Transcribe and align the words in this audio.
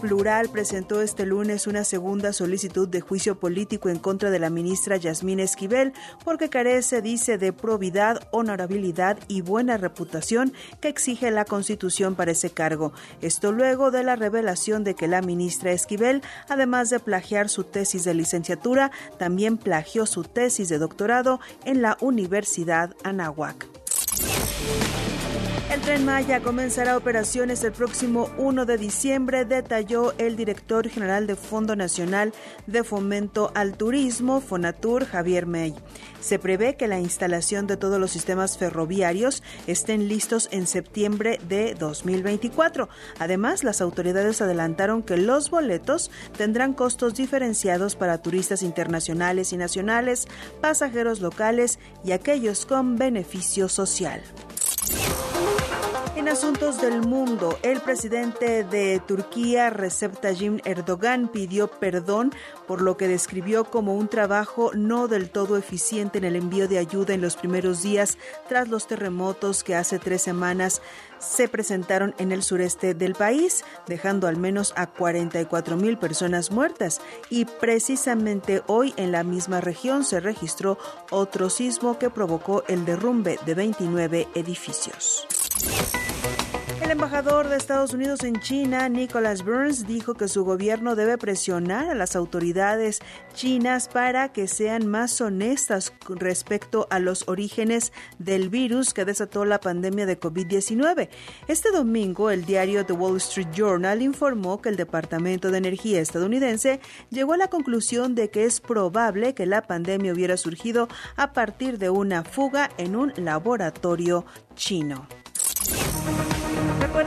Plural 0.00 0.48
presentó 0.48 1.02
este 1.02 1.26
lunes 1.26 1.66
una 1.66 1.82
segunda 1.82 2.32
solicitud 2.32 2.88
de 2.88 3.00
juicio 3.00 3.40
político 3.40 3.88
en 3.88 3.98
contra 3.98 4.30
de 4.30 4.38
la 4.38 4.48
ministra 4.48 4.96
Yasmín 4.96 5.40
Esquivel 5.40 5.92
porque 6.24 6.48
carece, 6.48 7.02
dice, 7.02 7.36
de 7.36 7.52
probidad, 7.52 8.28
honorabilidad 8.30 9.18
y 9.26 9.40
buena 9.40 9.76
reputación 9.76 10.52
que 10.80 10.88
exige 10.88 11.30
la 11.32 11.44
Constitución 11.44 12.14
para 12.14 12.30
ese 12.30 12.50
cargo. 12.50 12.92
Esto 13.22 13.50
luego 13.50 13.90
de 13.90 14.04
la 14.04 14.14
revelación 14.14 14.84
de 14.84 14.94
que 14.94 15.08
la 15.08 15.20
ministra 15.20 15.72
Esquivel, 15.72 16.22
además 16.48 16.90
de 16.90 17.00
plagiar 17.00 17.48
su 17.48 17.64
tesis 17.64 18.04
de 18.04 18.14
licenciatura, 18.14 18.92
también 19.18 19.58
plagió 19.58 20.06
su 20.06 20.22
tesis 20.22 20.68
de 20.68 20.78
doctorado 20.78 21.40
en 21.64 21.82
la 21.82 21.96
Universidad 22.00 22.94
Anáhuac. 23.02 23.77
El 25.70 25.82
tren 25.82 26.06
Maya 26.06 26.40
comenzará 26.40 26.96
operaciones 26.96 27.62
el 27.62 27.72
próximo 27.72 28.30
1 28.38 28.64
de 28.64 28.78
diciembre, 28.78 29.44
detalló 29.44 30.14
el 30.16 30.34
director 30.34 30.88
general 30.88 31.26
de 31.26 31.36
Fondo 31.36 31.76
Nacional 31.76 32.32
de 32.66 32.84
Fomento 32.84 33.52
al 33.54 33.76
Turismo, 33.76 34.40
Fonatur, 34.40 35.04
Javier 35.04 35.44
May. 35.44 35.74
Se 36.20 36.38
prevé 36.38 36.76
que 36.76 36.88
la 36.88 37.00
instalación 37.00 37.66
de 37.66 37.76
todos 37.76 38.00
los 38.00 38.10
sistemas 38.10 38.56
ferroviarios 38.56 39.42
estén 39.66 40.08
listos 40.08 40.48
en 40.52 40.66
septiembre 40.66 41.38
de 41.46 41.74
2024. 41.74 42.88
Además, 43.18 43.62
las 43.62 43.82
autoridades 43.82 44.40
adelantaron 44.40 45.02
que 45.02 45.18
los 45.18 45.50
boletos 45.50 46.10
tendrán 46.38 46.72
costos 46.72 47.14
diferenciados 47.14 47.94
para 47.94 48.22
turistas 48.22 48.62
internacionales 48.62 49.52
y 49.52 49.58
nacionales, 49.58 50.28
pasajeros 50.62 51.20
locales 51.20 51.78
y 52.06 52.12
aquellos 52.12 52.64
con 52.64 52.96
beneficio 52.96 53.68
social. 53.68 54.22
En 56.18 56.28
asuntos 56.28 56.80
del 56.80 57.00
mundo, 57.00 57.58
el 57.62 57.80
presidente 57.80 58.64
de 58.64 59.00
Turquía, 59.06 59.70
Recep 59.70 60.20
Tayyip 60.20 60.66
Erdogan, 60.66 61.28
pidió 61.28 61.68
perdón 61.68 62.34
por 62.66 62.82
lo 62.82 62.96
que 62.96 63.06
describió 63.08 63.64
como 63.64 63.94
un 63.94 64.08
trabajo 64.08 64.72
no 64.74 65.06
del 65.06 65.30
todo 65.30 65.56
eficiente 65.56 66.18
en 66.18 66.24
el 66.24 66.34
envío 66.34 66.66
de 66.66 66.78
ayuda 66.78 67.14
en 67.14 67.20
los 67.20 67.36
primeros 67.36 67.82
días 67.82 68.18
tras 68.48 68.68
los 68.68 68.86
terremotos 68.86 69.62
que 69.62 69.76
hace 69.76 69.98
tres 69.98 70.20
semanas 70.20 70.82
se 71.18 71.48
presentaron 71.48 72.14
en 72.18 72.32
el 72.32 72.42
sureste 72.42 72.94
del 72.94 73.14
país, 73.14 73.64
dejando 73.86 74.26
al 74.28 74.36
menos 74.36 74.72
a 74.76 74.86
44 74.86 75.76
mil 75.76 75.98
personas 75.98 76.50
muertas. 76.50 77.00
Y 77.30 77.44
precisamente 77.44 78.62
hoy 78.66 78.94
en 78.96 79.12
la 79.12 79.24
misma 79.24 79.60
región 79.60 80.04
se 80.04 80.20
registró 80.20 80.78
otro 81.10 81.50
sismo 81.50 81.98
que 81.98 82.10
provocó 82.10 82.64
el 82.68 82.84
derrumbe 82.84 83.38
de 83.44 83.54
29 83.54 84.28
edificios. 84.34 85.26
El 86.82 86.92
embajador 86.92 87.48
de 87.48 87.56
Estados 87.56 87.92
Unidos 87.92 88.24
en 88.24 88.40
China, 88.40 88.88
Nicholas 88.88 89.44
Burns, 89.44 89.86
dijo 89.86 90.14
que 90.14 90.28
su 90.28 90.44
gobierno 90.44 90.96
debe 90.96 91.18
presionar 91.18 91.90
a 91.90 91.94
las 91.94 92.14
autoridades 92.14 93.00
chinas 93.34 93.88
para 93.88 94.32
que 94.32 94.46
sean 94.48 94.86
más 94.86 95.20
honestas 95.20 95.92
respecto 96.08 96.86
a 96.90 96.98
los 96.98 97.26
orígenes 97.26 97.92
del 98.18 98.48
virus 98.48 98.94
que 98.94 99.04
desató 99.04 99.44
la 99.44 99.60
pandemia 99.60 100.06
de 100.06 100.20
COVID-19. 100.20 101.08
Este 101.48 101.72
domingo, 101.72 102.30
el 102.30 102.44
diario 102.44 102.86
The 102.86 102.92
Wall 102.92 103.16
Street 103.16 103.48
Journal 103.52 104.00
informó 104.00 104.62
que 104.62 104.68
el 104.68 104.76
Departamento 104.76 105.50
de 105.50 105.58
Energía 105.58 106.00
estadounidense 106.00 106.80
llegó 107.10 107.32
a 107.32 107.38
la 107.38 107.48
conclusión 107.48 108.14
de 108.14 108.30
que 108.30 108.44
es 108.44 108.60
probable 108.60 109.34
que 109.34 109.46
la 109.46 109.62
pandemia 109.62 110.12
hubiera 110.12 110.36
surgido 110.36 110.88
a 111.16 111.32
partir 111.32 111.78
de 111.78 111.90
una 111.90 112.24
fuga 112.24 112.70
en 112.78 112.94
un 112.94 113.12
laboratorio 113.16 114.24
chino. 114.54 115.06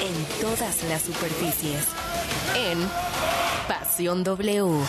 en 0.00 0.40
todas 0.40 0.82
las 0.84 1.02
superficies. 1.02 1.86
En 2.54 2.78
Pasión 3.68 4.22
W. 4.24 4.84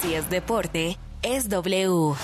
Si 0.00 0.14
es 0.14 0.28
deporte, 0.30 0.98
es 1.22 1.48
W. 1.48 2.14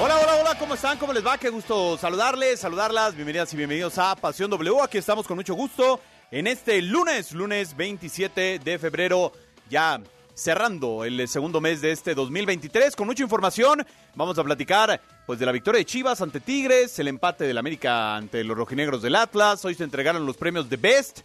Hola, 0.00 0.18
hola, 0.18 0.36
hola, 0.40 0.58
¿cómo 0.58 0.74
están? 0.74 0.98
¿Cómo 0.98 1.12
les 1.12 1.24
va? 1.24 1.38
Qué 1.38 1.50
gusto 1.50 1.96
saludarles, 1.98 2.60
saludarlas. 2.60 3.14
Bienvenidas 3.14 3.52
y 3.52 3.56
bienvenidos 3.56 3.98
a 3.98 4.16
Pasión 4.16 4.50
W. 4.50 4.82
Aquí 4.82 4.98
estamos 4.98 5.26
con 5.26 5.36
mucho 5.36 5.54
gusto 5.54 6.00
en 6.30 6.46
este 6.46 6.80
lunes, 6.82 7.32
lunes 7.32 7.76
27 7.76 8.58
de 8.58 8.78
febrero, 8.78 9.32
ya 9.68 10.00
cerrando 10.34 11.04
el 11.04 11.28
segundo 11.28 11.60
mes 11.60 11.80
de 11.80 11.92
este 11.92 12.14
2023 12.14 12.96
con 12.96 13.06
mucha 13.06 13.22
información. 13.22 13.86
Vamos 14.14 14.38
a 14.38 14.44
platicar 14.44 15.00
pues 15.26 15.38
de 15.38 15.46
la 15.46 15.52
victoria 15.52 15.78
de 15.78 15.84
Chivas 15.84 16.20
ante 16.20 16.40
Tigres, 16.40 16.98
el 16.98 17.08
empate 17.08 17.44
del 17.44 17.58
América 17.58 18.16
ante 18.16 18.44
los 18.44 18.56
rojinegros 18.56 19.02
del 19.02 19.16
Atlas. 19.16 19.64
Hoy 19.64 19.74
se 19.74 19.84
entregaron 19.84 20.26
los 20.26 20.36
premios 20.36 20.68
de 20.68 20.76
Best. 20.76 21.20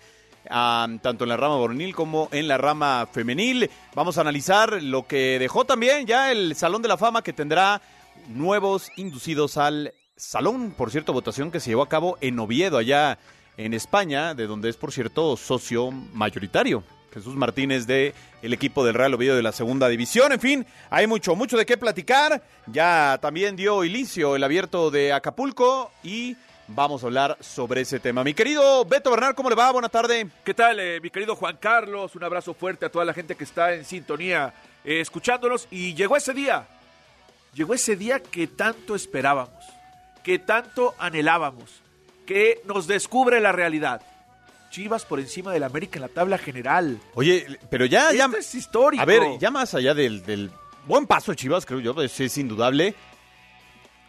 um, 0.49 0.99
tanto 0.99 1.25
en 1.25 1.29
la 1.29 1.37
rama 1.37 1.57
varonil 1.57 1.93
como 1.95 2.29
en 2.31 2.47
la 2.47 2.57
rama 2.57 3.07
femenil. 3.11 3.69
Vamos 3.95 4.17
a 4.17 4.21
analizar 4.21 4.81
lo 4.81 5.07
que 5.07 5.39
dejó 5.39 5.65
también 5.65 6.05
ya 6.05 6.31
el 6.31 6.55
Salón 6.55 6.81
de 6.81 6.87
la 6.87 6.97
Fama 6.97 7.21
que 7.21 7.33
tendrá 7.33 7.81
nuevos 8.29 8.89
inducidos 8.97 9.57
al 9.57 9.93
salón. 10.15 10.73
Por 10.75 10.91
cierto, 10.91 11.13
votación 11.13 11.51
que 11.51 11.59
se 11.59 11.69
llevó 11.69 11.83
a 11.83 11.89
cabo 11.89 12.17
en 12.21 12.39
Oviedo, 12.39 12.77
allá 12.77 13.19
en 13.57 13.73
España, 13.73 14.33
de 14.33 14.47
donde 14.47 14.69
es, 14.69 14.77
por 14.77 14.91
cierto, 14.91 15.35
socio 15.37 15.91
mayoritario. 15.91 16.83
Jesús 17.17 17.35
Martínez 17.35 17.87
de 17.87 18.13
el 18.43 18.53
equipo 18.53 18.85
del 18.85 18.93
Real 18.93 19.13
Oviedo 19.15 19.35
de 19.35 19.41
la 19.41 19.51
segunda 19.51 19.89
división. 19.89 20.31
En 20.31 20.39
fin, 20.39 20.65
hay 20.91 21.07
mucho, 21.07 21.35
mucho 21.35 21.57
de 21.57 21.65
qué 21.65 21.75
platicar. 21.75 22.43
Ya 22.67 23.17
también 23.19 23.55
dio 23.55 23.83
inicio 23.83 24.35
el 24.35 24.43
abierto 24.43 24.91
de 24.91 25.11
Acapulco 25.11 25.91
y 26.03 26.37
vamos 26.67 27.01
a 27.01 27.07
hablar 27.07 27.37
sobre 27.41 27.81
ese 27.81 27.99
tema. 27.99 28.23
Mi 28.23 28.35
querido 28.35 28.85
Beto 28.85 29.09
Bernal, 29.09 29.33
¿cómo 29.33 29.49
le 29.49 29.55
va? 29.55 29.71
Buena 29.71 29.89
tarde. 29.89 30.27
¿Qué 30.43 30.53
tal, 30.53 30.79
eh, 30.79 30.99
mi 31.01 31.09
querido 31.09 31.35
Juan 31.35 31.57
Carlos? 31.59 32.15
Un 32.15 32.23
abrazo 32.23 32.53
fuerte 32.53 32.85
a 32.85 32.91
toda 32.91 33.03
la 33.03 33.13
gente 33.13 33.33
que 33.33 33.45
está 33.45 33.73
en 33.73 33.83
sintonía 33.83 34.53
eh, 34.85 35.01
escuchándonos. 35.01 35.67
Y 35.71 35.95
llegó 35.95 36.17
ese 36.17 36.33
día, 36.33 36.67
llegó 37.55 37.73
ese 37.73 37.95
día 37.95 38.19
que 38.19 38.45
tanto 38.45 38.93
esperábamos, 38.93 39.65
que 40.23 40.37
tanto 40.37 40.93
anhelábamos, 40.99 41.81
que 42.27 42.61
nos 42.65 42.85
descubre 42.85 43.39
la 43.39 43.53
realidad. 43.53 44.03
Chivas 44.69 45.05
por 45.05 45.19
encima 45.19 45.51
del 45.51 45.63
América 45.63 45.97
en 45.97 46.01
la 46.01 46.07
tabla 46.09 46.37
general. 46.37 46.99
Oye, 47.15 47.59
pero 47.69 47.85
ya, 47.85 48.11
ya 48.13 48.25
Esto 48.25 48.37
es 48.37 48.55
histórico. 48.55 49.01
A 49.01 49.05
ver, 49.05 49.23
ya 49.39 49.51
más 49.51 49.73
allá 49.73 49.93
del, 49.93 50.23
del 50.25 50.51
buen 50.85 51.05
paso 51.07 51.31
de 51.31 51.35
Chivas, 51.35 51.65
creo 51.65 51.79
yo, 51.79 52.01
es, 52.01 52.19
es 52.19 52.37
indudable. 52.37 52.95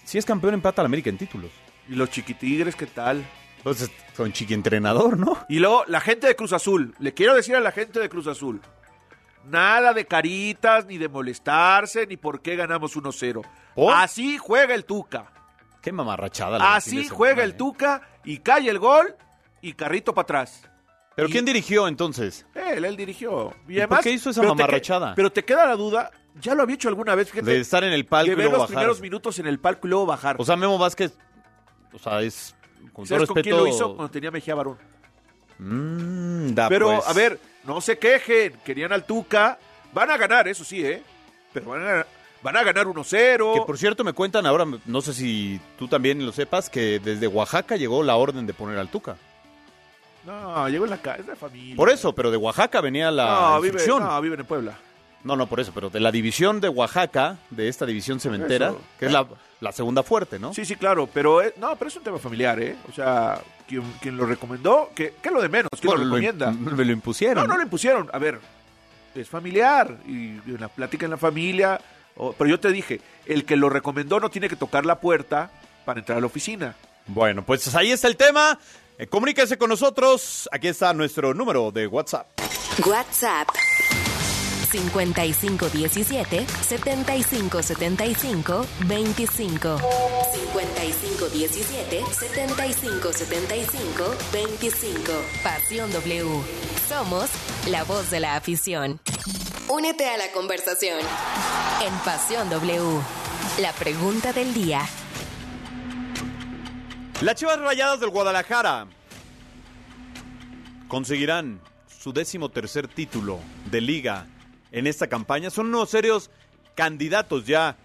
Si 0.05 0.19
es 0.19 0.25
campeón, 0.25 0.55
empata 0.55 0.83
al 0.83 0.87
América 0.87 1.11
en 1.11 1.19
títulos. 1.19 1.51
¿Y 1.89 1.95
los 1.95 2.11
chiquitigres 2.11 2.77
qué 2.77 2.87
tal? 2.87 3.25
Entonces, 3.59 3.91
son 4.17 4.33
chiqui 4.33 4.55
entrenador, 4.55 5.19
¿no? 5.19 5.45
Y 5.49 5.59
luego, 5.59 5.85
la 5.87 6.01
gente 6.01 6.27
de 6.27 6.37
Cruz 6.37 6.53
Azul. 6.53 6.95
Le 6.99 7.13
quiero 7.13 7.35
decir 7.35 7.57
a 7.57 7.61
la 7.61 7.73
gente 7.73 8.01
de 8.01 8.09
Cruz 8.09 8.27
Azul. 8.27 8.61
Nada 9.45 9.93
de 9.93 10.07
caritas, 10.07 10.87
ni 10.87 10.99
de 10.99 11.09
molestarse, 11.09 12.07
ni 12.07 12.17
por 12.17 12.41
qué 12.41 12.57
ganamos 12.57 12.97
1-0. 12.97 13.45
¿Por? 13.75 13.95
Así 13.95 14.39
juega 14.39 14.75
el 14.75 14.85
Tuca. 14.85 15.33
Qué 15.83 15.93
mamarrachada. 15.93 16.59
la 16.59 16.77
Así 16.77 16.91
semana, 16.91 17.15
juega 17.15 17.43
¿eh? 17.43 17.47
el 17.47 17.57
Tuca 17.57 18.03
y 18.25 18.39
cae 18.39 18.69
el 18.69 18.79
gol 18.79 19.15
y 19.63 19.73
carrito 19.73 20.15
para 20.15 20.25
atrás. 20.25 20.63
¿Pero 21.17 21.29
Y- 21.29 21.33
quién 21.33 21.45
dirigió 21.45 21.89
entonces? 21.89 22.47
Él, 22.55 22.85
él 22.85 22.97
dirigió. 22.97 23.53
Y, 23.69 23.81
¿Y 23.83 23.87
por 23.87 24.01
qué 24.01 24.11
hizo 24.13 24.31
esa 24.31 24.41
pero 24.41 24.53
te 24.53 24.57
que- 24.59 24.63
mamarrachada? 24.63 25.15
pero 25.17 25.33
te 25.33 25.45
queda 25.45 25.67
la 25.67 25.75
duda, 25.77 26.11
ya 26.41 26.55
lo 26.55 26.63
había 26.63 26.75
hecho 26.77 26.89
alguna 26.89 27.15
vez, 27.15 27.31
fíjate, 27.31 27.51
De 27.51 27.61
estar 27.61 27.83
en 27.83 27.93
el 27.93 28.07
palco 28.07 28.27
de 28.29 28.33
y 28.33 28.37
ver 28.37 28.45
luego 28.47 28.53
los 28.59 28.63
bajar. 28.63 28.77
primeros 28.77 29.01
minutos 29.01 29.39
en 29.41 29.47
el 29.49 29.59
palco 29.59 29.87
y 29.87 29.91
luego 29.91 30.07
bajar. 30.07 30.37
O 30.39 30.45
sea, 30.45 30.55
Memo 30.57 30.79
Vázquez, 30.79 31.17
o 31.93 31.99
sea, 31.99 32.21
es 32.23 32.55
con 32.93 33.05
todo 33.05 33.07
¿Sabes 33.07 33.29
con 33.29 33.37
respeto. 33.37 33.43
quién 33.43 33.57
lo 33.57 33.67
hizo? 33.67 33.97
Cuando 33.97 34.11
tenía 34.13 34.31
Mejía 34.31 34.55
Barón. 34.55 34.79
Mm, 35.59 36.55
da, 36.55 36.69
Pero, 36.69 36.87
pues. 36.97 37.09
a 37.09 37.13
ver, 37.13 37.41
no 37.65 37.81
se 37.81 37.99
quejen. 37.99 38.53
Querían 38.65 38.93
al 38.93 39.05
Tuca. 39.05 39.59
Van 39.93 40.11
a 40.11 40.17
ganar, 40.17 40.47
eso 40.49 40.65
sí, 40.65 40.85
¿eh? 40.85 41.03
Pero 41.53 41.71
van 41.71 41.85
a, 41.85 42.07
van 42.43 42.57
a 42.57 42.63
ganar 42.63 42.87
1-0. 42.87 43.55
Que 43.55 43.61
por 43.67 43.77
cierto 43.79 44.05
me 44.05 44.13
cuentan 44.13 44.47
ahora, 44.47 44.65
no 44.85 45.01
sé 45.01 45.13
si 45.15 45.61
tú 45.79 45.89
también 45.89 46.25
lo 46.25 46.31
sepas, 46.31 46.71
que 46.71 47.01
desde 47.01 47.27
Oaxaca 47.27 47.77
llegó 47.77 48.03
la 48.05 48.15
orden 48.17 48.47
de 48.47 48.55
poner 48.55 48.79
al 48.79 48.89
Tuca. 48.89 49.17
No, 50.29 50.69
llegó 50.69 50.85
en 50.85 50.91
la 50.91 50.99
casa 50.99 51.23
de 51.23 51.37
familia. 51.37 51.77
Por 51.77 51.91
eso, 51.91 52.15
pero 52.15 52.31
de 52.31 52.37
Oaxaca 52.37 52.81
venía 52.81 53.11
la 53.11 53.51
no, 53.55 53.61
vive, 53.61 53.85
no, 53.87 54.21
viven 54.21 54.41
en 54.41 54.47
Puebla. 54.47 54.75
No, 55.25 55.35
no, 55.37 55.47
por 55.49 55.59
eso, 55.59 55.73
pero 55.75 55.91
de 55.91 55.99
la 56.01 56.13
división 56.13 56.61
de 56.61 56.69
Oaxaca, 56.69 57.39
de 57.51 57.69
esta 57.69 57.85
división 57.87 58.21
cementera, 58.21 58.69
Eso. 58.69 58.81
que 58.99 59.07
es 59.07 59.13
la, 59.13 59.27
la 59.61 59.73
segunda 59.73 60.03
fuerte, 60.05 60.39
¿no? 60.39 60.55
Sí, 60.55 60.65
sí, 60.65 60.77
claro, 60.77 61.09
pero 61.13 61.43
eh, 61.43 61.55
no, 61.59 61.75
pero 61.77 61.89
es 61.89 61.97
un 61.97 62.05
tema 62.05 62.19
familiar, 62.19 62.61
¿eh? 62.61 62.77
O 62.89 62.93
sea, 62.93 63.41
quien, 63.67 63.83
quien 64.01 64.17
lo 64.17 64.27
recomendó, 64.27 64.91
que, 64.95 65.15
que 65.21 65.29
es 65.29 65.35
lo 65.35 65.43
de 65.43 65.49
menos, 65.49 65.69
que 65.81 65.89
Bueno, 65.89 66.05
lo 66.05 66.15
recomienda. 66.15 66.51
Me 66.53 66.85
lo 66.85 66.93
impusieron. 66.93 67.43
No, 67.43 67.49
no 67.49 67.57
lo 67.57 67.63
impusieron. 67.65 68.09
A 68.13 68.19
ver, 68.19 68.39
es 69.15 69.29
familiar 69.29 69.97
y 70.07 70.39
y 70.47 70.53
una 70.53 70.69
plática 70.69 71.05
en 71.07 71.11
la 71.11 71.17
familia. 71.19 71.81
o- 72.17 72.33
pero 72.33 72.49
yo 72.51 72.61
te 72.61 72.71
dije, 72.71 73.01
el 73.27 73.45
que 73.45 73.57
lo 73.57 73.69
recomendó 73.71 74.21
no 74.21 74.31
tiene 74.31 74.49
que 74.49 74.57
tocar 74.57 74.87
la 74.87 75.01
puerta 75.01 75.51
para 75.85 75.99
entrar 75.99 76.19
a 76.19 76.21
la 76.21 76.27
oficina. 76.29 76.77
Bueno, 77.09 77.43
pues 77.43 77.75
ahí 77.75 77.91
está 77.91 78.07
el 78.07 78.17
tema. 78.17 78.59
Eh, 78.99 79.07
comuníquese 79.07 79.57
con 79.57 79.71
nosotros. 79.71 80.49
Aquí 80.51 80.67
está 80.67 80.93
nuestro 80.93 81.33
número 81.33 81.71
de 81.71 81.87
WhatsApp. 81.87 82.27
WhatsApp 82.85 83.47
5517 84.73 86.45
7575 86.63 88.67
25 88.87 89.79
5517 90.33 92.05
7575 92.13 94.05
25 94.33 95.13
Pasión 95.45 95.93
W. 95.93 96.43
Somos 96.89 97.31
la 97.69 97.85
voz 97.85 98.11
de 98.11 98.19
la 98.19 98.35
afición. 98.35 98.99
Únete 99.69 100.09
a 100.09 100.17
la 100.17 100.33
conversación 100.33 100.99
en 101.87 101.95
Pasión 102.05 102.51
W. 102.51 103.01
La 103.61 103.73
pregunta 103.75 104.33
del 104.33 104.53
día. 104.55 104.89
Las 107.21 107.35
Chivas 107.35 107.59
Rayadas 107.59 107.99
del 108.01 108.11
Guadalajara 108.11 108.87
conseguirán 110.87 111.61
su 112.01 112.13
décimo 112.13 112.49
tercer 112.51 112.87
título 112.87 113.41
de 113.71 113.81
liga 113.81 114.27
en 114.71 114.87
esta 114.87 115.09
campaña. 115.09 115.51
Son 115.51 115.67
unos 115.67 115.91
serios 115.91 116.31
candidatos 116.77 117.45
ya 117.45 117.77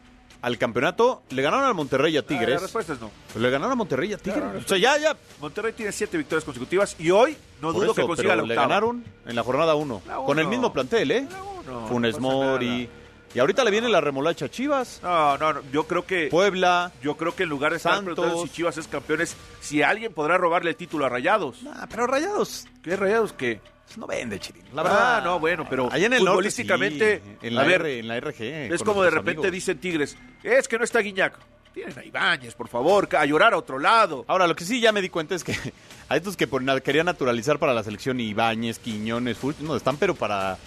al 0.41 0.57
campeonato. 0.59 1.23
Le 1.31 1.41
ganaron 1.41 1.65
al 1.65 1.73
Monterrey 1.73 2.15
a 2.15 2.19
Ah, 2.19 2.23
Tigres. 2.23 2.55
la 2.55 2.59
respuesta 2.59 2.93
es 2.93 3.01
no. 3.01 3.09
Le 3.35 3.49
ganaron 3.49 3.71
a 3.71 3.75
Monterrey 3.75 4.13
a 4.13 4.17
Tigres. 4.17 4.39
Claro, 4.43 4.59
o 4.59 4.67
sea, 4.67 4.77
ya, 4.77 4.97
ya. 4.99 5.17
Monterrey 5.41 5.73
tiene 5.73 5.91
siete 5.91 6.15
victorias 6.17 6.45
consecutivas 6.45 6.95
y 6.99 7.09
hoy 7.09 7.35
no 7.59 7.69
Por 7.71 7.81
dudo 7.81 7.85
eso, 7.85 7.95
que 7.95 8.07
consiga 8.07 8.35
la 8.35 8.43
le 8.43 8.53
octava. 8.53 8.61
ganaron 8.67 9.03
en 9.25 9.35
la 9.35 9.41
jornada 9.43 9.73
1. 9.73 10.01
La 10.07 10.15
Con 10.17 10.37
el 10.37 10.45
uno. 10.45 10.49
mismo 10.51 10.73
plantel, 10.73 11.09
¿eh? 11.11 11.27
Uno, 11.67 11.87
Funes 11.87 12.19
Mori. 12.19 12.87
Y 13.35 13.39
ahorita 13.39 13.63
le 13.63 13.71
viene 13.71 13.89
la 13.89 13.99
remolacha 13.99 14.45
a 14.45 14.49
Chivas. 14.49 14.99
No, 15.01 15.37
no, 15.37 15.53
no, 15.53 15.61
yo 15.71 15.87
creo 15.87 16.05
que 16.05 16.27
Puebla. 16.27 16.91
yo 17.01 17.17
creo 17.17 17.35
que 17.35 17.43
en 17.43 17.49
lugar 17.49 17.71
de 17.71 17.77
estar 17.77 18.03
preguntando 18.03 18.43
si 18.43 18.49
Chivas 18.53 18.77
es 18.77 18.87
campeones, 18.87 19.35
si 19.59 19.81
alguien 19.81 20.13
podrá 20.13 20.37
robarle 20.37 20.69
el 20.71 20.75
título 20.75 21.05
a 21.05 21.09
Rayados. 21.09 21.57
Ah, 21.67 21.87
pero 21.89 22.05
Rayados 22.07 22.67
¿Qué 22.83 22.95
Rayados 22.95 23.33
qué? 23.33 23.59
no 23.97 24.07
vende, 24.07 24.39
Chirín. 24.39 24.63
La 24.73 24.81
Ah, 24.81 24.83
verdad. 24.83 25.23
no, 25.23 25.39
bueno, 25.39 25.65
pero 25.69 25.87
Allá 25.91 26.05
en 26.07 26.13
el 26.13 26.19
norte, 26.19 26.31
futbolísticamente, 26.33 27.21
sí, 27.23 27.47
en 27.47 27.53
a 27.57 27.61
la, 27.61 27.67
ver, 27.67 27.81
R- 27.81 27.99
en 27.99 28.07
la 28.07 28.19
RG. 28.19 28.41
Es 28.73 28.81
como 28.83 29.03
de 29.03 29.09
repente 29.11 29.31
amigos. 29.41 29.51
dicen 29.51 29.77
Tigres, 29.79 30.17
es 30.43 30.67
que 30.67 30.77
no 30.77 30.83
está 30.83 30.99
Guiñac. 30.99 31.37
Tienen 31.73 31.97
a 31.97 32.03
Ibáñez, 32.05 32.53
por 32.53 32.67
favor, 32.67 33.09
a 33.17 33.25
llorar 33.25 33.53
a 33.53 33.57
otro 33.57 33.79
lado. 33.79 34.25
Ahora, 34.27 34.45
lo 34.47 34.55
que 34.55 34.63
sí 34.63 34.79
ya 34.79 34.91
me 34.91 35.01
di 35.01 35.09
cuenta 35.09 35.33
es 35.33 35.43
que 35.43 35.53
a 36.09 36.15
estos 36.15 36.37
que 36.37 36.47
querían 36.83 37.07
naturalizar 37.07 37.57
para 37.57 37.73
la 37.73 37.83
selección 37.83 38.19
Ibáñez, 38.19 38.77
Quiñones, 38.79 39.37
Fult, 39.39 39.59
no, 39.59 39.75
están 39.75 39.97
pero 39.97 40.13
para, 40.15 40.57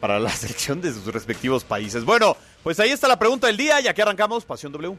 para 0.00 0.18
la 0.20 0.30
selección 0.36 0.80
de 0.80 0.92
sus 0.92 1.06
respectivos 1.06 1.64
países. 1.64 2.04
Bueno, 2.04 2.36
pues 2.62 2.80
ahí 2.80 2.90
está 2.90 3.08
la 3.08 3.18
pregunta 3.18 3.46
del 3.46 3.56
día, 3.56 3.80
ya 3.80 3.94
que 3.94 4.02
arrancamos 4.02 4.44
Pasión 4.44 4.72
W. 4.72 4.96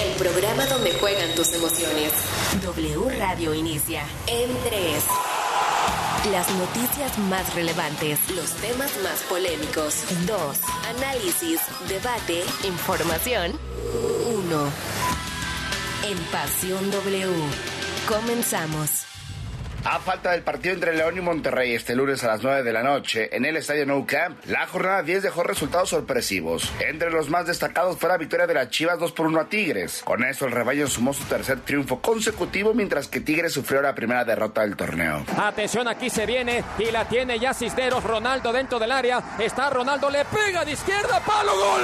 El 0.00 0.12
programa 0.14 0.66
donde 0.66 0.92
juegan 0.94 1.34
tus 1.34 1.52
emociones. 1.52 2.12
W 2.62 3.18
Radio 3.18 3.54
inicia 3.54 4.04
en 4.26 4.50
3. 4.64 5.04
Las 6.30 6.48
noticias 6.54 7.18
más 7.18 7.52
relevantes, 7.54 8.18
los 8.30 8.50
temas 8.54 8.90
más 9.02 9.20
polémicos. 9.28 10.04
2. 10.26 10.60
Análisis, 10.96 11.60
debate, 11.88 12.44
información. 12.64 13.58
1. 14.26 14.72
En 16.04 16.18
Pasión 16.30 16.90
W. 16.90 17.28
Comenzamos. 18.08 19.11
A 19.84 19.98
falta 19.98 20.30
del 20.30 20.42
partido 20.42 20.74
entre 20.74 20.94
León 20.94 21.18
y 21.18 21.20
Monterrey 21.20 21.74
este 21.74 21.96
lunes 21.96 22.22
a 22.22 22.28
las 22.28 22.42
9 22.42 22.62
de 22.62 22.72
la 22.72 22.84
noche 22.84 23.34
en 23.36 23.44
el 23.44 23.56
Estadio 23.56 23.84
Nou 23.84 24.06
Camp, 24.06 24.38
la 24.46 24.66
jornada 24.66 25.02
10 25.02 25.24
dejó 25.24 25.42
resultados 25.42 25.88
sorpresivos. 25.88 26.72
Entre 26.78 27.10
los 27.10 27.28
más 27.28 27.46
destacados 27.46 27.98
fue 27.98 28.08
la 28.08 28.16
victoria 28.16 28.46
de 28.46 28.54
las 28.54 28.70
Chivas 28.70 29.00
2 29.00 29.10
por 29.10 29.26
1 29.26 29.40
a 29.40 29.48
Tigres. 29.48 30.02
Con 30.04 30.22
eso 30.24 30.46
el 30.46 30.52
rebaño 30.52 30.86
sumó 30.86 31.12
su 31.12 31.24
tercer 31.24 31.60
triunfo 31.60 32.00
consecutivo 32.00 32.74
mientras 32.74 33.08
que 33.08 33.20
Tigres 33.20 33.52
sufrió 33.52 33.82
la 33.82 33.94
primera 33.94 34.24
derrota 34.24 34.60
del 34.60 34.76
torneo. 34.76 35.24
Atención, 35.36 35.88
aquí 35.88 36.10
se 36.10 36.26
viene 36.26 36.62
y 36.78 36.92
la 36.92 37.08
tiene 37.08 37.40
ya 37.40 37.52
Cisneros. 37.52 38.04
Ronaldo 38.04 38.52
dentro 38.52 38.78
del 38.78 38.92
área. 38.92 39.36
Está 39.40 39.68
Ronaldo, 39.68 40.10
le 40.10 40.24
pega 40.26 40.64
de 40.64 40.72
izquierda, 40.72 41.20
palo, 41.26 41.52
gol. 41.56 41.82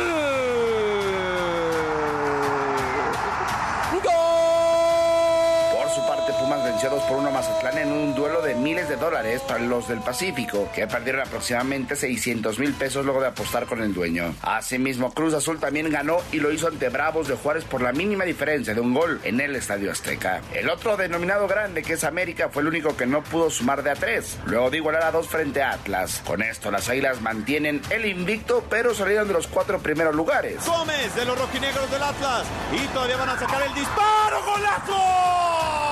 Venció 6.78 6.90
2 6.96 7.02
por 7.08 7.16
1 7.16 7.28
a 7.28 7.32
Mazatlán 7.32 7.78
en 7.78 7.90
un 7.90 8.14
duelo 8.14 8.40
de 8.40 8.54
miles 8.54 8.88
de 8.88 8.94
dólares 8.94 9.42
para 9.42 9.58
los 9.58 9.88
del 9.88 9.98
Pacífico, 9.98 10.70
que 10.72 10.86
perdieron 10.86 11.22
aproximadamente 11.22 11.96
600 11.96 12.56
mil 12.60 12.72
pesos 12.72 13.04
luego 13.04 13.20
de 13.20 13.26
apostar 13.26 13.66
con 13.66 13.82
el 13.82 13.92
dueño. 13.92 14.32
Asimismo, 14.42 15.12
Cruz 15.12 15.34
Azul 15.34 15.58
también 15.58 15.90
ganó 15.90 16.18
y 16.30 16.38
lo 16.38 16.52
hizo 16.52 16.68
ante 16.68 16.88
Bravos 16.88 17.26
de 17.26 17.34
Juárez 17.34 17.64
por 17.64 17.82
la 17.82 17.90
mínima 17.90 18.22
diferencia 18.22 18.74
de 18.74 18.80
un 18.80 18.94
gol 18.94 19.20
en 19.24 19.40
el 19.40 19.56
Estadio 19.56 19.90
Azteca. 19.90 20.40
El 20.54 20.70
otro 20.70 20.96
denominado 20.96 21.48
grande, 21.48 21.82
que 21.82 21.94
es 21.94 22.04
América, 22.04 22.48
fue 22.48 22.62
el 22.62 22.68
único 22.68 22.96
que 22.96 23.06
no 23.06 23.24
pudo 23.24 23.50
sumar 23.50 23.82
de 23.82 23.90
a 23.90 23.96
3, 23.96 24.38
luego 24.46 24.70
de 24.70 24.76
igualar 24.76 25.02
a 25.02 25.10
2 25.10 25.26
frente 25.26 25.60
a 25.60 25.72
Atlas. 25.72 26.22
Con 26.24 26.42
esto, 26.42 26.70
las 26.70 26.88
Águilas 26.88 27.20
mantienen 27.20 27.82
el 27.90 28.06
invicto, 28.06 28.62
pero 28.70 28.94
salieron 28.94 29.26
de 29.26 29.34
los 29.34 29.48
cuatro 29.48 29.80
primeros 29.80 30.14
lugares. 30.14 30.64
Gómez 30.64 31.12
de 31.16 31.24
los 31.24 31.36
rojinegros 31.36 31.90
del 31.90 32.04
Atlas. 32.04 32.46
Y 32.72 32.86
todavía 32.94 33.16
van 33.16 33.30
a 33.30 33.38
sacar 33.38 33.62
el 33.62 33.74
disparo. 33.74 34.44
¡Golazo! 34.44 35.87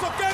Qué 0.00 0.06
golazo, 0.08 0.33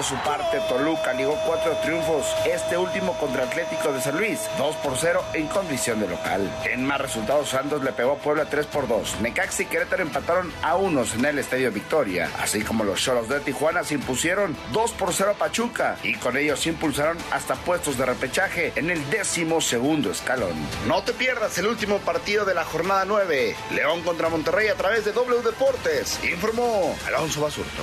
Por 0.00 0.08
su 0.08 0.24
parte, 0.24 0.58
Toluca 0.66 1.12
ligó 1.12 1.38
cuatro 1.46 1.76
triunfos, 1.82 2.34
este 2.46 2.78
último 2.78 3.12
contra 3.18 3.44
Atlético 3.44 3.92
de 3.92 4.00
San 4.00 4.16
Luis, 4.16 4.40
2 4.56 4.76
por 4.76 4.96
0 4.96 5.22
en 5.34 5.46
condición 5.48 6.00
de 6.00 6.08
local. 6.08 6.50
En 6.64 6.86
más 6.86 7.02
resultados, 7.02 7.50
Santos 7.50 7.84
le 7.84 7.92
pegó 7.92 8.12
a 8.12 8.16
Puebla 8.16 8.46
3 8.46 8.64
por 8.64 8.88
2. 8.88 9.20
Necaxa 9.20 9.64
y 9.64 9.66
Querétaro 9.66 10.02
empataron 10.02 10.50
a 10.62 10.76
unos 10.76 11.12
en 11.12 11.26
el 11.26 11.38
Estadio 11.38 11.70
Victoria, 11.70 12.30
así 12.38 12.62
como 12.62 12.82
los 12.82 12.98
Cholos 12.98 13.28
de 13.28 13.40
Tijuana 13.40 13.84
se 13.84 13.92
impusieron 13.92 14.56
2 14.72 14.92
por 14.92 15.12
0 15.12 15.32
a 15.32 15.38
Pachuca 15.38 15.98
y 16.02 16.14
con 16.14 16.34
ellos 16.38 16.66
impulsaron 16.66 17.18
hasta 17.30 17.54
puestos 17.56 17.98
de 17.98 18.06
repechaje 18.06 18.72
en 18.76 18.88
el 18.88 19.10
décimo 19.10 19.60
segundo 19.60 20.10
escalón. 20.10 20.54
No 20.86 21.02
te 21.02 21.12
pierdas 21.12 21.58
el 21.58 21.66
último 21.66 21.98
partido 21.98 22.46
de 22.46 22.54
la 22.54 22.64
jornada 22.64 23.04
9, 23.04 23.54
León 23.72 24.00
contra 24.00 24.30
Monterrey 24.30 24.68
a 24.68 24.76
través 24.76 25.04
de 25.04 25.12
W 25.12 25.42
Deportes, 25.42 26.18
informó 26.24 26.96
Alonso 27.06 27.42
Basurto. 27.42 27.82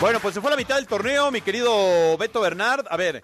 Bueno, 0.00 0.18
pues 0.20 0.34
se 0.34 0.40
fue 0.40 0.50
la 0.50 0.56
mitad 0.56 0.76
del 0.76 0.86
torneo, 0.86 1.30
mi 1.30 1.42
querido 1.42 2.16
Beto 2.16 2.40
Bernard. 2.40 2.86
A 2.88 2.96
ver. 2.96 3.22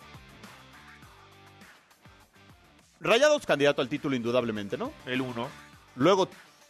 Rayados 3.00 3.46
candidato 3.46 3.80
al 3.80 3.88
título 3.88 4.14
indudablemente, 4.14 4.76
¿no? 4.76 4.92
El 5.06 5.22
uno. 5.22 5.48
Luego, 5.94 6.28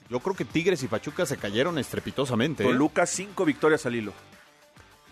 yo 0.09 0.21
creo 0.21 0.37
que 0.37 0.45
Tigres 0.45 0.81
y 0.85 0.87
Pachuca 0.87 1.27
se 1.27 1.37
cayeron 1.37 1.77
estrepitosamente. 1.79 2.63
¿eh? 2.63 2.67
Toluca, 2.67 3.05
cinco 3.05 3.45
victorias 3.45 3.85
al 3.87 3.97
hilo. 3.97 4.13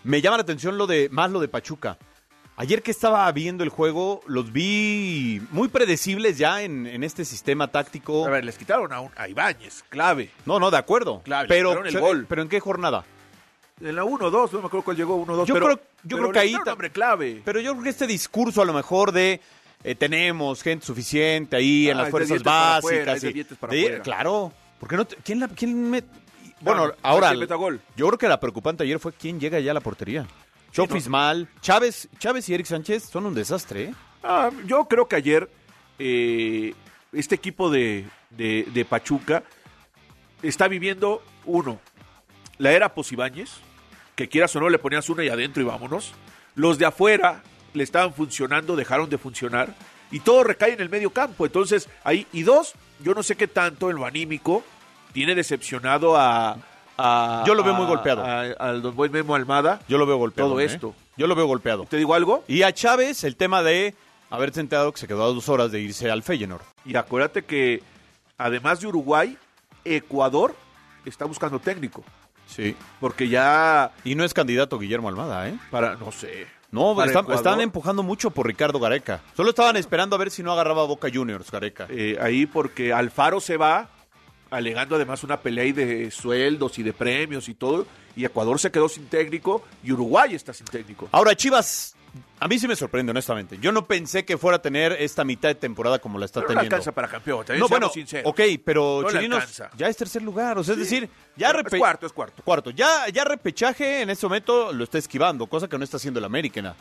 Me 0.05 0.21
llama 0.21 0.37
la 0.37 0.43
atención 0.43 0.77
lo 0.77 0.87
de 0.87 1.09
más 1.11 1.29
lo 1.29 1.41
de 1.41 1.49
Pachuca. 1.49 1.97
Ayer 2.55 2.81
que 2.81 2.91
estaba 2.91 3.29
viendo 3.33 3.65
el 3.65 3.69
juego, 3.69 4.21
los 4.27 4.53
vi 4.53 5.41
muy 5.51 5.67
predecibles 5.67 6.37
ya 6.37 6.61
en, 6.61 6.87
en 6.87 7.03
este 7.03 7.25
sistema 7.25 7.69
táctico. 7.69 8.25
A 8.25 8.29
ver, 8.29 8.45
les 8.45 8.57
quitaron 8.57 8.93
a, 8.93 9.01
un, 9.01 9.11
a 9.17 9.27
Ibáñez, 9.27 9.83
clave. 9.89 10.31
No, 10.45 10.57
no, 10.57 10.71
de 10.71 10.77
acuerdo. 10.77 11.21
Claro, 11.25 11.49
pero, 11.49 11.71
quitaron 11.71 11.87
el 11.87 11.99
gol. 11.99 12.25
pero 12.29 12.41
¿en 12.41 12.47
qué 12.47 12.61
jornada? 12.61 13.03
En 13.81 13.95
la 13.95 14.03
1-2, 14.05 14.51
no 14.53 14.59
me 14.61 14.67
acuerdo 14.67 14.83
cuál 14.83 14.97
llegó, 14.97 15.15
1-2. 15.25 15.45
Yo 15.47 15.53
pero, 15.53 15.65
creo- 15.65 15.79
yo 16.03 16.17
pero 16.17 16.19
creo 16.29 16.31
que 16.31 16.39
ahí 16.39 16.55
ta- 16.63 16.71
hombre 16.73 16.89
clave. 16.91 17.41
Pero 17.43 17.59
yo 17.59 17.71
creo 17.73 17.83
que 17.83 17.89
este 17.89 18.07
discurso 18.07 18.61
a 18.61 18.65
lo 18.65 18.73
mejor 18.73 19.11
de 19.11 19.41
eh, 19.83 19.93
tenemos 19.95 20.63
gente 20.63 20.85
suficiente 20.85 21.55
ahí 21.57 21.89
en 21.89 21.97
Ah, 21.97 22.03
las 22.03 22.07
es 22.07 22.13
de 22.13 22.25
fuerzas 22.27 22.43
básicas. 22.43 23.21
de 23.21 23.29
y- 23.31 23.43
para 23.43 23.73
de- 23.73 24.01
claro. 24.01 24.51
Porque 24.79 24.95
no 24.95 25.05
te- 25.05 25.15
¿Quién 25.17 25.39
la, 25.41 25.47
quién 25.49 25.89
me- 25.89 26.03
Bueno, 26.61 26.87
no, 26.87 26.93
ahora 27.03 27.33
yo 27.33 28.07
creo 28.07 28.17
que 28.17 28.27
la 28.27 28.39
preocupante 28.39 28.83
ayer 28.83 28.97
fue 28.99 29.11
quién 29.13 29.39
llega 29.39 29.59
ya 29.59 29.71
a 29.71 29.73
la 29.73 29.81
portería. 29.81 30.25
Chofis 30.71 31.07
mal, 31.07 31.47
Chávez, 31.61 32.07
Chávez 32.17 32.47
y 32.49 32.53
Eric 32.53 32.65
Sánchez 32.65 33.03
son 33.03 33.25
un 33.27 33.33
desastre, 33.35 33.83
¿eh? 33.83 33.93
Ah, 34.23 34.49
yo 34.65 34.85
creo 34.85 35.07
que 35.07 35.15
ayer 35.17 35.49
eh, 35.99 36.73
este 37.13 37.35
equipo 37.35 37.69
de, 37.69 38.05
de- 38.31 38.67
de 38.73 38.85
Pachuca 38.85 39.43
está 40.41 40.67
viviendo, 40.67 41.21
uno, 41.45 41.79
la 42.57 42.71
era 42.71 42.93
Posibáñez, 42.93 43.51
que 44.15 44.29
quieras 44.29 44.55
o 44.55 44.59
no 44.59 44.69
le 44.69 44.79
ponías 44.79 45.09
una 45.09 45.23
y 45.23 45.29
adentro 45.29 45.61
y 45.61 45.65
vámonos. 45.65 46.13
Los 46.55 46.77
de 46.77 46.85
afuera 46.85 47.43
le 47.73 47.83
estaban 47.83 48.13
funcionando, 48.13 48.75
dejaron 48.75 49.09
de 49.09 49.17
funcionar. 49.17 49.73
Y 50.11 50.19
todo 50.21 50.43
recae 50.43 50.73
en 50.73 50.79
el 50.81 50.89
medio 50.89 51.09
campo. 51.09 51.45
Entonces, 51.45 51.89
ahí, 52.03 52.25
y 52.31 52.43
dos, 52.43 52.73
yo 52.99 53.13
no 53.13 53.23
sé 53.23 53.35
qué 53.35 53.47
tanto 53.47 53.89
en 53.89 53.97
lo 53.97 54.05
anímico 54.05 54.63
tiene 55.13 55.35
decepcionado 55.35 56.15
a. 56.15 56.57
a- 56.97 57.43
Yo 57.45 57.55
lo 57.55 57.63
veo 57.63 57.73
a- 57.73 57.77
muy 57.77 57.87
golpeado. 57.87 58.23
Al 58.23 58.81
don 58.81 58.95
buen 58.95 59.11
Memo 59.11 59.35
Almada. 59.35 59.81
Yo 59.89 59.97
lo 59.97 60.05
veo 60.05 60.17
golpeado. 60.17 60.49
Todo 60.51 60.59
¿eh? 60.61 60.65
esto. 60.65 60.95
Yo 61.17 61.27
lo 61.27 61.35
veo 61.35 61.45
golpeado. 61.47 61.85
¿Te 61.89 61.97
digo 61.97 62.13
algo? 62.13 62.43
Y 62.47 62.61
a 62.61 62.73
Chávez 62.73 63.23
el 63.23 63.35
tema 63.35 63.63
de 63.63 63.95
haberse 64.29 64.59
enterado 64.61 64.91
que 64.93 64.99
se 64.99 65.07
quedó 65.07 65.23
a 65.23 65.27
dos 65.27 65.49
horas 65.49 65.71
de 65.71 65.81
irse 65.81 66.09
al 66.11 66.23
Feyenoord. 66.23 66.63
Y 66.85 66.95
acuérdate 66.95 67.43
que, 67.43 67.81
además 68.37 68.79
de 68.81 68.87
Uruguay, 68.87 69.37
Ecuador 69.83 70.55
está 71.05 71.25
buscando 71.25 71.59
técnico. 71.59 72.03
Sí. 72.47 72.75
Porque 72.99 73.27
ya, 73.27 73.91
Y 74.03 74.15
no 74.15 74.23
es 74.23 74.33
candidato 74.33 74.79
Guillermo 74.79 75.09
Almada, 75.09 75.49
¿eh? 75.49 75.57
para, 75.71 75.95
no 75.95 76.11
sé. 76.11 76.47
No, 76.71 76.95
para 76.95 77.11
están, 77.33 77.61
empujando 77.61 78.03
mucho 78.03 78.31
por 78.31 78.47
Ricardo 78.47 78.79
Gareca. 78.79 79.21
Solo 79.35 79.49
estaban 79.49 79.77
esperando 79.77 80.15
a 80.15 80.19
ver 80.19 80.29
si 80.29 80.43
no 80.43 80.51
agarraba 80.51 80.81
a 80.83 80.85
Boca 80.85 81.07
Juniors, 81.13 81.49
Gareca. 81.49 81.87
eh, 81.89 82.17
ahí 82.19 82.45
porque 82.45 82.91
Alfaro 82.91 83.39
se 83.39 83.55
va, 83.55 83.89
alegando 84.49 84.95
además 84.95 85.23
una 85.23 85.39
pelea 85.39 85.73
de 85.73 86.11
sueldos 86.11 86.77
y 86.79 86.83
de 86.83 86.91
premios 86.93 87.47
y 87.49 87.53
todo, 87.53 87.87
y 88.15 88.25
Ecuador 88.25 88.59
se 88.59 88.71
quedó 88.71 88.89
sin 88.89 89.07
técnico 89.07 89.63
y 89.83 89.91
Uruguay 89.91 90.35
está 90.35 90.53
sin 90.53 90.65
técnico. 90.65 91.07
Ahora, 91.11 91.35
Chivas, 91.35 91.95
a 92.39 92.47
mí 92.47 92.59
sí 92.59 92.67
me 92.67 92.75
sorprende, 92.75 93.11
honestamente. 93.11 93.57
Yo 93.61 93.71
no 93.71 93.85
pensé 93.85 94.25
que 94.25 94.37
fuera 94.37 94.57
a 94.57 94.61
tener 94.61 94.93
esta 94.93 95.23
mitad 95.23 95.49
de 95.49 95.55
temporada 95.55 95.99
como 95.99 96.19
la 96.19 96.25
está 96.25 96.41
Pero 96.41 96.49
no 96.53 96.59
teniendo. 96.59 96.75
alcanza 96.75 96.91
para 96.91 97.07
campeón, 97.07 97.45
también 97.45 97.59
No, 97.59 97.67
bueno, 97.67 97.91
ok, 98.23 98.41
pero 98.63 99.01
No 99.03 99.09
Chirinos 99.09 99.61
ya 99.77 99.87
es 99.87 99.97
tercer 99.97 100.21
lugar. 100.21 100.57
O 100.57 100.63
sea, 100.63 100.73
es 100.73 100.79
decir, 100.79 101.09
ya 101.35 101.51
Es 101.51 101.77
cuarto, 101.79 102.05
es 102.05 102.13
cuarto. 102.13 102.41
Cuarto. 102.43 102.69
Ya, 102.71 103.07
ya 103.13 103.23
repechaje 103.23 104.01
en 104.01 104.09
este 104.09 104.25
momento 104.25 104.71
lo 104.73 104.83
está 104.83 104.97
esquivando, 104.97 105.45
cosa 105.47 105.67
que 105.67 105.77
no 105.77 105.83
está 105.83 105.97
haciendo 105.97 106.19
el 106.19 106.25
América. 106.25 106.75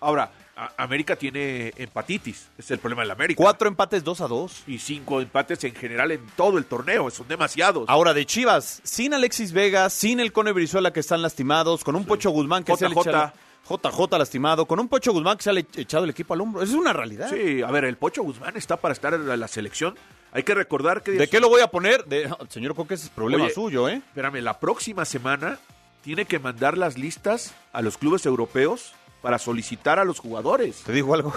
Ahora, 0.00 0.30
América 0.76 1.16
tiene 1.16 1.72
empatitis, 1.76 2.36
ese 2.36 2.60
es 2.60 2.70
el 2.70 2.78
problema 2.78 3.02
del 3.02 3.10
América. 3.10 3.36
Cuatro 3.42 3.66
empates, 3.68 4.04
dos 4.04 4.20
a 4.20 4.28
dos. 4.28 4.62
y 4.66 4.78
cinco 4.78 5.20
empates 5.20 5.62
en 5.64 5.74
general 5.74 6.12
en 6.12 6.24
todo 6.36 6.56
el 6.58 6.66
torneo, 6.66 7.10
son 7.10 7.26
demasiados. 7.26 7.84
Ahora 7.88 8.14
de 8.14 8.24
Chivas, 8.24 8.80
sin 8.84 9.12
Alexis 9.12 9.52
Vega, 9.52 9.90
sin 9.90 10.20
el 10.20 10.32
Cone 10.32 10.52
Brizuela 10.52 10.92
que 10.92 11.00
están 11.00 11.20
lastimados, 11.22 11.82
con 11.82 11.96
un 11.96 12.04
Pocho 12.04 12.30
Guzmán 12.30 12.62
que 12.64 12.76
se 12.76 12.86
ha 12.86 12.88
JJ. 12.90 13.00
echado, 13.10 13.32
JJ 13.68 14.18
lastimado, 14.18 14.66
con 14.66 14.78
un 14.78 14.86
Pocho 14.88 15.12
Guzmán 15.12 15.36
que 15.36 15.42
se 15.42 15.50
ha 15.50 15.52
le- 15.52 15.66
echado 15.76 16.04
el 16.04 16.10
equipo 16.10 16.32
al 16.34 16.40
hombro. 16.42 16.62
Esa 16.62 16.72
es 16.72 16.78
una 16.78 16.92
realidad. 16.92 17.28
Sí, 17.28 17.60
a 17.62 17.70
ver, 17.72 17.84
el 17.84 17.96
Pocho 17.96 18.22
Guzmán 18.22 18.56
está 18.56 18.76
para 18.76 18.92
estar 18.92 19.14
en 19.14 19.40
la 19.40 19.48
selección. 19.48 19.96
Hay 20.32 20.42
que 20.42 20.54
recordar 20.54 21.02
que... 21.02 21.12
¿De 21.12 21.28
qué 21.28 21.40
lo 21.40 21.48
voy 21.48 21.60
a 21.62 21.68
poner? 21.68 22.04
De, 22.04 22.30
señor 22.48 22.74
Coque, 22.74 22.94
ese 22.94 23.04
es 23.06 23.10
problema 23.10 23.44
Oye, 23.44 23.54
suyo, 23.54 23.88
¿eh? 23.88 23.96
Espérame, 24.06 24.42
la 24.42 24.58
próxima 24.60 25.04
semana 25.04 25.58
tiene 26.02 26.24
que 26.26 26.38
mandar 26.38 26.76
las 26.76 26.98
listas 26.98 27.54
a 27.72 27.82
los 27.82 27.98
clubes 27.98 28.26
europeos 28.26 28.92
para 29.22 29.38
solicitar 29.38 29.98
a 29.98 30.04
los 30.04 30.18
jugadores. 30.18 30.82
Te 30.84 30.92
digo 30.92 31.14
algo, 31.14 31.32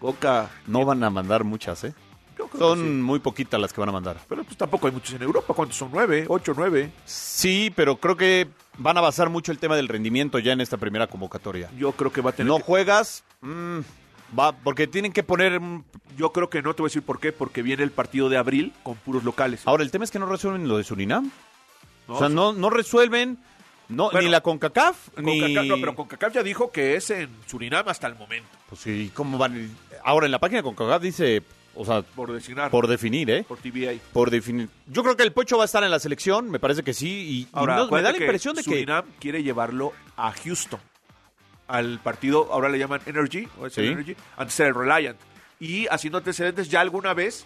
Coca, 0.00 0.50
no 0.66 0.84
van 0.84 1.02
a 1.04 1.10
mandar 1.10 1.44
muchas, 1.44 1.84
¿eh? 1.84 1.94
Son 2.56 2.78
sí. 2.78 2.84
muy 2.84 3.18
poquitas 3.18 3.60
las 3.60 3.72
que 3.72 3.80
van 3.80 3.88
a 3.88 3.92
mandar. 3.92 4.16
Pero 4.28 4.44
pues 4.44 4.56
tampoco 4.56 4.86
hay 4.86 4.92
muchos 4.92 5.12
en 5.14 5.22
Europa. 5.22 5.54
¿Cuántos 5.54 5.76
son? 5.76 5.90
¿Nueve? 5.92 6.24
¿Ocho? 6.28 6.52
¿Nueve? 6.56 6.92
Sí, 7.04 7.72
pero 7.74 7.96
creo 7.96 8.16
que 8.16 8.46
van 8.78 8.96
a 8.96 9.00
basar 9.00 9.28
mucho 9.28 9.50
el 9.50 9.58
tema 9.58 9.74
del 9.74 9.88
rendimiento 9.88 10.38
ya 10.38 10.52
en 10.52 10.60
esta 10.60 10.76
primera 10.76 11.08
convocatoria. 11.08 11.68
Yo 11.76 11.90
creo 11.92 12.12
que 12.12 12.20
va 12.20 12.30
a 12.30 12.32
tener... 12.32 12.48
No 12.52 12.58
que- 12.58 12.62
juegas, 12.62 13.24
mm, 13.40 13.80
va, 14.36 14.52
porque 14.52 14.86
tienen 14.86 15.12
que 15.12 15.22
poner... 15.22 15.60
mm, 15.60 15.84
Yo 16.16 16.32
creo 16.32 16.50
que 16.50 16.62
no, 16.62 16.74
te 16.74 16.82
voy 16.82 16.88
a 16.88 16.90
decir 16.90 17.02
por 17.02 17.20
qué. 17.20 17.32
Porque 17.32 17.62
viene 17.62 17.82
el 17.84 17.90
partido 17.90 18.28
de 18.28 18.36
abril 18.36 18.72
con 18.82 18.96
puros 18.96 19.22
locales. 19.24 19.62
Ahora, 19.66 19.82
el 19.84 19.90
tema 19.90 20.04
es 20.04 20.10
que 20.10 20.18
no 20.18 20.26
resuelven 20.26 20.66
lo 20.68 20.76
de 20.78 20.84
Surinam. 20.84 21.30
¿no? 22.08 22.14
o 22.14 22.18
sea, 22.18 22.28
no, 22.28 22.52
no 22.52 22.70
resuelven 22.70 23.38
no, 23.90 24.04
Bueno, 24.10 24.20
ni 24.26 24.30
la 24.30 24.40
CONCACAF, 24.42 25.10
Con 25.14 25.24
ni... 25.24 25.40
No, 25.54 25.76
pero 25.76 25.94
CONCACAF 25.94 26.34
ya 26.34 26.42
dijo 26.42 26.70
que 26.72 26.96
es 26.96 27.08
en 27.10 27.28
Surinam 27.46 27.88
hasta 27.88 28.06
el 28.06 28.14
momento, 28.16 28.48
Pues 28.68 28.80
sí, 28.82 29.10
¿cómo 29.14 29.38
van? 29.38 29.70
Ahora, 30.04 30.26
en 30.26 30.32
la 30.32 30.38
página 30.38 30.58
de 30.58 30.62
CONCACAF 30.64 31.02
dice, 31.02 31.42
o 31.74 31.84
sea, 31.86 32.02
por 32.02 32.32
designar, 32.32 32.70
por 32.70 32.86
definir, 32.86 33.30
¿eh? 33.30 33.44
por 33.48 33.58
TBA. 33.58 33.94
Por 34.12 34.30
definir. 34.30 34.68
Yo 34.88 35.02
creo 35.02 35.16
que 35.16 35.22
el 35.22 35.32
Pocho 35.32 35.56
va 35.56 35.64
a 35.64 35.66
estar 35.66 35.82
en 35.84 35.90
la 35.90 35.98
selección, 35.98 36.50
me 36.50 36.58
parece 36.58 36.82
que 36.82 36.92
sí, 36.92 37.08
y, 37.08 37.38
y 37.42 37.48
Ahora, 37.52 37.76
no- 37.76 37.88
me 37.90 38.02
da 38.02 38.10
la 38.12 38.18
que 38.18 38.24
impresión 38.24 38.54
de 38.56 38.62
que... 38.62 38.70
Surinam 38.70 39.04
quiere 39.20 39.42
llevarlo 39.42 39.92
a 40.16 40.32
Houston, 40.32 40.80
al 41.68 42.00
partido, 42.00 42.48
ahora 42.52 42.68
le 42.68 42.78
llaman 42.78 43.00
Energy, 43.06 43.46
o 43.60 43.66
es 43.66 43.76
el 43.78 43.86
Sí. 43.86 43.92
Energy, 43.92 44.16
antes 44.36 44.58
era 44.58 44.68
el 44.70 44.74
Reliant. 44.74 45.18
Y 45.60 45.86
haciendo 45.88 46.18
antecedentes, 46.18 46.68
ya 46.68 46.80
alguna 46.80 47.14
vez 47.14 47.44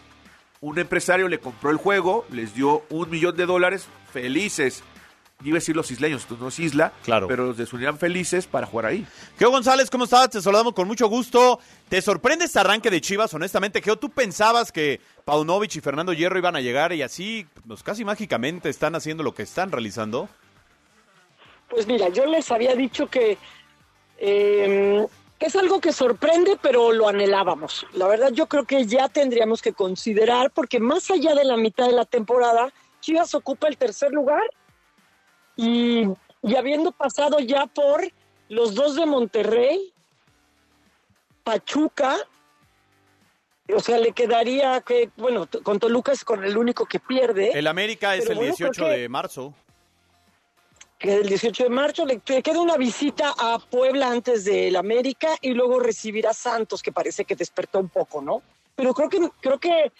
un 0.60 0.78
empresario 0.78 1.28
le 1.28 1.38
compró 1.40 1.70
el 1.70 1.76
juego, 1.76 2.24
les 2.30 2.54
dio 2.54 2.84
un 2.88 3.10
millón 3.10 3.36
de 3.36 3.46
dólares, 3.46 3.86
felices. 4.12 4.82
Iba 5.44 5.56
a 5.56 5.58
decir 5.58 5.74
los 5.74 5.90
isleños, 5.90 6.22
esto 6.22 6.36
no 6.38 6.48
es 6.48 6.58
isla, 6.60 6.92
Claro. 7.02 7.26
pero 7.26 7.46
los 7.46 7.56
de 7.56 7.66
Surinam 7.66 7.98
felices 7.98 8.46
para 8.46 8.64
jugar 8.64 8.86
ahí. 8.86 9.04
Geo 9.40 9.50
González, 9.50 9.90
¿cómo 9.90 10.04
estás? 10.04 10.30
Te 10.30 10.40
saludamos 10.40 10.72
con 10.72 10.86
mucho 10.86 11.08
gusto. 11.08 11.58
¿Te 11.88 12.00
sorprende 12.00 12.44
este 12.44 12.60
arranque 12.60 12.90
de 12.90 13.00
Chivas, 13.00 13.34
honestamente? 13.34 13.82
Geo, 13.82 13.96
¿tú 13.96 14.08
pensabas 14.08 14.70
que 14.70 15.00
Paunovic 15.24 15.74
y 15.74 15.80
Fernando 15.80 16.12
Hierro 16.12 16.38
iban 16.38 16.54
a 16.54 16.60
llegar 16.60 16.92
y 16.92 17.02
así, 17.02 17.44
pues 17.66 17.82
casi 17.82 18.04
mágicamente 18.04 18.68
están 18.68 18.94
haciendo 18.94 19.24
lo 19.24 19.34
que 19.34 19.42
están 19.42 19.72
realizando? 19.72 20.28
Pues 21.68 21.86
mira, 21.88 22.08
yo 22.10 22.26
les 22.26 22.50
había 22.52 22.76
dicho 22.76 23.08
que 23.08 23.36
eh, 24.24 25.04
es 25.40 25.56
algo 25.56 25.80
que 25.80 25.92
sorprende, 25.92 26.56
pero 26.62 26.92
lo 26.92 27.08
anhelábamos. 27.08 27.84
La 27.94 28.06
verdad, 28.06 28.30
yo 28.30 28.46
creo 28.46 28.64
que 28.64 28.86
ya 28.86 29.08
tendríamos 29.08 29.60
que 29.60 29.72
considerar, 29.72 30.52
porque 30.52 30.78
más 30.78 31.10
allá 31.10 31.34
de 31.34 31.44
la 31.44 31.56
mitad 31.56 31.86
de 31.86 31.92
la 31.92 32.04
temporada, 32.04 32.72
Chivas 33.00 33.34
ocupa 33.34 33.66
el 33.66 33.76
tercer 33.76 34.12
lugar 34.12 34.42
y, 35.56 36.04
y 36.42 36.54
habiendo 36.56 36.92
pasado 36.92 37.40
ya 37.40 37.66
por 37.66 38.00
los 38.48 38.76
dos 38.76 38.94
de 38.94 39.06
Monterrey, 39.06 39.92
Pachuca, 41.42 42.16
o 43.74 43.80
sea, 43.80 43.98
le 43.98 44.12
quedaría 44.12 44.80
que, 44.82 45.10
bueno, 45.16 45.48
con 45.64 45.80
Toluca 45.80 46.12
es 46.12 46.24
con 46.24 46.44
el 46.44 46.56
único 46.56 46.86
que 46.86 47.00
pierde. 47.00 47.50
El 47.58 47.66
América 47.66 48.14
es 48.14 48.28
el 48.28 48.36
bueno, 48.36 48.50
18 48.52 48.72
creo 48.72 48.94
que- 48.94 49.00
de 49.00 49.08
marzo. 49.08 49.54
Que 51.02 51.14
el 51.16 51.28
18 51.28 51.64
de 51.64 51.68
marzo 51.70 52.06
le 52.06 52.20
queda 52.20 52.60
una 52.60 52.76
visita 52.76 53.34
a 53.36 53.58
Puebla 53.58 54.08
antes 54.10 54.44
del 54.44 54.76
América 54.76 55.30
y 55.40 55.52
luego 55.52 55.80
recibirá 55.80 56.30
a 56.30 56.34
Santos, 56.34 56.80
que 56.82 56.92
parece 56.92 57.24
que 57.24 57.34
despertó 57.34 57.80
un 57.80 57.88
poco, 57.88 58.22
¿no? 58.22 58.40
Pero 58.76 58.94
creo 58.94 59.08
que 59.08 59.18
creo 59.40 59.58
que 59.58 59.92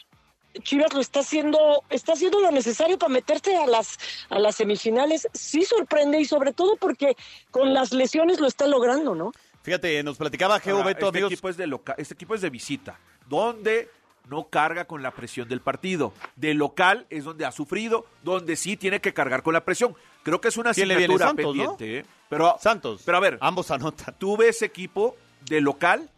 Chivas 0.63 0.93
lo 0.93 1.01
está 1.01 1.21
haciendo, 1.21 1.83
está 1.91 2.13
haciendo 2.13 2.39
lo 2.41 2.51
necesario 2.51 2.99
para 2.99 3.13
meterse 3.13 3.57
a 3.57 3.67
las 3.67 3.99
a 4.31 4.39
las 4.39 4.55
semifinales. 4.57 5.27
Sí 5.33 5.65
sorprende 5.65 6.21
y 6.21 6.25
sobre 6.25 6.53
todo 6.53 6.77
porque 6.77 7.17
con 7.51 7.75
las 7.75 7.93
lesiones 7.93 8.39
lo 8.39 8.47
está 8.47 8.67
logrando, 8.67 9.15
¿no? 9.15 9.33
Fíjate, 9.63 10.03
nos 10.03 10.19
platicaba 10.19 10.61
Geo 10.61 10.77
Ahora, 10.77 10.89
Beto, 10.89 11.07
este 11.07 11.19
amigos. 11.19 11.33
Equipo 11.33 11.49
es 11.49 11.57
de 11.57 11.67
loca- 11.67 11.95
este 11.99 12.15
equipo 12.15 12.35
es 12.35 12.41
de 12.43 12.51
visita, 12.51 12.99
donde 13.29 13.89
no 14.29 14.45
carga 14.49 14.85
con 14.85 15.03
la 15.03 15.11
presión 15.11 15.49
del 15.49 15.61
partido. 15.61 16.13
De 16.37 16.55
local 16.55 17.07
es 17.11 17.25
donde 17.25 17.45
ha 17.45 17.51
sufrido, 17.53 18.07
donde 18.23 18.55
sí 18.57 18.77
tiene 18.77 19.01
que 19.01 19.13
cargar 19.13 19.43
con 19.43 19.53
la 19.55 19.65
presión. 19.65 19.97
Creo 20.23 20.41
que 20.41 20.49
es 20.49 20.57
una 20.57 20.71
asignatura 20.71 21.27
Santos, 21.27 21.45
¿no? 21.45 21.53
pendiente. 21.53 21.99
¿eh? 21.99 22.07
Pero, 22.29 22.57
Santos. 22.61 23.03
Pero 23.05 23.17
a 23.17 23.21
ver, 23.21 23.39
Ambos 23.41 23.71
anotan. 23.71 24.15
tú 24.19 24.37
ves 24.37 24.63
equipo 24.63 25.17
de 25.47 25.61
local, 25.61 26.09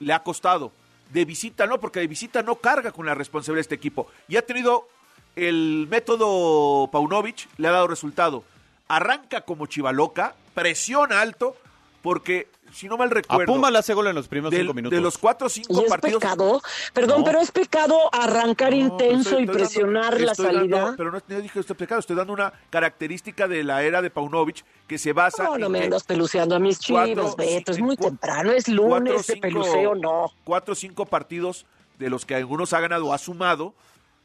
le 0.00 0.12
ha 0.12 0.22
costado. 0.22 0.72
De 1.12 1.24
visita 1.24 1.66
no, 1.66 1.78
porque 1.78 2.00
de 2.00 2.06
visita 2.08 2.42
no 2.42 2.56
carga 2.56 2.90
con 2.90 3.06
la 3.06 3.14
responsabilidad 3.14 3.58
de 3.58 3.62
este 3.62 3.74
equipo. 3.76 4.08
Y 4.28 4.36
ha 4.36 4.42
tenido 4.42 4.88
el 5.36 5.86
método 5.88 6.88
Paunovic, 6.90 7.48
le 7.58 7.68
ha 7.68 7.72
dado 7.72 7.86
resultado. 7.86 8.42
Arranca 8.88 9.42
como 9.42 9.66
chivaloca, 9.66 10.34
presiona 10.54 11.20
alto, 11.20 11.56
porque 12.06 12.46
si 12.72 12.86
no 12.86 12.96
mal 12.96 13.08
A 13.08 13.14
recuerdo, 13.14 13.52
Puma 13.52 13.68
le 13.68 13.78
hace 13.78 13.92
gol 13.92 14.06
en 14.06 14.14
los 14.14 14.28
primeros 14.28 14.52
del- 14.52 14.60
cinco 14.60 14.74
minutos. 14.74 14.96
de 14.96 15.02
los 15.02 15.18
cuatro 15.18 15.48
o 15.48 15.50
Y 15.50 15.52
cinco 15.54 15.80
es 15.82 15.88
partidos. 15.90 16.20
pecado, 16.22 16.62
perdón, 16.92 17.18
No. 17.18 17.24
pero 17.24 17.40
es 17.40 17.50
pecado 17.50 17.98
arrancar 18.14 18.70
No, 18.70 18.76
intenso 18.76 19.30
estoy- 19.30 19.42
y 19.42 19.46
dando- 19.46 19.52
presionar 19.58 20.20
la 20.20 20.30
estoy 20.30 20.46
salida. 20.46 20.78
dando- 20.82 20.96
pero 20.96 21.10
no, 21.10 21.20
no 21.26 21.40
dije 21.40 21.58
este 21.58 21.74
pecado, 21.74 21.98
estoy 21.98 22.14
dando 22.14 22.32
una 22.32 22.52
característica 22.70 23.48
de 23.48 23.64
la 23.64 23.82
era 23.82 24.02
de 24.02 24.10
Paunovic 24.10 24.64
que 24.86 24.98
se 24.98 25.12
basa 25.12 25.42
No, 25.42 25.58
no 25.58 25.66
en 25.66 25.72
me 25.72 25.82
andas 25.82 26.04
peluceando 26.04 26.54
a 26.54 26.60
mis 26.60 26.78
chivas, 26.78 27.08
cuatro, 27.12 27.34
Beto. 27.36 27.72
Es 27.72 27.80
muy 27.80 27.96
temprano, 27.96 28.52
es 28.52 28.66
cuatro, 28.66 28.84
lunes 28.84 29.26
de 29.26 29.32
cinco- 29.34 29.40
peluceo, 29.40 29.94
no. 29.96 30.30
Cuatro 30.44 30.74
o 30.74 30.76
cinco 30.76 31.06
partidos 31.06 31.66
de 31.98 32.08
los 32.08 32.24
que 32.24 32.36
algunos 32.36 32.72
ha 32.72 32.78
ganado 32.78 33.06
o 33.06 33.12
ha 33.14 33.18
sumado, 33.18 33.74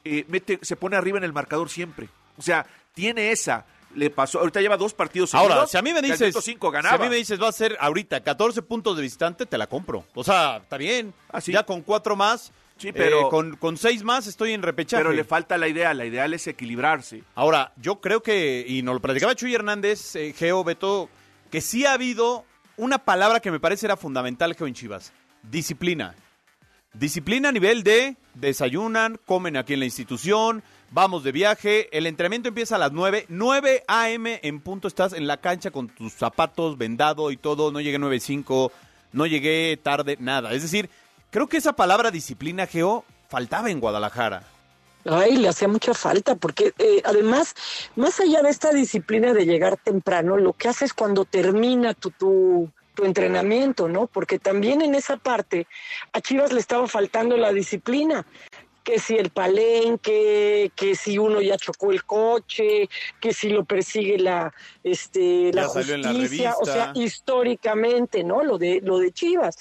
eh, 0.05 0.23
mete, 0.27 0.59
se 0.61 0.75
pone 0.75 0.97
arriba 0.97 1.17
en 1.17 1.23
el 1.23 1.33
marcador 1.33 1.67
siempre. 1.71 2.09
O 2.37 2.43
sea, 2.43 2.63
tiene 2.93 3.31
esa. 3.31 3.65
Le 3.95 4.09
pasó, 4.09 4.39
ahorita 4.39 4.61
lleva 4.61 4.77
dos 4.77 4.93
partidos 4.93 5.33
Ahora, 5.35 5.55
seguidos, 5.55 5.71
si 5.71 5.77
a 5.77 5.81
mí 5.81 5.93
me 5.93 6.01
dices, 6.01 6.35
cinco 6.41 6.67
si 6.69 6.73
ganaba. 6.73 6.95
a 6.95 6.97
mí 6.99 7.09
me 7.09 7.15
dices 7.17 7.41
va 7.41 7.49
a 7.49 7.51
ser 7.51 7.77
ahorita 7.79 8.21
14 8.21 8.61
puntos 8.61 8.95
de 8.95 9.01
visitante, 9.03 9.45
te 9.45 9.57
la 9.57 9.67
compro. 9.67 10.05
O 10.13 10.23
sea, 10.23 10.57
está 10.57 10.77
bien. 10.77 11.13
Ah, 11.29 11.41
sí. 11.41 11.51
Ya 11.51 11.63
con 11.63 11.81
cuatro 11.81 12.15
más, 12.15 12.51
Sí, 12.77 12.91
pero- 12.91 13.27
eh, 13.27 13.29
con, 13.29 13.55
con 13.57 13.77
seis 13.77 14.03
más 14.03 14.25
estoy 14.27 14.53
en 14.53 14.61
repechaje. 14.63 15.03
pero 15.03 15.13
le 15.13 15.23
falta 15.23 15.57
la 15.57 15.67
idea, 15.67 15.93
la 15.93 16.05
ideal 16.05 16.33
es 16.33 16.47
equilibrarse. 16.47 17.23
Ahora, 17.35 17.73
yo 17.77 18.01
creo 18.01 18.23
que, 18.23 18.65
y 18.67 18.81
nos 18.81 18.95
lo 18.95 19.01
platicaba 19.01 19.35
Chuy 19.35 19.53
Hernández, 19.53 20.15
eh, 20.15 20.33
Geo, 20.35 20.63
Beto, 20.63 21.09
que 21.51 21.61
sí 21.61 21.85
ha 21.85 21.93
habido 21.93 22.43
una 22.77 22.97
palabra 22.99 23.39
que 23.39 23.51
me 23.51 23.59
parece 23.59 23.85
era 23.85 23.97
fundamental, 23.97 24.55
Geo, 24.55 24.65
en 24.67 24.73
Chivas. 24.73 25.11
Disciplina. 25.43 26.15
Disciplina 26.93 27.49
a 27.49 27.51
nivel 27.51 27.83
de 27.83 28.15
desayunan, 28.33 29.19
comen 29.25 29.57
aquí 29.57 29.73
en 29.73 29.79
la 29.79 29.85
institución, 29.85 30.63
vamos 30.91 31.23
de 31.23 31.31
viaje, 31.31 31.89
el 31.97 32.05
entrenamiento 32.05 32.49
empieza 32.49 32.75
a 32.75 32.79
las 32.79 32.91
9, 32.91 33.25
9 33.29 33.83
a.m. 33.87 34.39
en 34.43 34.59
punto 34.59 34.87
estás 34.87 35.13
en 35.13 35.25
la 35.25 35.37
cancha 35.37 35.71
con 35.71 35.87
tus 35.87 36.13
zapatos 36.13 36.77
vendado 36.77 37.31
y 37.31 37.37
todo, 37.37 37.71
no 37.71 37.81
llegué 37.81 37.97
9.05, 37.97 38.71
no 39.13 39.25
llegué 39.25 39.79
tarde, 39.81 40.17
nada. 40.19 40.53
Es 40.53 40.61
decir, 40.61 40.89
creo 41.31 41.47
que 41.47 41.57
esa 41.57 41.73
palabra 41.73 42.11
disciplina, 42.11 42.67
Geo, 42.67 43.05
faltaba 43.29 43.71
en 43.71 43.79
Guadalajara. 43.79 44.43
Ay, 45.05 45.37
le 45.37 45.47
hacía 45.47 45.67
mucha 45.67 45.95
falta, 45.95 46.35
porque 46.35 46.73
eh, 46.77 47.01
además, 47.05 47.55
más 47.95 48.19
allá 48.19 48.43
de 48.43 48.49
esta 48.51 48.71
disciplina 48.71 49.33
de 49.33 49.45
llegar 49.45 49.77
temprano, 49.77 50.37
lo 50.37 50.53
que 50.53 50.67
haces 50.67 50.93
cuando 50.93 51.25
termina 51.25 51.95
tu, 51.95 52.11
tu, 52.11 52.69
tu 52.93 53.05
entrenamiento, 53.05 53.87
¿no? 53.87 54.05
Porque 54.05 54.37
también 54.37 54.81
en 54.83 54.93
esa 54.93 55.17
parte 55.17 55.65
a 56.13 56.21
Chivas 56.21 56.51
le 56.51 56.59
estaba 56.59 56.87
faltando 56.87 57.35
la 57.35 57.51
disciplina 57.51 58.27
que 58.91 58.99
si 58.99 59.15
el 59.15 59.29
palenque, 59.29 60.69
que 60.75 60.95
si 60.95 61.17
uno 61.17 61.39
ya 61.39 61.55
chocó 61.55 61.93
el 61.93 62.03
coche, 62.03 62.89
que 63.21 63.31
si 63.31 63.47
lo 63.47 63.63
persigue 63.63 64.17
la 64.17 64.53
este 64.83 65.53
la 65.53 65.67
justicia, 65.67 66.55
o 66.59 66.65
sea, 66.65 66.91
históricamente, 66.93 68.25
¿no? 68.25 68.43
Lo 68.43 68.57
de 68.57 68.81
lo 68.83 68.97
de 68.97 69.13
Chivas. 69.13 69.55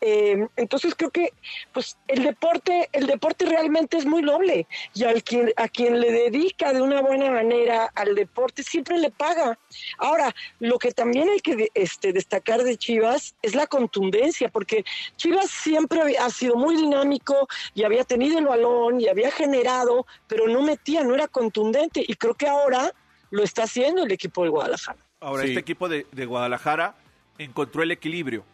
Eh, 0.00 0.46
entonces 0.56 0.94
creo 0.94 1.10
que 1.10 1.32
pues 1.72 1.96
el 2.06 2.22
deporte 2.22 2.88
el 2.92 3.06
deporte 3.06 3.46
realmente 3.46 3.96
es 3.96 4.04
muy 4.04 4.20
noble 4.20 4.66
y 4.94 5.04
al 5.04 5.22
quien 5.22 5.52
a 5.56 5.68
quien 5.68 6.00
le 6.00 6.12
dedica 6.12 6.72
de 6.74 6.82
una 6.82 7.00
buena 7.00 7.30
manera 7.30 7.90
al 7.94 8.14
deporte 8.14 8.62
siempre 8.62 8.98
le 8.98 9.10
paga. 9.10 9.58
Ahora, 9.98 10.34
lo 10.60 10.78
que 10.78 10.92
también 10.92 11.28
hay 11.30 11.40
que 11.40 11.70
este 11.74 12.12
destacar 12.12 12.62
de 12.62 12.76
Chivas 12.76 13.34
es 13.42 13.54
la 13.54 13.66
contundencia, 13.66 14.48
porque 14.50 14.84
Chivas 15.16 15.50
siempre 15.50 16.00
había- 16.02 16.24
ha 16.26 16.30
sido 16.30 16.56
muy 16.56 16.76
dinámico 16.76 17.48
y 17.74 17.84
había 17.84 18.04
tenido 18.04 18.38
el 18.38 18.46
balón 18.46 19.00
y 19.00 19.08
había 19.08 19.30
generado, 19.30 20.06
pero 20.26 20.46
no 20.46 20.60
metía, 20.62 21.04
no 21.04 21.14
era 21.14 21.26
contundente 21.28 22.04
y 22.06 22.14
creo 22.16 22.34
que 22.34 22.48
ahora 22.48 22.92
lo 23.30 23.42
está 23.42 23.62
haciendo 23.64 24.04
el 24.04 24.12
equipo 24.12 24.42
de 24.44 24.50
Guadalajara. 24.50 24.98
Ahora, 25.20 25.42
Sí. 25.42 25.48
este 25.48 25.60
equipo 25.60 25.88
de, 25.88 26.06
de 26.12 26.26
Guadalajara 26.26 26.94
encontró 27.38 27.82
el 27.82 27.90
equilibrio. 27.90 28.44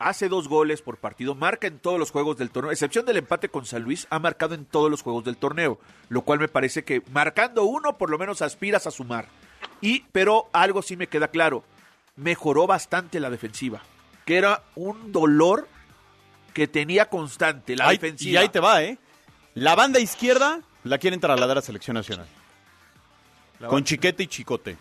Hace 0.00 0.28
dos 0.30 0.48
goles 0.48 0.80
por 0.80 0.96
partido, 0.96 1.34
marca 1.34 1.66
en 1.66 1.78
todos 1.78 1.98
los 1.98 2.10
juegos 2.10 2.38
del 2.38 2.50
torneo, 2.50 2.72
excepción 2.72 3.04
del 3.04 3.18
empate 3.18 3.50
con 3.50 3.66
San 3.66 3.82
Luis, 3.82 4.06
ha 4.08 4.18
marcado 4.18 4.54
en 4.54 4.64
todos 4.64 4.90
los 4.90 5.02
juegos 5.02 5.24
del 5.24 5.36
torneo, 5.36 5.78
lo 6.08 6.22
cual 6.22 6.38
me 6.40 6.48
parece 6.48 6.84
que 6.84 7.02
marcando 7.12 7.64
uno 7.64 7.98
por 7.98 8.08
lo 8.08 8.16
menos 8.18 8.40
aspiras 8.40 8.86
a 8.86 8.90
sumar. 8.90 9.28
Y, 9.82 10.00
pero 10.10 10.48
algo 10.54 10.80
sí 10.80 10.96
me 10.96 11.06
queda 11.06 11.28
claro, 11.28 11.64
mejoró 12.16 12.66
bastante 12.66 13.20
la 13.20 13.28
defensiva, 13.28 13.82
que 14.24 14.38
era 14.38 14.62
un 14.74 15.12
dolor 15.12 15.68
que 16.54 16.66
tenía 16.66 17.10
constante 17.10 17.76
la 17.76 17.88
Ahí- 17.88 17.98
defensiva. 17.98 18.32
y 18.32 18.36
ahí 18.42 18.48
te 18.48 18.58
va, 18.60 18.82
¿eh? 18.82 18.96
La 19.54 19.74
banda 19.74 20.00
izquierda 20.00 20.60
la 20.82 20.96
quieren 20.96 21.20
trasladar 21.20 21.58
a 21.58 21.62
selección 21.62 21.94
nacional. 21.94 22.26
La 23.58 23.68
Con 23.68 23.76
banda- 23.76 23.86
chiquete 23.88 24.22
y 24.22 24.26
chicote. 24.28 24.76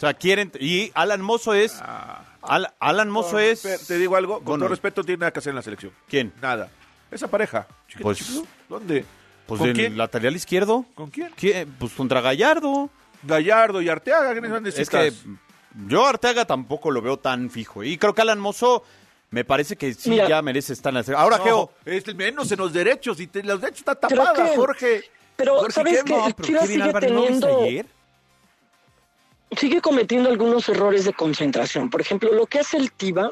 O 0.00 0.06
sea, 0.06 0.14
quieren. 0.14 0.50
Y 0.58 0.90
Alan 0.94 1.20
Mozo 1.20 1.52
es. 1.52 1.78
Ah. 1.82 2.24
Al- 2.40 2.72
Alan 2.80 3.10
Mozo 3.10 3.38
es. 3.38 3.60
Te 3.86 3.98
digo 3.98 4.16
algo, 4.16 4.36
con 4.36 4.44
Bueno. 4.44 4.60
todo 4.60 4.68
respeto, 4.70 5.04
tiene 5.04 5.20
nada 5.20 5.30
que 5.30 5.40
hacer 5.40 5.50
en 5.50 5.56
la 5.56 5.62
selección. 5.62 5.92
¿Quién? 6.08 6.32
Nada. 6.40 6.70
Esa 7.10 7.28
pareja. 7.28 7.66
Chiquito, 7.86 8.02
Pues- 8.04 8.18
chiquito, 8.18 8.46
¿Dónde? 8.68 9.04
Pues 9.46 9.58
¿Con 9.58 9.68
el 9.68 9.74
quién? 9.74 9.98
lateral 9.98 10.34
izquierdo. 10.34 10.86
¿Con 10.94 11.10
quién? 11.10 11.30
¿Quién? 11.36 11.70
Pues 11.78 11.92
contra 11.92 12.20
Gallardo. 12.22 12.88
Gallardo 13.24 13.82
y 13.82 13.88
Arteaga, 13.90 14.32
¿quiénes 14.32 14.50
van 14.50 14.66
Es 14.66 14.88
que 14.88 15.12
yo 15.86 16.06
Arteaga 16.06 16.46
tampoco 16.46 16.90
lo 16.90 17.02
veo 17.02 17.18
tan 17.18 17.50
fijo. 17.50 17.84
Y 17.84 17.98
creo 17.98 18.14
que 18.14 18.22
Alan 18.22 18.38
Mozo 18.40 18.82
me 19.30 19.44
parece 19.44 19.76
que 19.76 19.92
sí 19.92 20.08
Mira. 20.10 20.26
ya 20.28 20.40
merece 20.40 20.72
estar 20.72 20.90
en 20.92 20.94
la 20.94 21.02
selección. 21.02 21.22
Ahora, 21.22 21.36
no, 21.38 21.44
Geo. 21.44 21.72
es 21.84 22.08
el 22.08 22.14
menos 22.14 22.50
en 22.50 22.58
los 22.58 22.72
derechos 22.72 23.20
y 23.20 23.26
te- 23.26 23.42
los 23.42 23.60
derechos 23.60 23.80
está 23.80 23.96
Creo 23.96 24.24
tapada, 24.24 24.50
que- 24.50 24.56
Jorge. 24.56 25.04
Pero 25.36 25.56
Jorge, 25.56 25.72
sabes 25.72 25.98
¿qué? 25.98 26.04
que 26.04 26.16
No, 26.16 26.24
pero 26.36 26.46
Chivas 26.46 26.62
Kevin 26.68 26.82
sigue 26.82 26.92
teniendo 27.00 27.62
ayer. 27.64 27.86
Sigue 29.56 29.80
cometiendo 29.80 30.28
algunos 30.30 30.68
errores 30.68 31.04
de 31.04 31.12
concentración. 31.12 31.90
Por 31.90 32.00
ejemplo, 32.00 32.32
lo 32.32 32.46
que 32.46 32.60
hace 32.60 32.76
el 32.76 32.92
Tiva 32.92 33.30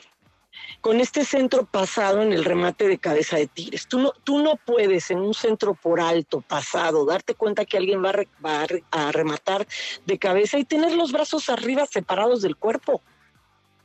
con 0.80 1.00
este 1.00 1.25
centro 1.25 1.64
pasado 1.64 2.22
en 2.22 2.32
el 2.32 2.44
remate 2.44 2.87
de 2.88 2.98
cabeza 2.98 3.37
de 3.37 3.46
Tigres. 3.46 3.87
Tú 3.88 3.98
no, 4.00 4.12
tú 4.25 4.42
no 4.42 4.56
puedes 4.56 5.10
en 5.10 5.18
un 5.18 5.34
centro 5.34 5.75
por 5.75 6.00
alto, 6.00 6.40
pasado, 6.40 7.04
darte 7.04 7.34
cuenta 7.34 7.64
que 7.64 7.76
alguien 7.78 8.04
va 8.04 8.10
a, 8.10 8.12
re- 8.12 8.28
va 8.44 8.62
a 8.62 8.66
re- 8.66 8.84
a 8.90 9.12
rematar 9.12 9.66
de 10.06 10.18
cabeza 10.18 10.58
y 10.58 10.64
tener 10.64 10.92
los 10.94 11.12
brazos 11.12 11.48
arriba 11.48 11.87
separados 11.87 12.42
del 12.42 12.56
cuerpo. 12.56 13.00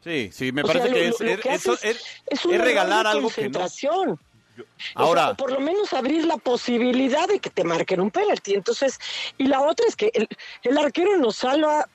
Sí, 0.03 0.29
sí, 0.33 0.51
me 0.51 0.61
O 0.63 0.65
parece 0.67 0.85
sea, 0.87 0.93
que 0.93 0.99
lo- 1.07 1.13
es, 1.15 1.19
lo 1.21 1.29
es- 1.31 1.39
que 1.39 1.53
eso 1.53 1.73
es- 1.73 1.83
es- 1.83 2.03
Es, 2.27 2.45
un 2.45 2.53
es 2.55 2.61
regalar 2.61 3.07
algo 3.07 3.29
que 3.29 3.43
no. 3.49 3.59
concentración. 3.59 4.09
O 4.11 4.55
sea, 4.55 4.65
Ahora, 4.95 5.33
por 5.35 5.51
lo 5.51 5.59
menos 5.61 5.93
abrir 5.93 6.25
la 6.25 6.37
posibilidad 6.37 7.27
de 7.27 7.39
que 7.39 7.49
te 7.49 7.63
marquen 7.63 8.01
un 8.01 8.11
penalti. 8.11 8.53
Entonces, 8.53 8.99
y 9.37 9.45
la 9.47 9.61
otra 9.61 9.87
es 9.87 9.95
que 9.95 10.11
el, 10.13 10.27
el 10.63 10.77
arquero 10.77 11.17
nos 11.17 11.37
salva. 11.37 11.87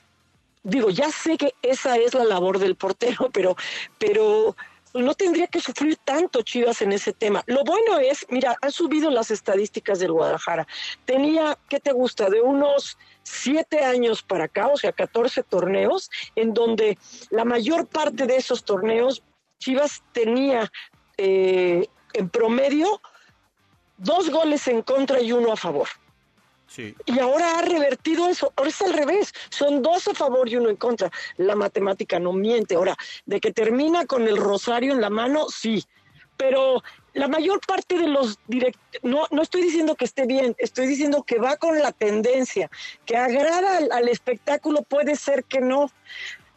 Digo, 0.63 0.91
ya 0.91 1.11
sé 1.11 1.37
que 1.37 1.55
esa 1.63 1.97
es 1.97 2.15
la 2.15 2.25
labor 2.25 2.59
del 2.59 2.77
portero, 2.77 3.31
pero, 3.33 3.57
pero 3.99 4.57
no 4.95 5.15
tendría 5.15 5.47
que 5.47 5.61
sufrir 5.61 5.97
tanto 5.97 6.43
Chivas 6.43 6.83
en 6.83 6.93
ese 6.93 7.13
tema. 7.13 7.43
Lo 7.47 7.65
bueno 7.65 7.99
es, 7.99 8.27
mira, 8.31 8.57
han 8.61 8.73
subido 8.73 9.11
las 9.11 9.31
estadísticas 9.31 9.99
del 9.99 10.13
Guadalajara. 10.13 10.67
Tenía, 11.05 11.59
¿qué 11.69 11.81
te 11.81 11.93
gusta? 11.93 12.29
De 12.29 12.41
unos 12.41 12.99
siete 13.23 13.85
años 13.85 14.23
para 14.23 14.45
acá, 14.45 14.69
o 14.69 14.77
sea, 14.77 14.93
14 14.93 15.43
torneos, 15.43 16.11
en 16.37 16.55
donde 16.55 16.99
la 17.31 17.45
mayor 17.45 17.87
parte 17.87 18.27
de 18.27 18.37
esos 18.37 18.65
torneos 18.65 19.23
Chivas 19.59 20.03
tenía 20.13 20.71
eh, 21.17 21.89
en 22.13 22.29
promedio 22.29 23.01
dos 23.97 24.31
goles 24.31 24.69
en 24.69 24.83
contra 24.83 25.21
y 25.21 25.33
uno 25.33 25.53
a 25.53 25.57
favor. 25.57 25.89
Sí. 26.69 26.95
Y 27.07 27.19
ahora 27.19 27.59
ha 27.59 27.63
revertido 27.63 28.29
eso. 28.29 28.53
Ahora 28.57 28.71
es 28.71 28.81
al 28.83 28.93
revés. 28.93 29.33
Son 29.51 29.83
dos 29.83 30.07
a 30.09 30.15
favor 30.15 30.49
y 30.49 30.57
uno 30.57 30.69
en 30.71 30.77
contra. 30.77 31.11
La 31.37 31.57
matemática 31.57 32.19
no 32.21 32.33
miente. 32.33 32.77
Ahora, 32.77 32.97
de 33.27 33.41
que 33.41 33.53
termina 33.53 34.07
con 34.07 34.29
el 34.29 34.37
rosario 34.37 34.93
en 34.93 35.01
la 35.01 35.11
mano, 35.11 35.49
sí. 35.49 35.85
Pero 36.37 36.85
la 37.15 37.27
mayor 37.27 37.61
parte 37.67 37.99
de 37.99 38.07
los 38.07 38.39
direct... 38.47 38.79
no, 39.03 39.27
no 39.33 39.43
estoy 39.43 39.61
diciendo 39.63 39.97
que 39.97 40.05
esté 40.05 40.25
bien, 40.25 40.55
estoy 40.59 40.87
diciendo 40.87 41.25
que 41.25 41.39
va 41.41 41.57
con 41.57 41.81
la 41.81 41.91
tendencia, 41.91 42.71
que 43.05 43.17
agrada 43.17 43.79
al, 43.79 43.91
al 43.91 44.09
espectáculo, 44.09 44.83
puede 44.83 45.17
ser 45.17 45.43
que 45.43 45.61
no, 45.61 45.91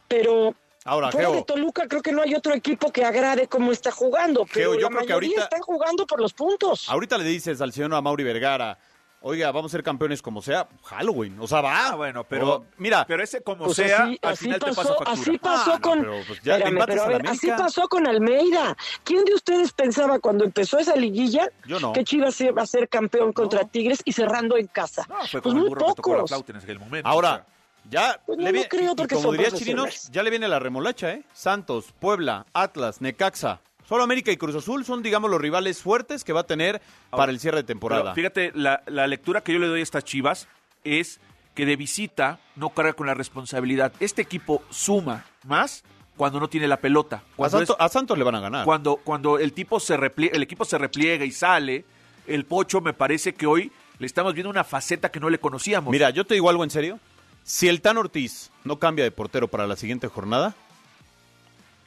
pero 0.08 0.54
Ahora, 0.84 1.10
de 1.12 1.44
Toluca 1.46 1.88
creo 1.88 2.02
que 2.02 2.12
no 2.12 2.24
hay 2.24 2.34
otro 2.34 2.54
equipo 2.56 2.92
que 2.92 3.04
agrade 3.06 3.48
cómo 3.48 3.72
está 3.72 3.92
jugando, 3.92 4.46
pero 4.52 4.72
Geo, 4.72 4.80
yo 4.80 4.82
la 4.82 4.88
creo 4.88 5.00
que 5.02 5.06
mayoría 5.08 5.30
ahorita- 5.30 5.44
están 5.44 5.62
jugando 5.62 6.06
por 6.08 6.20
los 6.22 6.34
puntos. 6.34 6.90
ahorita 6.90 7.18
le 7.20 7.24
dices 7.24 7.62
al 7.62 7.72
señor 7.72 8.00
Mauri 8.02 8.24
Vergara, 8.24 8.78
oiga, 9.22 9.52
vamos 9.52 9.72
a 9.72 9.74
ser 9.74 9.84
campeones 9.84 10.22
como 10.22 10.42
sea, 10.42 10.68
Halloween. 10.84 11.38
O 11.40 11.48
sea, 11.48 11.62
va. 11.62 11.88
Ah, 11.90 11.96
bueno, 11.96 12.24
pero 12.24 12.56
O- 12.56 12.66
mira, 12.78 13.06
pero 13.08 13.24
ese 13.24 13.42
como 13.42 13.66
Pues 13.66 13.78
sea, 13.78 14.04
así, 14.04 14.20
al 14.22 14.32
así 14.34 14.44
final 14.46 14.60
te 14.60 14.66
pasa 14.68 14.82
pasó, 14.82 14.96
factura. 14.96 15.12
así 15.14 15.38
pasó 15.38 15.72
Ah, 15.72 15.76
no, 15.76 15.82
con. 15.82 16.00
pero, 16.02 16.12
pues, 16.28 16.42
ya 16.42 16.54
Espérame, 16.54 16.74
empates 16.74 16.94
pero 16.96 17.02
a 17.02 17.06
al 17.06 17.12
ver, 17.14 17.28
así 17.32 17.48
América. 17.50 17.64
pasó 17.66 17.88
con 17.88 18.08
Almeida. 18.08 18.78
¿Quién 19.04 19.26
de 19.26 19.34
ustedes 19.34 19.74
pensaba 19.74 20.20
cuando 20.20 20.44
empezó 20.44 20.80
esa 20.80 20.96
liguilla 20.96 21.50
Yo 21.66 21.80
no. 21.80 21.94
que 21.94 22.04
Chivas 22.04 22.40
iba 22.42 22.62
a 22.62 22.66
ser 22.66 22.90
campeón 22.90 23.34
contra 23.34 23.66
Tigres 23.66 24.02
y 24.06 24.14
cerrando 24.14 24.58
en 24.58 24.68
casa? 24.68 25.06
No, 25.10 25.16
fue 25.28 25.42
pues 25.42 25.56
muy 25.56 25.70
pocos. 25.70 26.32
en 26.50 26.56
aquel 26.58 26.80
momento. 26.80 27.08
ahora, 27.08 27.46
ya 27.90 28.20
Pues 28.26 28.38
no 28.38 28.44
le 28.44 28.50
lo 28.50 28.54
viene- 28.54 28.70
creo 28.70 28.90
y- 28.90 28.94
y 28.94 28.96
porque 28.96 29.16
como 29.16 29.24
son 29.30 29.32
diría 29.34 29.50
profesionales. 29.50 29.94
Chirinos, 29.96 30.14
ya 30.14 30.24
le 30.24 30.30
viene 30.30 30.48
la 30.48 30.60
remolacha, 30.60 31.12
¿eh? 31.14 31.24
Santos, 31.34 31.86
Puebla, 32.00 32.46
Atlas, 32.54 33.02
Necaxa. 33.02 33.60
Solo 33.92 34.04
América 34.06 34.32
y 34.32 34.38
Cruz 34.38 34.56
Azul 34.56 34.86
son, 34.86 35.04
digamos, 35.04 35.30
los 35.30 35.42
rivales 35.42 35.82
fuertes 35.82 36.24
que 36.24 36.32
va 36.32 36.40
a 36.40 36.44
tener 36.48 36.82
para 37.10 37.30
el 37.30 37.42
cierre 37.42 37.58
de 37.58 37.64
temporada. 37.64 38.14
fíjate, 38.16 38.54
la, 38.56 38.82
la 38.88 39.06
lectura 39.06 39.42
que 39.42 39.52
yo 39.52 39.60
le 39.60 39.68
doy 39.68 39.82
a 39.82 39.84
estas 39.84 40.06
chivas 40.06 40.48
es 40.86 41.20
que 41.56 41.66
de 41.66 41.76
visita 41.76 42.40
no 42.56 42.70
carga 42.70 42.94
con 42.94 43.06
la 43.08 43.14
responsabilidad. 43.16 43.92
Este 44.00 44.22
equipo 44.22 44.64
suma 44.70 45.26
más 45.44 45.84
cuando 46.16 46.40
no 46.40 46.48
tiene 46.48 46.70
la 46.70 46.78
pelota. 46.78 47.22
a, 47.38 47.50
Santos, 47.50 47.76
es- 47.78 47.86
a 47.86 47.90
Santos 47.90 48.18
le 48.18 48.24
van 48.24 48.36
a 48.36 48.40
ganar. 48.40 48.64
cuando, 48.64 48.96
cuando 48.96 49.38
el, 49.40 49.52
tipo 49.52 49.78
se 49.82 49.98
replie- 49.98 50.30
el 50.32 50.42
equipo 50.42 50.64
se 50.64 50.78
repliega 50.78 51.26
y 51.26 51.32
sale, 51.34 51.84
el 52.28 52.46
pocho 52.46 52.80
me 52.80 52.94
parece 52.94 53.34
que 53.34 53.46
hoy 53.46 53.74
le 54.00 54.06
estamos 54.08 54.34
viendo 54.34 54.50
una 54.50 54.64
faceta 54.64 55.12
que 55.12 55.20
no 55.20 55.30
le 55.30 55.38
conocíamos. 55.38 55.92
Mira, 55.92 56.12
yo 56.12 56.26
te 56.26 56.36
digo 56.36 56.50
algo 56.50 56.64
en 56.64 56.70
serio. 56.70 56.98
Si 57.44 57.68
el 57.68 57.82
Tan 57.82 57.98
Ortiz 57.98 58.52
no 58.64 58.80
cambia 58.80 59.04
de 59.04 59.12
portero 59.12 59.50
para 59.50 59.68
la 59.68 59.76
siguiente 59.76 60.08
jornada, 60.08 60.56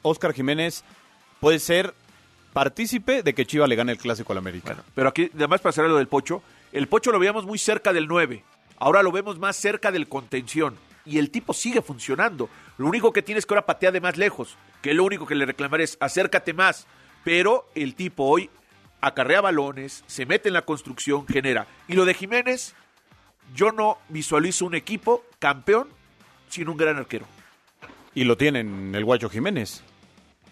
Oscar 0.03 0.33
Jiménez 0.33 0.83
puede 1.45 1.59
ser 1.59 1.93
partícipe 2.53 3.21
de 3.21 3.35
que 3.35 3.45
Chiva 3.45 3.67
le 3.67 3.75
gane 3.75 3.91
el 3.91 3.99
clásico 3.99 4.33
al 4.33 4.39
América. 4.39 4.69
Bueno, 4.69 4.83
pero 4.95 5.09
aquí, 5.09 5.29
además 5.35 5.61
para 5.61 5.73
cerrar 5.73 5.91
lo 5.91 5.97
del 5.97 6.07
Pocho, 6.07 6.41
el 6.71 6.87
Pocho 6.87 7.11
lo 7.11 7.19
veíamos 7.19 7.45
muy 7.45 7.59
cerca 7.59 7.93
del 7.93 8.07
9, 8.07 8.43
ahora 8.79 9.03
lo 9.03 9.11
vemos 9.11 9.37
más 9.37 9.55
cerca 9.55 9.91
del 9.91 10.07
contención, 10.07 10.75
y 11.05 11.19
el 11.19 11.29
tipo 11.29 11.53
sigue 11.53 11.83
funcionando. 11.83 12.49
Lo 12.79 12.87
único 12.87 13.13
que 13.13 13.21
tienes 13.21 13.45
que 13.45 13.53
ahora 13.53 13.67
patea 13.67 13.91
de 13.91 14.01
más 14.01 14.17
lejos, 14.17 14.57
que 14.81 14.95
lo 14.95 15.03
único 15.03 15.27
que 15.27 15.35
le 15.35 15.45
reclamaré 15.45 15.83
es 15.83 15.99
acércate 15.99 16.53
más, 16.53 16.87
pero 17.23 17.69
el 17.75 17.93
tipo 17.93 18.23
hoy 18.23 18.49
acarrea 18.99 19.41
balones, 19.41 20.03
se 20.07 20.25
mete 20.25 20.49
en 20.49 20.55
la 20.55 20.63
construcción, 20.63 21.27
genera. 21.27 21.67
Y 21.87 21.93
lo 21.93 22.05
de 22.05 22.15
Jiménez, 22.15 22.73
yo 23.53 23.71
no 23.71 23.99
visualizo 24.09 24.65
un 24.65 24.73
equipo 24.73 25.23
campeón 25.37 25.89
sin 26.49 26.69
un 26.69 26.77
gran 26.77 26.97
arquero. 26.97 27.27
Y 28.15 28.23
lo 28.23 28.35
tienen 28.35 28.95
el 28.95 29.05
Guacho 29.05 29.29
Jiménez. 29.29 29.83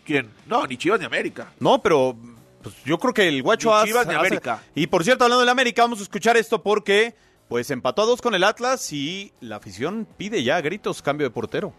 ¿Quién? 0.05 0.29
No, 0.47 0.65
ni 0.67 0.77
Chivas 0.77 0.99
ni 0.99 1.05
América. 1.05 1.51
No, 1.59 1.81
pero 1.81 2.15
pues, 2.61 2.75
yo 2.85 2.97
creo 2.97 3.13
que 3.13 3.27
el 3.27 3.41
Guacho 3.43 3.69
Ni 3.69 3.75
hace- 3.75 3.87
Chivas 3.87 4.07
ni 4.07 4.13
hace- 4.13 4.19
América. 4.19 4.61
Y 4.75 4.87
por 4.87 5.03
cierto, 5.03 5.23
hablando 5.23 5.41
del 5.41 5.49
América, 5.49 5.81
vamos 5.83 5.99
a 5.99 6.03
escuchar 6.03 6.37
esto 6.37 6.61
porque 6.63 7.15
pues 7.47 7.69
empató 7.71 8.01
a 8.01 8.05
dos 8.05 8.21
con 8.21 8.33
el 8.35 8.43
Atlas 8.43 8.91
y 8.93 9.31
la 9.41 9.57
afición 9.57 10.07
pide 10.17 10.43
ya 10.43 10.55
a 10.57 10.61
gritos 10.61 11.01
cambio 11.01 11.25
de 11.27 11.31
portero. 11.31 11.73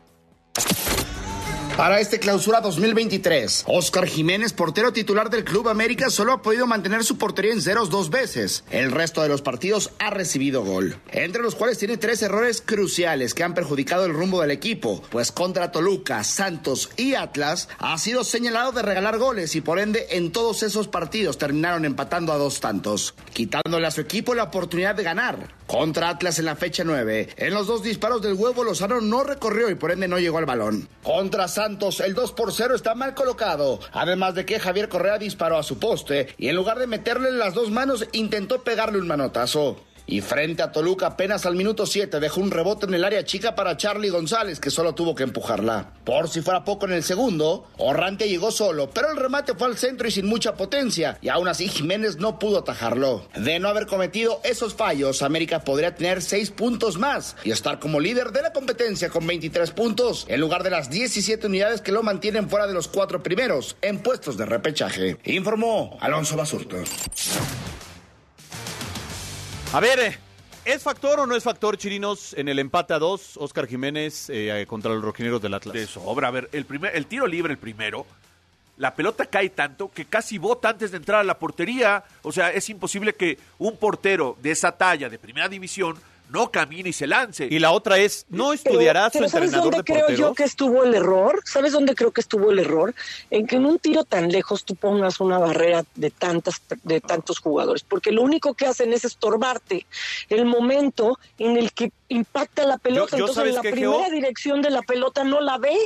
Para 1.76 1.98
este 1.98 2.20
clausura 2.20 2.60
2023, 2.60 3.64
Oscar 3.66 4.06
Jiménez, 4.06 4.52
portero 4.52 4.92
titular 4.92 5.28
del 5.28 5.42
Club 5.42 5.68
América, 5.68 6.08
solo 6.08 6.32
ha 6.32 6.40
podido 6.40 6.68
mantener 6.68 7.02
su 7.02 7.18
portería 7.18 7.52
en 7.52 7.60
ceros 7.60 7.90
dos 7.90 8.10
veces. 8.10 8.62
El 8.70 8.92
resto 8.92 9.22
de 9.22 9.28
los 9.28 9.42
partidos 9.42 9.90
ha 9.98 10.10
recibido 10.10 10.62
gol, 10.62 10.96
entre 11.10 11.42
los 11.42 11.56
cuales 11.56 11.76
tiene 11.76 11.96
tres 11.96 12.22
errores 12.22 12.62
cruciales 12.64 13.34
que 13.34 13.42
han 13.42 13.54
perjudicado 13.54 14.06
el 14.06 14.14
rumbo 14.14 14.40
del 14.40 14.52
equipo, 14.52 15.02
pues 15.10 15.32
contra 15.32 15.72
Toluca, 15.72 16.22
Santos 16.22 16.90
y 16.96 17.16
Atlas 17.16 17.68
ha 17.78 17.98
sido 17.98 18.22
señalado 18.22 18.70
de 18.70 18.82
regalar 18.82 19.18
goles 19.18 19.56
y 19.56 19.60
por 19.60 19.80
ende 19.80 20.06
en 20.10 20.30
todos 20.30 20.62
esos 20.62 20.86
partidos 20.86 21.38
terminaron 21.38 21.84
empatando 21.84 22.32
a 22.32 22.38
dos 22.38 22.60
tantos, 22.60 23.16
quitándole 23.32 23.88
a 23.88 23.90
su 23.90 24.00
equipo 24.00 24.36
la 24.36 24.44
oportunidad 24.44 24.94
de 24.94 25.02
ganar. 25.02 25.48
Contra 25.66 26.10
Atlas 26.10 26.38
en 26.38 26.44
la 26.44 26.56
fecha 26.56 26.84
9, 26.84 27.30
en 27.36 27.54
los 27.54 27.66
dos 27.66 27.82
disparos 27.82 28.20
del 28.20 28.34
huevo 28.34 28.64
Lozano 28.64 29.00
no 29.00 29.24
recorrió 29.24 29.70
y 29.70 29.74
por 29.74 29.92
ende 29.92 30.06
no 30.06 30.18
llegó 30.18 30.38
al 30.38 30.44
balón. 30.44 30.88
Contra 31.02 31.48
Santos, 31.48 32.00
el 32.00 32.14
2 32.14 32.32
por 32.32 32.52
0 32.52 32.74
está 32.74 32.94
mal 32.94 33.14
colocado. 33.14 33.80
Además 33.92 34.34
de 34.34 34.44
que 34.44 34.60
Javier 34.60 34.88
Correa 34.88 35.18
disparó 35.18 35.56
a 35.56 35.62
su 35.62 35.78
poste 35.78 36.28
y 36.36 36.48
en 36.48 36.56
lugar 36.56 36.78
de 36.78 36.86
meterle 36.86 37.32
las 37.32 37.54
dos 37.54 37.70
manos 37.70 38.06
intentó 38.12 38.62
pegarle 38.62 38.98
un 38.98 39.06
manotazo. 39.06 39.80
Y 40.06 40.20
frente 40.20 40.62
a 40.62 40.72
Toluca 40.72 41.06
apenas 41.06 41.46
al 41.46 41.56
minuto 41.56 41.86
7 41.86 42.20
dejó 42.20 42.40
un 42.40 42.50
rebote 42.50 42.86
en 42.86 42.94
el 42.94 43.04
área 43.04 43.24
chica 43.24 43.54
para 43.54 43.76
Charlie 43.76 44.10
González 44.10 44.60
que 44.60 44.70
solo 44.70 44.94
tuvo 44.94 45.14
que 45.14 45.22
empujarla. 45.22 45.92
Por 46.04 46.28
si 46.28 46.42
fuera 46.42 46.64
poco 46.64 46.86
en 46.86 46.92
el 46.92 47.02
segundo, 47.02 47.66
Orrante 47.78 48.28
llegó 48.28 48.50
solo, 48.50 48.90
pero 48.90 49.10
el 49.10 49.16
remate 49.16 49.54
fue 49.54 49.68
al 49.68 49.78
centro 49.78 50.06
y 50.06 50.10
sin 50.10 50.26
mucha 50.26 50.54
potencia 50.54 51.18
y 51.22 51.28
aún 51.28 51.48
así 51.48 51.68
Jiménez 51.68 52.16
no 52.16 52.38
pudo 52.38 52.58
atajarlo. 52.58 53.26
De 53.34 53.58
no 53.58 53.68
haber 53.68 53.86
cometido 53.86 54.40
esos 54.44 54.74
fallos, 54.74 55.22
América 55.22 55.60
podría 55.60 55.94
tener 55.94 56.22
6 56.22 56.50
puntos 56.50 56.98
más 56.98 57.36
y 57.44 57.50
estar 57.50 57.78
como 57.78 58.00
líder 58.00 58.32
de 58.32 58.42
la 58.42 58.52
competencia 58.52 59.08
con 59.08 59.26
23 59.26 59.70
puntos 59.70 60.26
en 60.28 60.40
lugar 60.40 60.62
de 60.62 60.70
las 60.70 60.90
17 60.90 61.46
unidades 61.46 61.80
que 61.80 61.92
lo 61.92 62.02
mantienen 62.02 62.48
fuera 62.50 62.66
de 62.66 62.74
los 62.74 62.88
cuatro 62.88 63.22
primeros 63.22 63.76
en 63.80 64.00
puestos 64.00 64.36
de 64.36 64.46
repechaje. 64.46 65.16
Informó 65.24 65.96
Alonso 66.00 66.36
Basurto. 66.36 66.76
A 69.74 69.80
ver, 69.80 69.98
eh, 69.98 70.16
¿es 70.64 70.84
factor 70.84 71.18
o 71.18 71.26
no 71.26 71.34
es 71.34 71.42
factor, 71.42 71.76
Chirinos, 71.76 72.32
en 72.34 72.48
el 72.48 72.60
empate 72.60 72.94
a 72.94 73.00
dos, 73.00 73.36
Oscar 73.38 73.66
Jiménez 73.66 74.30
eh, 74.30 74.64
contra 74.68 74.92
los 74.92 75.02
rojineros 75.02 75.42
del 75.42 75.52
Atlas? 75.52 75.74
De 75.74 75.88
sobra. 75.88 76.28
A 76.28 76.30
ver, 76.30 76.48
el, 76.52 76.64
primer, 76.64 76.94
el 76.94 77.06
tiro 77.06 77.26
libre, 77.26 77.52
el 77.52 77.58
primero, 77.58 78.06
la 78.76 78.94
pelota 78.94 79.26
cae 79.26 79.50
tanto 79.50 79.90
que 79.90 80.04
casi 80.04 80.38
bota 80.38 80.68
antes 80.68 80.92
de 80.92 80.98
entrar 80.98 81.18
a 81.18 81.24
la 81.24 81.40
portería. 81.40 82.04
O 82.22 82.30
sea, 82.30 82.52
es 82.52 82.70
imposible 82.70 83.14
que 83.14 83.36
un 83.58 83.76
portero 83.76 84.36
de 84.40 84.52
esa 84.52 84.70
talla, 84.70 85.08
de 85.08 85.18
primera 85.18 85.48
división, 85.48 85.96
no 86.34 86.50
camine 86.50 86.90
y 86.90 86.92
se 86.92 87.06
lance. 87.06 87.48
Y 87.50 87.58
la 87.60 87.70
otra 87.70 87.96
es, 87.98 88.26
¿no 88.28 88.52
estudiará 88.52 89.08
su 89.10 89.18
¿sabes 89.18 89.32
entrenador 89.34 89.62
dónde 89.62 89.76
de 89.78 89.84
creo 89.84 89.98
porteros? 90.00 90.20
yo 90.20 90.34
que 90.34 90.44
estuvo 90.44 90.84
el 90.84 90.94
error? 90.94 91.40
¿Sabes 91.46 91.72
dónde 91.72 91.94
creo 91.94 92.10
que 92.10 92.20
estuvo 92.20 92.50
el 92.50 92.58
error? 92.58 92.94
En 93.30 93.46
que 93.46 93.56
en 93.56 93.64
un 93.66 93.78
tiro 93.78 94.04
tan 94.04 94.28
lejos 94.30 94.64
tú 94.64 94.74
pongas 94.74 95.20
una 95.20 95.38
barrera 95.38 95.84
de 95.94 96.10
tantas 96.10 96.60
de 96.82 97.00
tantos 97.00 97.38
jugadores, 97.38 97.82
porque 97.84 98.10
lo 98.12 98.22
único 98.22 98.52
que 98.54 98.66
hacen 98.66 98.92
es 98.92 99.04
estorbarte 99.04 99.86
el 100.28 100.44
momento 100.44 101.18
en 101.38 101.56
el 101.56 101.72
que 101.72 101.90
impacta 102.08 102.64
la 102.66 102.78
pelota, 102.78 103.16
yo 103.16 103.26
entonces 103.26 103.36
¿sabes 103.36 103.54
la 103.54 103.60
primera 103.62 104.04
Geo? 104.04 104.10
dirección 104.10 104.60
de 104.60 104.70
la 104.70 104.82
pelota 104.82 105.24
no 105.24 105.40
la 105.40 105.58
ve. 105.58 105.76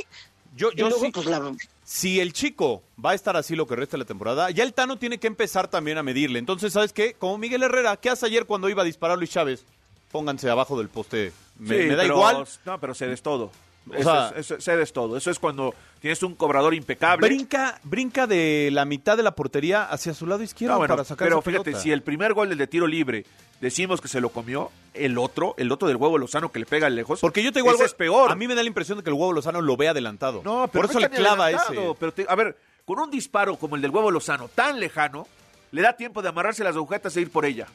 Yo, 0.55 0.71
y 0.73 0.77
yo 0.77 0.89
luego, 0.89 1.05
sí- 1.05 1.11
pues, 1.11 1.25
la- 1.27 1.53
Si 1.83 2.19
el 2.19 2.33
chico 2.33 2.83
va 3.03 3.11
a 3.11 3.13
estar 3.15 3.35
así 3.37 3.55
lo 3.55 3.65
que 3.65 3.75
resta 3.75 3.93
de 3.97 3.99
la 3.99 4.05
temporada, 4.05 4.51
ya 4.51 4.63
el 4.63 4.73
Tano 4.73 4.97
tiene 4.97 5.17
que 5.19 5.27
empezar 5.27 5.67
también 5.69 5.97
a 5.97 6.03
medirle. 6.03 6.37
Entonces, 6.39 6.73
¿sabes 6.73 6.91
qué? 6.93 7.13
Como 7.13 7.37
Miguel 7.37 7.63
Herrera, 7.63 7.97
¿qué 7.97 8.09
hace 8.09 8.25
ayer 8.25 8.45
cuando 8.45 8.69
iba 8.69 8.81
a 8.81 8.85
disparar 8.85 9.17
Luis 9.17 9.29
Chávez? 9.31 9.63
Pónganse 10.11 10.49
abajo 10.49 10.77
del 10.77 10.89
poste. 10.89 11.31
Me, 11.59 11.67
Sí, 11.77 11.87
me 11.87 11.95
da 11.95 12.03
pero- 12.03 12.15
igual. 12.15 12.45
No, 12.65 12.79
pero 12.79 12.93
cedes 12.95 13.21
todo. 13.21 13.51
O 13.89 13.93
Eso 13.93 14.03
sea- 14.03 14.29
es- 14.29 14.51
eso- 14.51 14.61
cedes 14.61 14.93
todo. 14.93 15.17
Eso 15.17 15.31
es 15.31 15.39
cuando 15.39 15.73
tienes 15.99 16.21
un 16.23 16.35
cobrador 16.35 16.73
impecable. 16.73 17.27
Brinca, 17.27 17.79
brinca 17.83 18.27
de 18.27 18.69
la 18.71 18.85
mitad 18.85 19.17
de 19.17 19.23
la 19.23 19.31
portería 19.35 19.83
hacia 19.85 20.13
su 20.13 20.27
lado 20.27 20.43
izquierdo 20.43 20.73
No, 20.75 20.79
bueno, 20.79 20.93
para 20.95 21.03
sacar 21.05 21.27
pero 21.27 21.41
fíjate, 21.41 21.63
pelota. 21.65 21.81
si 21.83 21.91
el 21.91 22.03
primer 22.03 22.33
gol, 22.33 22.51
el 22.51 22.57
de 22.57 22.67
tiro 22.67 22.85
libre, 22.87 23.25
decimos 23.61 23.99
que 23.99 24.07
se 24.07 24.21
lo 24.21 24.29
comió, 24.29 24.69
el 24.93 25.17
otro, 25.17 25.55
el 25.57 25.71
otro 25.71 25.87
del 25.87 25.97
huevo 25.97 26.17
Lozano 26.17 26.51
que 26.51 26.59
le 26.59 26.65
pega 26.65 26.89
lejos. 26.89 27.19
Porque 27.19 27.41
yo 27.41 27.51
te 27.51 27.59
digo 27.59 27.71
algo, 27.71 27.83
es 27.83 27.93
peor. 27.93 28.31
A 28.31 28.35
mí 28.35 28.47
me 28.47 28.53
da 28.55 28.61
la 28.61 28.67
impresión 28.67 28.97
de 28.99 29.03
que 29.03 29.09
el 29.09 29.15
huevo 29.15 29.33
Lozano 29.33 29.61
lo 29.61 29.75
ve 29.75 29.87
adelantado. 29.89 30.41
No, 30.43 30.67
pero 30.71 30.83
Por 30.83 30.91
eso 30.91 30.99
le 30.99 31.09
clava 31.09 31.49
ese. 31.51 31.95
Pero 31.99 32.13
te- 32.13 32.25
a 32.29 32.35
ver, 32.35 32.57
con 32.85 32.99
un 32.99 33.09
disparo 33.09 33.55
como 33.57 33.75
el 33.75 33.81
del 33.81 33.91
huevo 33.91 34.11
Lozano, 34.11 34.49
tan 34.49 34.79
lejano, 34.79 35.27
le 35.71 35.81
da 35.81 35.93
tiempo 35.93 36.21
de 36.21 36.29
amarrarse 36.29 36.63
las 36.63 36.75
agujetas 36.75 37.15
e 37.17 37.21
ir 37.21 37.31
por 37.31 37.45
ella. 37.45 37.67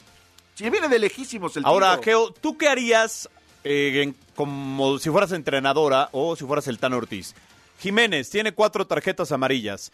Si 0.54 0.68
viene 0.70 0.88
de 0.88 0.98
lejísimos 0.98 1.56
el 1.56 1.64
Ahora, 1.66 1.92
tiro. 1.92 2.02
Geo, 2.02 2.30
¿tú 2.32 2.56
qué 2.56 2.68
harías 2.68 3.28
eh, 3.64 4.02
en- 4.02 4.16
como 4.36 4.98
si 4.98 5.10
fueras 5.10 5.32
entrenadora 5.32 6.08
o 6.12 6.36
si 6.36 6.44
fueras 6.44 6.68
el 6.68 6.78
Tano 6.78 6.96
Ortiz? 6.96 7.34
Jiménez 7.80 8.30
tiene 8.30 8.52
cuatro 8.52 8.86
tarjetas 8.86 9.32
amarillas. 9.32 9.90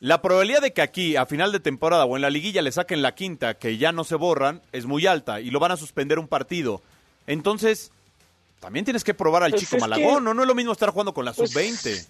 La 0.00 0.22
probabilidad 0.22 0.62
de 0.62 0.72
que 0.72 0.82
aquí, 0.82 1.16
a 1.16 1.26
final 1.26 1.52
de 1.52 1.60
temporada 1.60 2.06
o 2.06 2.16
en 2.16 2.22
la 2.22 2.30
liguilla, 2.30 2.62
le 2.62 2.72
saquen 2.72 3.02
la 3.02 3.14
quinta, 3.14 3.54
que 3.54 3.76
ya 3.76 3.92
no 3.92 4.02
se 4.04 4.14
borran, 4.16 4.62
es 4.72 4.86
muy 4.86 5.06
alta 5.06 5.40
y 5.40 5.50
lo 5.50 5.60
van 5.60 5.72
a 5.72 5.76
suspender 5.76 6.18
un 6.18 6.26
partido. 6.26 6.80
Entonces, 7.26 7.92
también 8.60 8.84
tienes 8.84 9.04
que 9.04 9.14
probar 9.14 9.42
al 9.42 9.50
Pues 9.50 9.60
chico 9.62 9.76
que- 9.76 9.80
Malagón, 9.80 10.24
¿no? 10.24 10.32
No 10.34 10.42
es 10.42 10.48
lo 10.48 10.54
mismo 10.54 10.72
estar 10.72 10.90
jugando 10.90 11.12
con 11.14 11.24
la 11.26 11.32
Pues- 11.34 11.50
sub-20. 11.52 12.06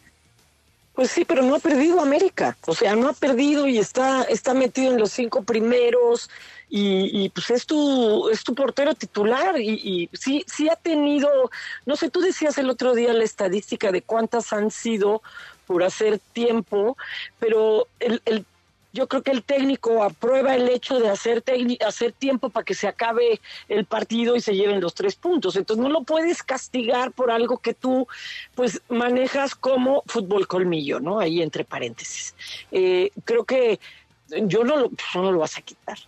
Pues 0.95 1.11
sí, 1.11 1.25
pero 1.25 1.43
no 1.43 1.55
ha 1.55 1.59
perdido 1.61 2.01
América. 2.01 2.57
O 2.67 2.75
sea, 2.75 2.95
no 2.97 3.09
ha 3.09 3.13
perdido 3.13 3.67
y 3.67 3.79
está, 3.79 4.23
está 4.25 4.55
metido 4.55 4.93
en 4.93 4.99
los 4.99 5.11
cinco 5.13 5.43
primeros. 5.43 6.29
Y, 6.71 7.25
y, 7.25 7.29
pues 7.31 7.51
es 7.51 7.67
tu, 7.67 8.29
es 8.29 8.45
tu 8.45 8.55
portero 8.55 8.95
titular. 8.95 9.61
Y, 9.61 9.71
y 9.71 10.17
sí, 10.17 10.45
sí 10.47 10.69
ha 10.69 10.77
tenido, 10.77 11.51
no 11.85 11.97
sé, 11.97 12.11
tú 12.11 12.21
decías 12.21 12.57
el 12.59 12.71
otro 12.71 12.95
día 12.95 13.13
la 13.13 13.25
estadística 13.25 13.91
de 13.91 14.03
cuántas 14.03 14.53
han 14.53 14.71
sido 14.71 15.23
por 15.67 15.83
hacer 15.83 16.21
tiempo, 16.33 16.97
pero 17.39 17.87
el, 18.01 18.23
el 18.25 18.45
yo 18.93 19.07
creo 19.07 19.23
que 19.23 19.31
el 19.31 19.43
técnico 19.43 20.03
aprueba 20.03 20.55
el 20.55 20.69
hecho 20.69 20.99
de 20.99 21.09
hacer, 21.09 21.45
hacer 21.87 22.13
tiempo 22.13 22.51
para 22.51 22.65
que 22.65 22.75
se 22.75 22.89
acabe 22.89 23.41
el 23.69 23.85
partido 23.85 24.37
y 24.37 24.41
se 24.41 24.55
lleven 24.55 24.81
los 24.81 24.95
tres 24.95 25.15
puntos. 25.15 25.57
Entonces 25.57 25.83
no 25.83 25.91
lo 25.91 26.03
puedes 26.03 26.43
castigar 26.43 27.13
por 27.13 27.31
algo 27.31 27.59
que 27.59 27.75
tú 27.75 28.09
pues 28.55 28.83
manejas 28.89 29.55
como 29.55 30.03
fútbol 30.07 30.47
colmillo, 30.49 30.99
¿no? 30.99 31.21
Ahí 31.21 31.43
entre 31.43 31.65
paréntesis. 31.65 32.35
Eh, 32.73 33.13
creo 33.25 33.45
que 33.45 33.79
yo 34.29 34.65
no 34.65 34.77
lo, 34.77 34.89
pues, 34.91 35.09
no 35.15 35.33
lo 35.33 35.39
vas 35.39 35.57
a 35.57 35.63
quitar. 35.63 35.99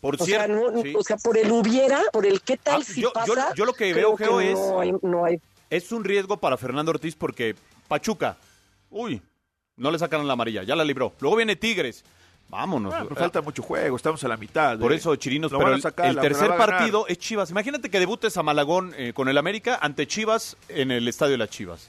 Por 0.00 0.14
O 0.14 0.18
sea, 0.18 0.46
cierto, 0.46 0.70
no- 0.72 0.82
sí. 0.82 0.92
o 0.96 1.02
sea, 1.02 1.16
por 1.16 1.36
el 1.36 1.50
hubiera, 1.50 2.00
por 2.12 2.24
el 2.24 2.40
qué 2.42 2.56
tal 2.56 2.82
Ah, 2.82 2.84
si 2.84 3.00
yo- 3.00 3.08
yo- 3.26 3.34
pasa. 3.34 3.52
yo 3.54 3.64
lo 3.64 3.72
que 3.72 3.92
veo, 3.92 4.16
Geo, 4.16 4.40
es- 4.40 4.54
no 4.58 4.80
hay, 4.80 4.92
no 5.02 5.24
hay 5.24 5.40
es 5.70 5.90
un 5.92 6.04
riesgo 6.04 6.36
para 6.38 6.56
Fernando 6.56 6.90
Ortiz 6.92 7.14
porque 7.16 7.54
Pachuca, 7.88 8.36
uy, 8.90 9.20
no 9.76 9.90
le 9.90 9.98
sacaron 9.98 10.26
la 10.26 10.32
amarilla, 10.34 10.62
ya 10.62 10.74
la 10.76 10.84
libró. 10.84 11.12
Luego 11.20 11.36
viene 11.36 11.56
Tigres, 11.56 12.04
vámonos. 12.48 12.94
Ah, 12.94 13.02
pero 13.02 13.16
falta 13.16 13.42
mucho 13.42 13.62
juego, 13.62 13.96
estamos 13.96 14.22
a 14.24 14.28
la 14.28 14.36
mitad. 14.36 14.78
Por 14.78 14.92
eh. 14.92 14.96
eso, 14.96 15.14
Chirinos, 15.16 15.50
Lo 15.52 15.58
pero 15.58 15.66
van 15.66 15.72
a 15.74 15.76
el, 15.76 15.82
sacar, 15.82 16.06
el 16.06 16.16
la- 16.16 16.22
tercer 16.22 16.56
partido 16.56 17.06
es 17.08 17.18
Chivas. 17.18 17.50
Imagínate 17.50 17.90
que 17.90 17.98
debutes 17.98 18.36
a 18.36 18.42
Malagón 18.42 18.94
eh, 18.96 19.12
con 19.12 19.28
el 19.28 19.36
América 19.36 19.78
ante 19.82 20.06
Chivas 20.06 20.56
en 20.68 20.90
el 20.92 21.06
estadio 21.08 21.32
de 21.32 21.38
las 21.38 21.50
Chivas. 21.50 21.88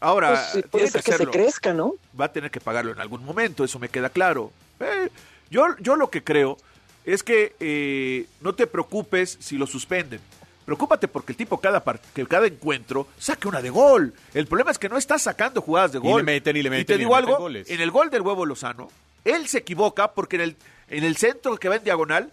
Ahora, 0.00 0.30
pues, 0.30 0.64
sí, 0.64 0.68
puede 0.68 0.88
ser 0.90 1.02
que 1.04 1.12
que 1.12 1.16
se 1.18 1.26
crezca, 1.26 1.72
¿no? 1.72 1.94
va 2.20 2.24
a 2.24 2.32
tener 2.32 2.50
que 2.50 2.60
pagarlo 2.60 2.90
en 2.92 2.98
algún 3.00 3.24
momento, 3.24 3.62
eso 3.62 3.78
me 3.78 3.88
queda 3.88 4.08
claro. 4.10 4.50
Eh, 4.80 5.08
yo, 5.50 5.66
yo 5.78 5.94
lo 5.96 6.10
que 6.10 6.24
creo 6.24 6.58
es 7.04 7.22
que 7.22 7.54
eh, 7.60 8.26
no 8.40 8.54
te 8.54 8.66
preocupes 8.66 9.36
si 9.40 9.56
lo 9.56 9.66
suspenden. 9.66 10.20
Preocúpate 10.64 11.08
porque 11.08 11.32
el 11.32 11.36
tipo 11.36 11.58
cada 11.60 11.82
que 12.14 12.24
cada 12.26 12.46
encuentro 12.46 13.08
saque 13.18 13.48
una 13.48 13.60
de 13.60 13.70
gol. 13.70 14.14
El 14.32 14.46
problema 14.46 14.70
es 14.70 14.78
que 14.78 14.88
no 14.88 14.96
está 14.96 15.18
sacando 15.18 15.60
jugadas 15.60 15.92
de 15.92 15.98
Y 15.98 16.02
gol. 16.02 16.18
le 16.18 16.22
meten, 16.24 16.56
y 16.56 16.62
le 16.62 16.68
Y 16.68 16.70
meten, 16.70 16.86
te 16.86 16.92
y 16.94 16.96
le 16.98 17.00
digo 17.00 17.16
algo, 17.16 17.36
goles. 17.36 17.68
en 17.68 17.80
el 17.80 17.90
gol 17.90 18.10
del 18.10 18.22
huevo 18.22 18.46
Lozano, 18.46 18.88
él 19.24 19.48
se 19.48 19.58
equivoca 19.58 20.12
porque 20.12 20.36
en 20.36 20.42
el, 20.42 20.56
en 20.88 21.02
el 21.04 21.16
centro 21.16 21.56
que 21.56 21.68
va 21.68 21.76
en 21.76 21.84
diagonal 21.84 22.30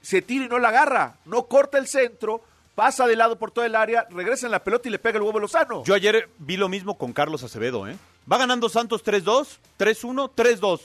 se 0.00 0.22
tira 0.22 0.44
y 0.44 0.48
no 0.48 0.58
la 0.60 0.68
agarra. 0.68 1.16
No 1.24 1.46
corta 1.46 1.78
el 1.78 1.88
centro, 1.88 2.40
pasa 2.76 3.08
de 3.08 3.16
lado 3.16 3.36
por 3.36 3.50
todo 3.50 3.64
el 3.64 3.74
área, 3.74 4.06
regresa 4.10 4.46
en 4.46 4.52
la 4.52 4.62
pelota 4.62 4.88
y 4.88 4.92
le 4.92 5.00
pega 5.00 5.16
el 5.18 5.22
huevo 5.24 5.40
Lozano. 5.40 5.82
Yo 5.84 5.94
ayer 5.94 6.28
vi 6.38 6.56
lo 6.56 6.68
mismo 6.68 6.96
con 6.96 7.12
Carlos 7.12 7.42
Acevedo, 7.42 7.88
¿eh? 7.88 7.96
Va 8.30 8.38
ganando 8.38 8.68
Santos 8.68 9.04
3-2, 9.04 9.58
3-1, 9.78 10.30
3-2. 10.36 10.80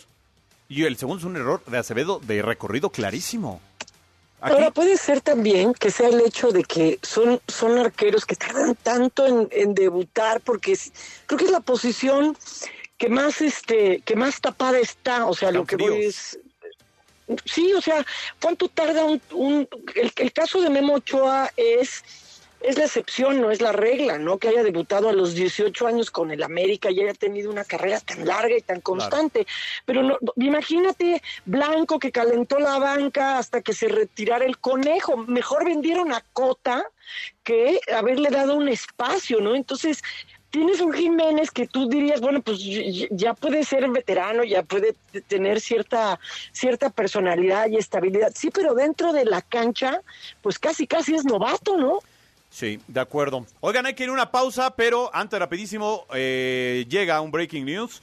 Y 0.72 0.86
el 0.86 0.96
segundo 0.96 1.20
es 1.20 1.26
un 1.26 1.36
error 1.36 1.62
de 1.66 1.78
Acevedo 1.78 2.20
de 2.24 2.42
recorrido 2.42 2.90
clarísimo. 2.92 3.60
Aquí- 4.40 4.54
Ahora 4.54 4.72
puede 4.72 4.96
ser 4.96 5.20
también 5.20 5.74
que 5.74 5.92
sea 5.92 6.08
el 6.08 6.22
hecho 6.22 6.52
de 6.52 6.64
que 6.64 6.98
son, 7.04 7.42
son 7.46 7.78
arqueros 7.78 8.26
que 8.26 8.38
tardan 8.38 8.76
tanto 8.76 9.28
en, 9.28 9.50
en 9.52 9.76
debutar, 9.76 10.40
porque 10.40 10.72
es- 10.72 10.94
creo 11.26 11.38
que 11.38 11.46
es 11.46 11.52
la 11.52 11.60
posición 11.60 12.38
que 12.98 13.10
más 13.10 13.42
este, 13.42 14.00
que 14.06 14.16
más 14.16 14.40
tapada 14.40 14.80
está. 14.80 15.26
O 15.26 15.34
sea, 15.36 15.52
lo 15.52 15.66
que 15.66 15.76
fríos. 15.76 15.92
voy 15.92 16.06
es 16.06 16.40
sí, 17.46 17.74
o 17.74 17.82
sea, 17.82 18.06
¿cuánto 18.42 18.70
tarda 18.70 19.04
un, 19.04 19.22
un- 19.34 19.68
el, 19.96 20.12
el 20.16 20.32
caso 20.34 20.62
de 20.62 20.70
Memo 20.70 20.94
Ochoa 20.96 21.52
es 21.58 22.04
es 22.64 22.78
la 22.78 22.86
excepción, 22.86 23.42
no 23.42 23.52
es 23.52 23.62
la 23.62 23.72
regla, 23.72 24.18
¿no? 24.18 24.38
Que 24.38 24.50
haya 24.50 24.64
debutado 24.64 25.10
a 25.10 25.14
los 25.14 25.34
18 25.34 25.88
años 25.88 26.12
con 26.12 26.32
el 26.32 26.44
América 26.44 26.92
y 26.92 27.02
haya 27.02 27.14
tenido 27.14 27.50
una 27.50 27.64
carrera 27.64 28.00
tan 28.00 28.26
larga 28.26 28.58
y 28.58 28.62
tan 28.62 28.82
constante. 28.82 29.48
Pero 29.86 30.04
no, 30.04 30.18
imagínate 30.36 31.22
Blanco 31.46 32.00
que 32.00 32.12
calentó 32.12 32.60
la 32.60 32.78
banca 32.78 33.38
hasta 33.38 33.62
que 33.62 33.74
se 33.74 33.88
retirara 33.88 34.46
el 34.46 34.58
conejo. 34.60 35.18
Mejor 35.18 35.66
vendieron 35.66 36.12
a 36.14 36.24
Cota 36.34 36.86
que 37.44 37.80
haberle 37.94 38.30
dado 38.30 38.56
un 38.56 38.68
espacio, 38.68 39.42
¿no? 39.42 39.56
Entonces, 39.56 40.02
tienes 40.52 40.82
un 40.82 40.94
Jiménez 40.94 41.50
que 41.50 41.66
tú 41.66 41.90
dirías, 41.90 42.22
bueno, 42.22 42.42
pues 42.42 42.60
ya 43.10 43.34
puede 43.34 43.64
ser 43.64 43.90
veterano, 43.90 44.44
ya 44.44 44.64
puede 44.64 44.96
tener 45.28 45.62
cierta, 45.62 46.20
cierta 46.52 46.90
personalidad 46.90 47.68
y 47.68 47.78
estabilidad. 47.78 48.34
Sí, 48.36 48.52
pero 48.52 48.76
dentro 48.76 49.14
de 49.14 49.26
la 49.26 49.42
cancha, 49.42 50.02
pues 50.42 50.60
casi, 50.60 50.86
casi 50.86 51.16
es 51.16 51.26
novato, 51.26 51.78
¿no? 51.78 52.00
Sí, 52.52 52.80
de 52.88 53.00
acuerdo. 53.00 53.46
Oigan, 53.62 53.86
hay 53.86 53.94
que 53.94 54.04
ir 54.04 54.12
una 54.12 54.30
pausa, 54.30 54.76
pero 54.76 55.10
antes 55.14 55.40
rapidísimo 55.40 56.06
eh, 56.14 56.86
llega 56.90 57.22
un 57.22 57.32
breaking 57.32 57.66
news 57.66 58.02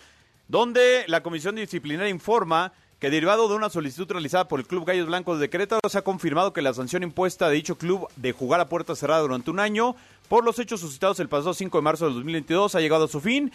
donde 0.48 1.04
la 1.06 1.22
Comisión 1.22 1.54
Disciplinaria 1.54 2.08
informa 2.08 2.72
que 2.98 3.10
derivado 3.10 3.48
de 3.48 3.54
una 3.54 3.68
solicitud 3.68 4.10
realizada 4.10 4.48
por 4.48 4.58
el 4.58 4.66
Club 4.66 4.86
Gallos 4.86 5.06
Blancos 5.06 5.38
de 5.38 5.50
Querétaro 5.50 5.88
se 5.88 5.98
ha 5.98 6.02
confirmado 6.02 6.52
que 6.52 6.62
la 6.62 6.74
sanción 6.74 7.02
impuesta 7.02 7.46
a 7.46 7.50
dicho 7.50 7.76
club 7.76 8.08
de 8.16 8.32
jugar 8.32 8.60
a 8.60 8.68
puerta 8.68 8.96
cerrada 8.96 9.20
durante 9.20 9.50
un 9.50 9.60
año 9.60 9.94
por 10.28 10.44
los 10.44 10.58
hechos 10.58 10.80
suscitados 10.80 11.20
el 11.20 11.28
pasado 11.28 11.54
5 11.54 11.78
de 11.78 11.82
marzo 11.82 12.06
del 12.06 12.14
2022 12.14 12.74
ha 12.74 12.80
llegado 12.80 13.04
a 13.04 13.08
su 13.08 13.20
fin. 13.20 13.52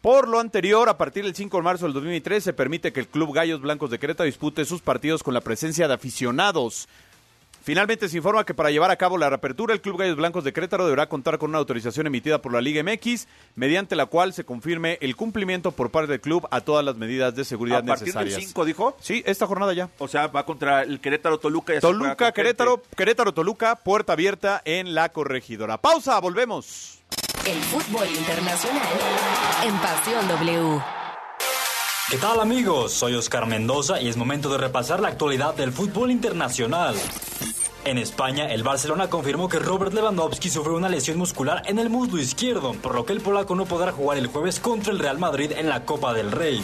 Por 0.00 0.26
lo 0.26 0.40
anterior, 0.40 0.88
a 0.88 0.98
partir 0.98 1.24
del 1.24 1.34
5 1.34 1.56
de 1.56 1.62
marzo 1.62 1.84
del 1.84 1.92
2023 1.92 2.42
se 2.42 2.52
permite 2.52 2.92
que 2.92 3.00
el 3.00 3.08
Club 3.08 3.34
Gallos 3.34 3.60
Blancos 3.60 3.90
de 3.90 3.98
Querétaro 3.98 4.26
dispute 4.26 4.64
sus 4.64 4.80
partidos 4.80 5.22
con 5.22 5.34
la 5.34 5.42
presencia 5.42 5.86
de 5.86 5.94
aficionados. 5.94 6.88
Finalmente 7.64 8.08
se 8.08 8.16
informa 8.16 8.44
que 8.44 8.54
para 8.54 8.70
llevar 8.72 8.90
a 8.90 8.96
cabo 8.96 9.16
la 9.16 9.28
reapertura, 9.28 9.72
el 9.72 9.80
Club 9.80 9.98
Gallos 9.98 10.16
Blancos 10.16 10.42
de 10.42 10.52
Querétaro 10.52 10.84
deberá 10.84 11.08
contar 11.08 11.38
con 11.38 11.50
una 11.50 11.58
autorización 11.58 12.08
emitida 12.08 12.42
por 12.42 12.52
la 12.52 12.60
Liga 12.60 12.82
MX, 12.82 13.28
mediante 13.54 13.94
la 13.94 14.06
cual 14.06 14.32
se 14.32 14.44
confirme 14.44 14.98
el 15.00 15.14
cumplimiento 15.14 15.70
por 15.70 15.90
parte 15.90 16.10
del 16.10 16.20
club 16.20 16.46
a 16.50 16.60
todas 16.62 16.84
las 16.84 16.96
medidas 16.96 17.36
de 17.36 17.44
seguridad 17.44 17.78
¿A 17.78 17.84
partir 17.86 18.06
necesarias. 18.08 18.34
del 18.34 18.44
5 18.46 18.64
dijo? 18.64 18.96
Sí, 19.00 19.22
esta 19.26 19.46
jornada 19.46 19.72
ya. 19.74 19.88
O 19.98 20.08
sea, 20.08 20.26
va 20.26 20.44
contra 20.44 20.82
el 20.82 21.00
Querétaro 21.00 21.38
Toluca. 21.38 21.76
y 21.76 21.78
Toluca, 21.80 22.32
Querétaro. 22.32 22.82
Querétaro, 22.96 23.32
Toluca, 23.32 23.76
puerta 23.76 24.14
abierta 24.14 24.60
en 24.64 24.94
la 24.96 25.10
corregidora. 25.10 25.78
Pausa, 25.78 26.18
volvemos. 26.18 26.98
El 27.46 27.60
fútbol 27.60 28.08
internacional 28.08 28.82
en 29.64 29.76
Pasión 29.78 30.26
W. 30.28 30.80
¿Qué 32.10 32.18
tal 32.18 32.40
amigos? 32.40 32.92
Soy 32.92 33.14
Oscar 33.14 33.46
Mendoza 33.46 34.00
y 34.00 34.08
es 34.08 34.16
momento 34.16 34.50
de 34.50 34.58
repasar 34.58 35.00
la 35.00 35.08
actualidad 35.08 35.54
del 35.54 35.72
fútbol 35.72 36.10
internacional. 36.10 36.94
En 37.84 37.98
España, 37.98 38.52
el 38.52 38.62
Barcelona 38.62 39.08
confirmó 39.08 39.48
que 39.48 39.58
Robert 39.58 39.92
Lewandowski 39.92 40.50
sufrió 40.50 40.76
una 40.76 40.88
lesión 40.88 41.18
muscular 41.18 41.62
en 41.66 41.78
el 41.78 41.90
muslo 41.90 42.20
izquierdo, 42.20 42.74
por 42.74 42.94
lo 42.94 43.04
que 43.04 43.12
el 43.12 43.20
polaco 43.20 43.54
no 43.54 43.66
podrá 43.66 43.92
jugar 43.92 44.18
el 44.18 44.26
jueves 44.26 44.60
contra 44.60 44.92
el 44.92 44.98
Real 44.98 45.18
Madrid 45.18 45.52
en 45.56 45.68
la 45.68 45.84
Copa 45.84 46.12
del 46.12 46.30
Rey. 46.30 46.62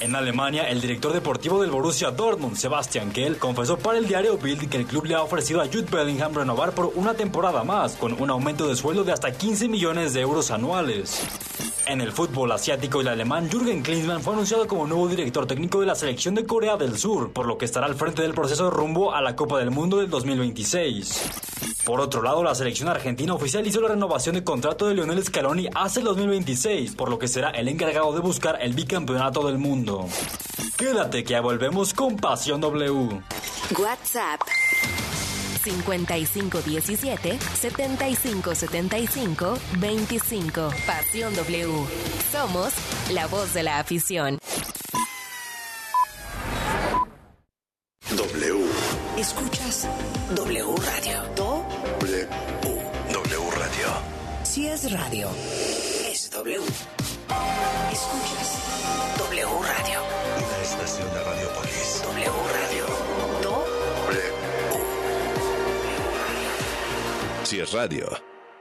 En 0.00 0.16
Alemania, 0.16 0.68
el 0.68 0.80
director 0.80 1.12
deportivo 1.12 1.60
del 1.60 1.70
Borussia 1.70 2.10
Dortmund, 2.10 2.56
Sebastian 2.56 3.12
Kehl, 3.12 3.38
confesó 3.38 3.78
para 3.78 3.98
el 3.98 4.08
diario 4.08 4.38
Bild 4.38 4.68
que 4.68 4.78
el 4.78 4.86
club 4.86 5.06
le 5.06 5.14
ha 5.14 5.22
ofrecido 5.22 5.60
a 5.60 5.66
Jude 5.66 5.88
Bellingham 5.90 6.34
renovar 6.34 6.72
por 6.72 6.92
una 6.94 7.14
temporada 7.14 7.62
más, 7.62 7.94
con 7.94 8.20
un 8.20 8.30
aumento 8.30 8.66
de 8.66 8.76
sueldo 8.76 9.04
de 9.04 9.12
hasta 9.12 9.32
15 9.32 9.68
millones 9.68 10.14
de 10.14 10.22
euros 10.22 10.50
anuales. 10.50 11.22
En 11.88 12.02
el 12.02 12.12
fútbol 12.12 12.52
asiático, 12.52 13.00
el 13.00 13.08
alemán 13.08 13.48
Jürgen 13.50 13.82
Klinsmann 13.82 14.20
fue 14.20 14.34
anunciado 14.34 14.66
como 14.68 14.86
nuevo 14.86 15.08
director 15.08 15.46
técnico 15.46 15.80
de 15.80 15.86
la 15.86 15.96
selección 15.96 16.36
de 16.36 16.46
Corea 16.46 16.76
del 16.76 16.96
Sur, 16.96 17.32
por 17.32 17.46
lo 17.46 17.58
que 17.58 17.64
estará 17.64 17.86
al 17.86 17.96
frente 17.96 18.22
del 18.22 18.34
proceso 18.34 18.70
rumbo 18.70 19.12
a 19.12 19.20
la 19.20 19.34
Copa 19.34 19.58
del 19.58 19.72
Mundo 19.72 19.96
del 19.96 20.08
2026. 20.08 21.22
Por 21.84 22.00
otro 22.00 22.22
lado, 22.22 22.44
la 22.44 22.54
selección 22.54 22.88
argentina 22.88 23.34
oficializó 23.34 23.80
la 23.80 23.88
renovación 23.88 24.36
de 24.36 24.44
contrato 24.44 24.86
de 24.86 24.94
Lionel 24.94 25.24
Scaloni 25.24 25.68
hasta 25.74 26.00
el 26.00 26.06
2026, 26.06 26.94
por 26.94 27.08
lo 27.08 27.18
que 27.18 27.26
será 27.26 27.50
el 27.50 27.66
encargado 27.66 28.12
de 28.12 28.20
buscar 28.20 28.58
el 28.60 28.74
bicampeonato 28.74 29.44
del 29.46 29.58
mundo. 29.58 30.06
Quédate 30.76 31.24
que 31.24 31.30
ya 31.30 31.40
volvemos 31.40 31.94
con 31.94 32.16
Pasión 32.16 32.60
W. 32.60 33.22
WhatsApp 33.78 34.40
5517 35.64 37.38
7575 37.54 39.58
25. 39.78 40.70
Pasión 40.86 41.34
W. 41.34 41.68
Somos 42.30 42.72
la 43.10 43.26
voz 43.26 43.54
de 43.54 43.62
la 43.62 43.78
afición. 43.78 44.38
W. 48.10 48.70
Escuchas 49.16 49.88
W 50.34 50.64
Radio. 50.76 51.22
Do, 51.36 51.64
W. 52.00 52.28
W 53.12 53.50
Radio. 53.56 53.88
si 54.42 54.66
es 54.66 54.90
radio, 54.92 55.28
es 56.10 56.30
W. 56.30 56.60
Escuchas 57.92 58.58
W 59.18 59.46
Radio. 59.62 60.00
Una 60.36 60.62
estación 60.62 61.08
de 61.12 61.24
Radiopolis. 61.24 62.02
W 62.04 62.30
Radio. 62.52 62.86
Do, 63.42 63.64
W. 64.06 64.22
Si 67.44 67.60
es 67.60 67.72
radio. 67.72 68.27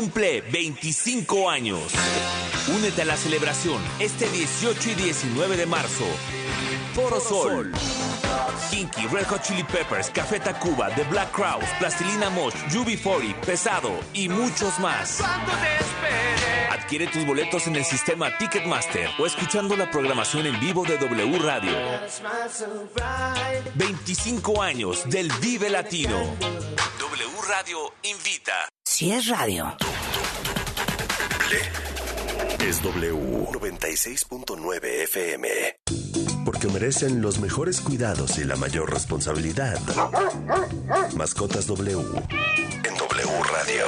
Cumple 0.00 0.40
25 0.40 1.50
años. 1.50 1.92
Únete 2.74 3.02
a 3.02 3.04
la 3.04 3.18
celebración 3.18 3.82
este 3.98 4.30
18 4.30 4.92
y 4.92 4.94
19 4.94 5.58
de 5.58 5.66
marzo. 5.66 6.06
Foro 6.94 7.20
Sol. 7.20 7.72
Kinky, 8.70 9.06
Red 9.08 9.26
Hot 9.26 9.42
Chili 9.42 9.62
Peppers, 9.62 10.08
Café 10.08 10.40
Tacuba, 10.40 10.88
The 10.94 11.04
Black 11.04 11.30
Crowes, 11.32 11.68
Plastilina 11.78 12.30
Mosh, 12.30 12.54
UB40, 12.70 13.40
Pesado 13.40 13.90
y 14.14 14.30
muchos 14.30 14.78
más. 14.80 15.20
Adquiere 16.70 17.06
tus 17.08 17.26
boletos 17.26 17.66
en 17.66 17.76
el 17.76 17.84
sistema 17.84 18.30
Ticketmaster 18.38 19.10
o 19.18 19.26
escuchando 19.26 19.76
la 19.76 19.90
programación 19.90 20.46
en 20.46 20.58
vivo 20.60 20.82
de 20.86 20.96
W 20.96 21.38
Radio. 21.40 21.76
25 23.74 24.62
años 24.62 25.02
del 25.10 25.30
Vive 25.42 25.68
Latino. 25.68 26.18
W 26.98 27.30
Radio 27.46 27.92
invita. 28.02 28.79
Si 29.00 29.10
es 29.10 29.28
radio. 29.28 29.74
Es 32.62 32.82
W 32.82 33.14
96.9 33.50 34.84
FM. 35.04 35.48
Porque 36.44 36.68
merecen 36.68 37.22
los 37.22 37.38
mejores 37.38 37.80
cuidados 37.80 38.36
y 38.36 38.44
la 38.44 38.56
mayor 38.56 38.92
responsabilidad. 38.92 39.80
Mascotas 41.16 41.66
W 41.66 41.98
en 41.98 42.94
W 42.98 43.42
Radio. 43.50 43.86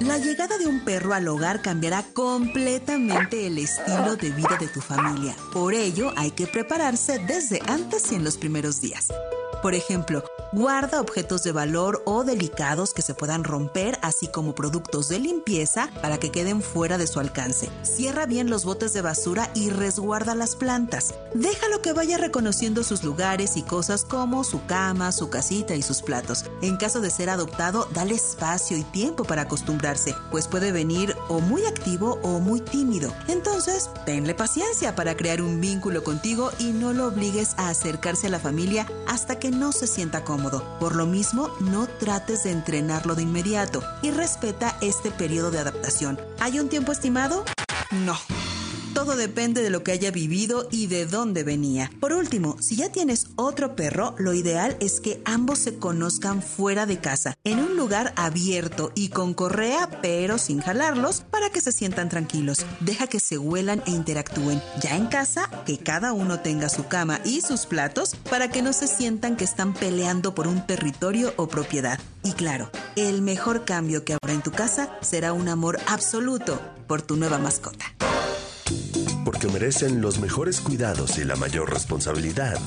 La 0.00 0.18
llegada 0.18 0.58
de 0.58 0.66
un 0.66 0.84
perro 0.84 1.14
al 1.14 1.28
hogar 1.28 1.62
cambiará 1.62 2.02
completamente 2.12 3.46
el 3.46 3.58
estilo 3.58 4.16
de 4.16 4.30
vida 4.30 4.56
de 4.58 4.66
tu 4.66 4.80
familia. 4.80 5.36
Por 5.52 5.74
ello, 5.74 6.12
hay 6.16 6.32
que 6.32 6.48
prepararse 6.48 7.20
desde 7.20 7.62
antes 7.68 8.10
y 8.10 8.16
en 8.16 8.24
los 8.24 8.36
primeros 8.36 8.80
días. 8.80 9.12
Por 9.62 9.74
ejemplo, 9.74 10.22
guarda 10.52 11.00
objetos 11.00 11.42
de 11.42 11.52
valor 11.52 12.02
o 12.04 12.24
delicados 12.24 12.94
que 12.94 13.02
se 13.02 13.14
puedan 13.14 13.44
romper, 13.44 13.98
así 14.02 14.28
como 14.28 14.54
productos 14.54 15.08
de 15.08 15.18
limpieza 15.18 15.90
para 16.02 16.18
que 16.18 16.30
queden 16.30 16.62
fuera 16.62 16.98
de 16.98 17.06
su 17.06 17.20
alcance. 17.20 17.68
Cierra 17.82 18.26
bien 18.26 18.50
los 18.50 18.64
botes 18.64 18.92
de 18.92 19.02
basura 19.02 19.50
y 19.54 19.70
resguarda 19.70 20.34
las 20.34 20.56
plantas. 20.56 21.14
Déjalo 21.34 21.82
que 21.82 21.92
vaya 21.92 22.18
reconociendo 22.18 22.82
sus 22.84 23.02
lugares 23.02 23.56
y 23.56 23.62
cosas 23.62 24.04
como 24.04 24.44
su 24.44 24.64
cama, 24.66 25.12
su 25.12 25.30
casita 25.30 25.74
y 25.74 25.82
sus 25.82 26.02
platos. 26.02 26.44
En 26.62 26.76
caso 26.76 27.00
de 27.00 27.10
ser 27.10 27.30
adoptado, 27.30 27.88
dale 27.92 28.14
espacio 28.14 28.76
y 28.76 28.84
tiempo 28.84 29.24
para 29.24 29.42
acostumbrarse, 29.42 30.14
pues 30.30 30.48
puede 30.48 30.72
venir 30.72 31.16
o 31.28 31.40
muy 31.40 31.64
activo 31.66 32.18
o 32.22 32.40
muy 32.40 32.60
tímido. 32.60 33.12
Entonces, 33.28 33.90
tenle 34.04 34.34
paciencia 34.34 34.94
para 34.94 35.16
crear 35.16 35.42
un 35.42 35.60
vínculo 35.60 36.04
contigo 36.04 36.50
y 36.58 36.72
no 36.72 36.92
lo 36.92 37.06
obligues 37.06 37.54
a 37.56 37.68
acercarse 37.68 38.28
a 38.28 38.30
la 38.30 38.38
familia 38.38 38.86
hasta 39.06 39.38
que 39.38 39.45
no 39.50 39.72
se 39.72 39.86
sienta 39.86 40.24
cómodo. 40.24 40.62
Por 40.78 40.96
lo 40.96 41.06
mismo, 41.06 41.50
no 41.60 41.86
trates 41.86 42.44
de 42.44 42.52
entrenarlo 42.52 43.14
de 43.14 43.22
inmediato 43.22 43.82
y 44.02 44.10
respeta 44.10 44.76
este 44.80 45.10
periodo 45.10 45.50
de 45.50 45.58
adaptación. 45.58 46.20
¿Hay 46.38 46.58
un 46.58 46.68
tiempo 46.68 46.92
estimado? 46.92 47.44
No. 47.90 48.16
Todo 48.96 49.14
depende 49.14 49.62
de 49.62 49.68
lo 49.68 49.84
que 49.84 49.92
haya 49.92 50.10
vivido 50.10 50.68
y 50.70 50.86
de 50.86 51.04
dónde 51.04 51.44
venía. 51.44 51.90
Por 52.00 52.14
último, 52.14 52.56
si 52.62 52.76
ya 52.76 52.90
tienes 52.90 53.26
otro 53.36 53.76
perro, 53.76 54.14
lo 54.16 54.32
ideal 54.32 54.74
es 54.80 55.00
que 55.00 55.20
ambos 55.26 55.58
se 55.58 55.76
conozcan 55.76 56.40
fuera 56.40 56.86
de 56.86 56.98
casa, 56.98 57.34
en 57.44 57.58
un 57.58 57.76
lugar 57.76 58.14
abierto 58.16 58.92
y 58.94 59.10
con 59.10 59.34
correa, 59.34 60.00
pero 60.00 60.38
sin 60.38 60.62
jalarlos, 60.62 61.20
para 61.30 61.50
que 61.50 61.60
se 61.60 61.72
sientan 61.72 62.08
tranquilos. 62.08 62.64
Deja 62.80 63.06
que 63.06 63.20
se 63.20 63.36
huelan 63.36 63.82
e 63.84 63.90
interactúen. 63.90 64.62
Ya 64.80 64.96
en 64.96 65.08
casa, 65.08 65.50
que 65.66 65.76
cada 65.76 66.14
uno 66.14 66.40
tenga 66.40 66.70
su 66.70 66.86
cama 66.86 67.20
y 67.22 67.42
sus 67.42 67.66
platos 67.66 68.16
para 68.30 68.48
que 68.48 68.62
no 68.62 68.72
se 68.72 68.88
sientan 68.88 69.36
que 69.36 69.44
están 69.44 69.74
peleando 69.74 70.34
por 70.34 70.48
un 70.48 70.66
territorio 70.66 71.34
o 71.36 71.48
propiedad. 71.48 72.00
Y 72.24 72.32
claro, 72.32 72.70
el 72.96 73.20
mejor 73.20 73.66
cambio 73.66 74.06
que 74.06 74.14
habrá 74.14 74.32
en 74.32 74.42
tu 74.42 74.52
casa 74.52 74.96
será 75.02 75.34
un 75.34 75.50
amor 75.50 75.80
absoluto 75.86 76.58
por 76.86 77.02
tu 77.02 77.16
nueva 77.16 77.36
mascota. 77.36 77.84
Merecen 79.52 80.02
los 80.02 80.18
mejores 80.18 80.60
cuidados 80.60 81.18
y 81.18 81.24
la 81.24 81.36
mayor 81.36 81.72
responsabilidad. 81.72 82.58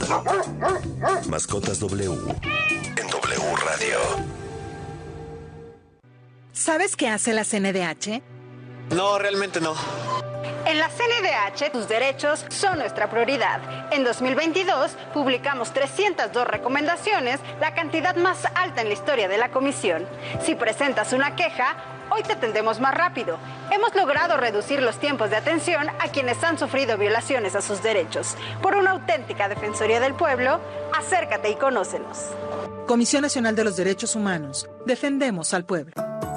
Mascotas 1.27 1.79
W 1.79 2.05
en 2.05 3.07
W 3.07 3.55
Radio. 3.65 3.97
¿Sabes 6.51 6.95
qué 6.95 7.07
hace 7.09 7.33
la 7.33 7.43
CNDH? 7.43 8.21
No, 8.95 9.19
realmente 9.19 9.61
no. 9.61 9.75
En 10.65 10.77
la 10.77 10.89
CNDH, 10.89 11.71
tus 11.71 11.87
derechos 11.87 12.45
son 12.49 12.77
nuestra 12.77 13.09
prioridad. 13.09 13.91
En 13.91 14.03
2022, 14.03 14.91
publicamos 15.13 15.73
302 15.73 16.45
recomendaciones, 16.45 17.39
la 17.59 17.73
cantidad 17.73 18.15
más 18.15 18.45
alta 18.53 18.81
en 18.81 18.89
la 18.89 18.93
historia 18.93 19.27
de 19.27 19.37
la 19.37 19.49
Comisión. 19.49 20.07
Si 20.45 20.55
presentas 20.55 21.11
una 21.13 21.35
queja, 21.35 21.75
hoy 22.11 22.23
te 22.23 22.33
atendemos 22.33 22.79
más 22.79 22.93
rápido. 22.93 23.37
Hemos 23.71 23.95
logrado 23.95 24.37
reducir 24.37 24.81
los 24.81 24.99
tiempos 24.99 25.29
de 25.29 25.37
atención 25.37 25.89
a 25.89 26.09
quienes 26.11 26.43
han 26.43 26.57
sufrido 26.57 26.97
violaciones 26.97 27.55
a 27.55 27.61
sus 27.61 27.81
derechos. 27.83 28.35
Por 28.61 28.75
una 28.75 28.91
auténtica 28.91 29.49
Defensoría 29.49 29.99
del 29.99 30.13
Pueblo, 30.13 30.59
acércate 30.97 31.49
y 31.49 31.55
conócenos. 31.55 32.25
Comisión 32.87 33.21
Nacional 33.21 33.55
de 33.55 33.63
los 33.63 33.75
Derechos 33.75 34.15
Humanos. 34.15 34.69
Defendemos 34.85 35.53
al 35.53 35.65
pueblo. 35.65 35.93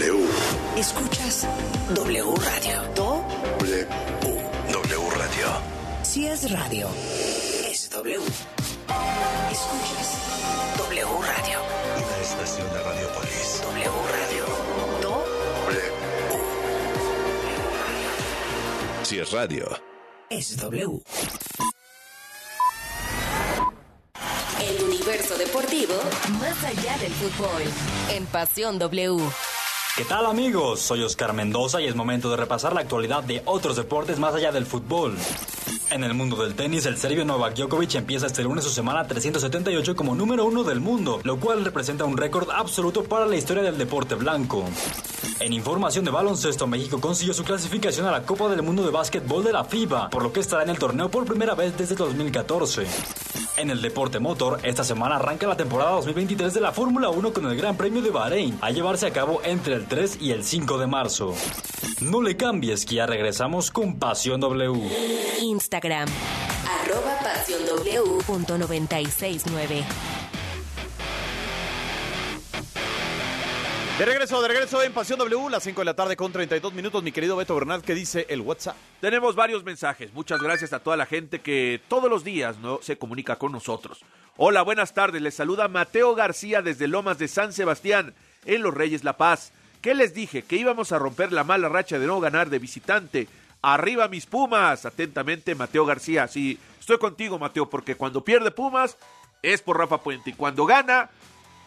W. 0.00 0.26
Escuchas 0.78 1.46
W 1.94 2.34
Radio. 2.36 2.82
Do 2.94 3.22
W. 3.58 3.86
W 4.72 5.10
Radio. 5.10 5.46
Si 6.02 6.26
es 6.26 6.50
radio, 6.50 6.88
es 7.68 7.90
W. 7.90 8.16
Escuchas 9.52 10.16
W 10.78 11.04
Radio. 11.04 11.58
Una 11.96 12.16
estación 12.22 12.66
de 12.72 12.82
Radiopolis. 12.82 13.60
W 13.62 13.90
Radio. 14.16 14.44
Do 15.02 15.24
W. 15.68 15.92
Si 19.02 19.18
es 19.18 19.32
radio. 19.32 19.68
es 20.30 20.56
W. 20.56 21.02
El 24.62 24.82
universo 24.82 25.36
deportivo 25.36 25.94
más 26.40 26.64
allá 26.64 26.96
del 26.96 27.12
fútbol. 27.12 27.62
En 28.08 28.24
Pasión 28.26 28.78
W. 28.78 29.20
¿Qué 30.00 30.06
tal 30.06 30.24
amigos? 30.24 30.80
Soy 30.80 31.02
Oscar 31.02 31.34
Mendoza 31.34 31.78
y 31.78 31.86
es 31.86 31.94
momento 31.94 32.30
de 32.30 32.38
repasar 32.38 32.72
la 32.72 32.80
actualidad 32.80 33.22
de 33.22 33.42
otros 33.44 33.76
deportes 33.76 34.18
más 34.18 34.34
allá 34.34 34.50
del 34.50 34.64
fútbol. 34.64 35.14
En 35.90 36.04
el 36.04 36.14
mundo 36.14 36.42
del 36.42 36.54
tenis, 36.54 36.86
el 36.86 36.96
serbio 36.96 37.26
Novak 37.26 37.54
Djokovic 37.54 37.96
empieza 37.96 38.26
este 38.26 38.42
lunes 38.42 38.64
su 38.64 38.70
semana 38.70 39.06
378 39.06 39.94
como 39.94 40.14
número 40.14 40.46
uno 40.46 40.64
del 40.64 40.80
mundo, 40.80 41.20
lo 41.22 41.38
cual 41.38 41.66
representa 41.66 42.06
un 42.06 42.16
récord 42.16 42.48
absoluto 42.50 43.04
para 43.04 43.26
la 43.26 43.36
historia 43.36 43.62
del 43.62 43.76
deporte 43.76 44.14
blanco. 44.14 44.64
En 45.38 45.52
información 45.52 46.06
de 46.06 46.10
baloncesto, 46.10 46.66
México 46.66 46.98
consiguió 46.98 47.34
su 47.34 47.44
clasificación 47.44 48.06
a 48.06 48.10
la 48.10 48.22
Copa 48.22 48.48
del 48.48 48.62
Mundo 48.62 48.82
de 48.82 48.92
Básquetbol 48.92 49.44
de 49.44 49.52
la 49.52 49.64
FIBA, 49.64 50.08
por 50.08 50.22
lo 50.22 50.32
que 50.32 50.40
estará 50.40 50.62
en 50.62 50.70
el 50.70 50.78
torneo 50.78 51.10
por 51.10 51.26
primera 51.26 51.54
vez 51.54 51.76
desde 51.76 51.94
2014. 51.94 52.86
En 53.60 53.68
el 53.68 53.82
deporte 53.82 54.18
motor, 54.20 54.58
esta 54.62 54.84
semana 54.84 55.16
arranca 55.16 55.46
la 55.46 55.54
temporada 55.54 55.90
2023 55.90 56.54
de 56.54 56.62
la 56.62 56.72
Fórmula 56.72 57.10
1 57.10 57.30
con 57.34 57.44
el 57.44 57.58
Gran 57.58 57.76
Premio 57.76 58.00
de 58.00 58.08
Bahrein, 58.08 58.58
a 58.62 58.70
llevarse 58.70 59.06
a 59.06 59.12
cabo 59.12 59.42
entre 59.44 59.74
el 59.74 59.86
3 59.86 60.16
y 60.18 60.30
el 60.30 60.44
5 60.44 60.78
de 60.78 60.86
marzo. 60.86 61.34
No 62.00 62.22
le 62.22 62.38
cambies, 62.38 62.86
que 62.86 62.94
ya 62.94 63.04
regresamos 63.04 63.70
con 63.70 63.98
Pasión 63.98 64.40
W. 64.40 64.80
Instagram. 65.42 66.08
Arroba 66.80 67.18
Pasión 67.22 67.60
W. 67.66 68.24
Punto 68.26 68.56
969. 68.56 69.84
De 74.00 74.06
regreso, 74.06 74.40
de 74.40 74.48
regreso 74.48 74.82
en 74.82 74.94
Pasión 74.94 75.18
W, 75.18 75.50
las 75.50 75.62
5 75.62 75.82
de 75.82 75.84
la 75.84 75.92
tarde 75.92 76.16
con 76.16 76.32
32 76.32 76.72
minutos. 76.72 77.02
Mi 77.02 77.12
querido 77.12 77.36
Beto 77.36 77.54
Bernal, 77.54 77.82
¿qué 77.82 77.94
dice 77.94 78.24
el 78.30 78.40
WhatsApp? 78.40 78.74
Tenemos 78.98 79.36
varios 79.36 79.62
mensajes. 79.62 80.14
Muchas 80.14 80.40
gracias 80.40 80.72
a 80.72 80.78
toda 80.78 80.96
la 80.96 81.04
gente 81.04 81.42
que 81.42 81.82
todos 81.86 82.08
los 82.08 82.24
días 82.24 82.56
¿no? 82.60 82.78
se 82.80 82.96
comunica 82.96 83.36
con 83.36 83.52
nosotros. 83.52 84.00
Hola, 84.38 84.62
buenas 84.62 84.94
tardes. 84.94 85.20
Les 85.20 85.34
saluda 85.34 85.68
Mateo 85.68 86.14
García 86.14 86.62
desde 86.62 86.88
Lomas 86.88 87.18
de 87.18 87.28
San 87.28 87.52
Sebastián, 87.52 88.14
en 88.46 88.62
Los 88.62 88.72
Reyes 88.72 89.04
La 89.04 89.18
Paz. 89.18 89.52
¿Qué 89.82 89.94
les 89.94 90.14
dije? 90.14 90.44
Que 90.44 90.56
íbamos 90.56 90.92
a 90.92 90.98
romper 90.98 91.30
la 91.30 91.44
mala 91.44 91.68
racha 91.68 91.98
de 91.98 92.06
no 92.06 92.20
ganar 92.20 92.48
de 92.48 92.58
visitante. 92.58 93.28
Arriba 93.60 94.08
mis 94.08 94.24
Pumas. 94.24 94.86
Atentamente, 94.86 95.54
Mateo 95.54 95.84
García. 95.84 96.26
Sí, 96.26 96.58
estoy 96.80 96.96
contigo, 96.96 97.38
Mateo, 97.38 97.68
porque 97.68 97.96
cuando 97.96 98.24
pierde 98.24 98.50
Pumas 98.50 98.96
es 99.42 99.60
por 99.60 99.76
Rafa 99.76 99.98
Puente. 99.98 100.30
Y 100.30 100.32
cuando 100.32 100.64
gana, 100.64 101.10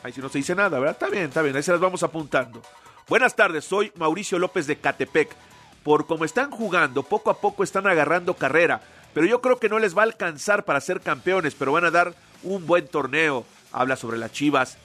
ahí 0.04 0.12
si 0.14 0.22
no 0.22 0.30
se 0.30 0.38
dice 0.38 0.54
nada, 0.54 0.80
¿verdad? 0.80 0.94
Está 0.94 1.10
bien, 1.10 1.26
está 1.26 1.42
bien. 1.42 1.56
Ahí 1.56 1.64
se 1.64 1.72
las 1.72 1.82
vamos 1.82 2.04
apuntando. 2.04 2.62
Buenas 3.08 3.36
tardes, 3.36 3.66
soy 3.66 3.92
Mauricio 3.96 4.38
López 4.38 4.68
de 4.68 4.78
Catepec. 4.78 5.36
Por 5.84 6.06
como 6.06 6.24
están 6.24 6.52
jugando, 6.52 7.04
poco 7.04 7.30
a 7.30 7.40
poco 7.40 7.64
están 7.64 7.88
agarrando 7.88 8.36
carrera. 8.36 8.82
Pero 9.14 9.28
yo 9.28 9.42
creo 9.42 9.60
que 9.60 9.70
no 9.70 9.80
les 9.80 9.98
va 9.98 10.02
a 10.02 10.06
alcanzar 10.06 10.66
para 10.66 10.82
ser 10.82 11.02
campeones, 11.02 11.56
pero 11.56 11.72
van 11.72 11.86
a 11.86 11.92
dar 11.92 12.14
un 12.44 12.66
buen 12.66 12.88
torneo. 12.88 13.46
Habla 13.72 13.96
sobre 13.96 14.18
las 14.18 14.32
chivas. 14.32 14.78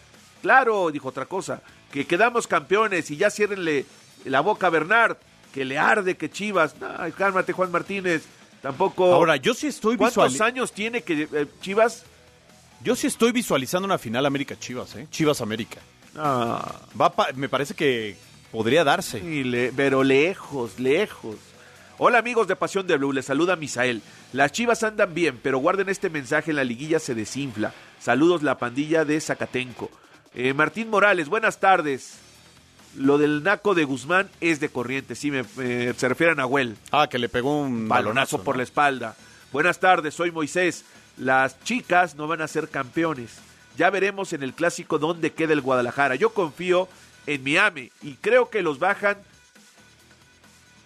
Claro, 0.43 0.91
dijo 0.91 1.09
otra 1.09 1.27
cosa, 1.27 1.63
que 1.93 2.07
quedamos 2.07 2.47
campeones 2.47 3.11
y 3.11 3.17
ya 3.17 3.31
ciérrenle 3.31 3.87
la 4.25 4.41
boca 4.41 4.69
a 4.69 4.71
Bernard, 4.71 5.17
que 5.53 5.65
le 5.65 5.79
arde 5.79 6.17
que 6.17 6.31
chivas. 6.31 6.75
Ay, 6.99 7.13
cálmate, 7.13 7.53
Juan 7.53 7.71
Martínez. 7.71 8.25
Tampoco. 8.63 9.13
Ahora, 9.13 9.37
yo 9.37 9.55
sí 9.55 9.69
estoy 9.69 9.97
¿Cuántos 9.97 10.41
años 10.41 10.73
tiene 10.73 11.03
que 11.03 11.29
eh, 11.33 11.47
Chivas? 11.61 12.05
Yo 12.83 12.95
sí 12.97 13.07
estoy 13.07 13.33
visualizando 13.33 13.87
una 13.87 13.99
final 13.99 14.25
América 14.27 14.57
Chivas, 14.59 14.95
¿eh? 14.97 15.07
Chivas 15.11 15.41
América. 15.41 15.81
Ah, 16.17 16.81
Va 17.01 17.11
pa- 17.11 17.29
me 17.35 17.49
parece 17.49 17.75
que 17.75 18.17
podría 18.53 18.85
darse. 18.85 19.21
sí, 19.21 19.45
le- 19.45 19.73
pero 19.73 20.05
lejos, 20.05 20.79
lejos. 20.79 21.37
Hola 21.99 22.19
amigos 22.19 22.47
de 22.47 22.55
Pasión 22.55 22.87
de 22.87 22.97
Blue, 22.97 23.13
les 23.13 23.25
saluda 23.27 23.57
Misael. 23.57 24.03
Las 24.33 24.53
chivas 24.53 24.83
andan 24.85 25.13
bien, 25.15 25.39
pero 25.43 25.59
guarden 25.59 25.89
este 25.89 26.09
mensaje, 26.11 26.53
la 26.53 26.63
liguilla 26.63 27.01
se 27.01 27.15
desinfla. 27.15 27.75
Saludos 28.01 28.43
la 28.45 28.57
pandilla 28.59 29.05
de 29.05 29.21
Zacatenco. 29.21 29.91
Eh, 30.35 30.55
Martín 30.55 30.89
Morales, 30.91 31.29
buenas 31.29 31.59
tardes. 31.59 32.19
Lo 32.97 33.19
del 33.19 33.43
naco 33.43 33.75
de 33.75 33.85
Guzmán 33.85 34.31
es 34.41 34.61
de 34.61 34.69
corriente, 34.69 35.15
sí, 35.17 35.31
me, 35.33 35.43
se 35.45 36.09
refiere 36.09 36.33
a 36.33 36.37
Nahuel. 36.37 36.77
Ah, 36.93 37.09
que 37.11 37.19
le 37.19 37.29
pegó 37.29 37.61
un 37.61 37.89
Balonazo 37.89 38.43
por 38.45 38.57
la 38.57 38.63
espalda. 38.63 39.17
Buenas 39.53 39.81
tardes, 39.81 40.15
soy 40.15 40.31
Moisés. 40.31 40.85
Las 41.19 41.63
chicas 41.65 42.15
no 42.15 42.29
van 42.29 42.43
a 42.43 42.49
ser 42.49 42.69
campeones. 42.69 43.39
Ya 43.77 43.91
veremos 43.91 44.33
en 44.33 44.43
el 44.43 44.55
clásico 44.55 44.99
dónde 44.99 45.33
queda 45.33 45.53
el 45.53 45.61
Guadalajara. 45.61 46.15
Yo 46.15 46.31
confío 46.31 46.89
en 47.27 47.43
Miami 47.45 47.91
y 48.03 48.15
creo 48.15 48.51
que 48.51 48.63
los 48.63 48.79
bajan 48.79 49.19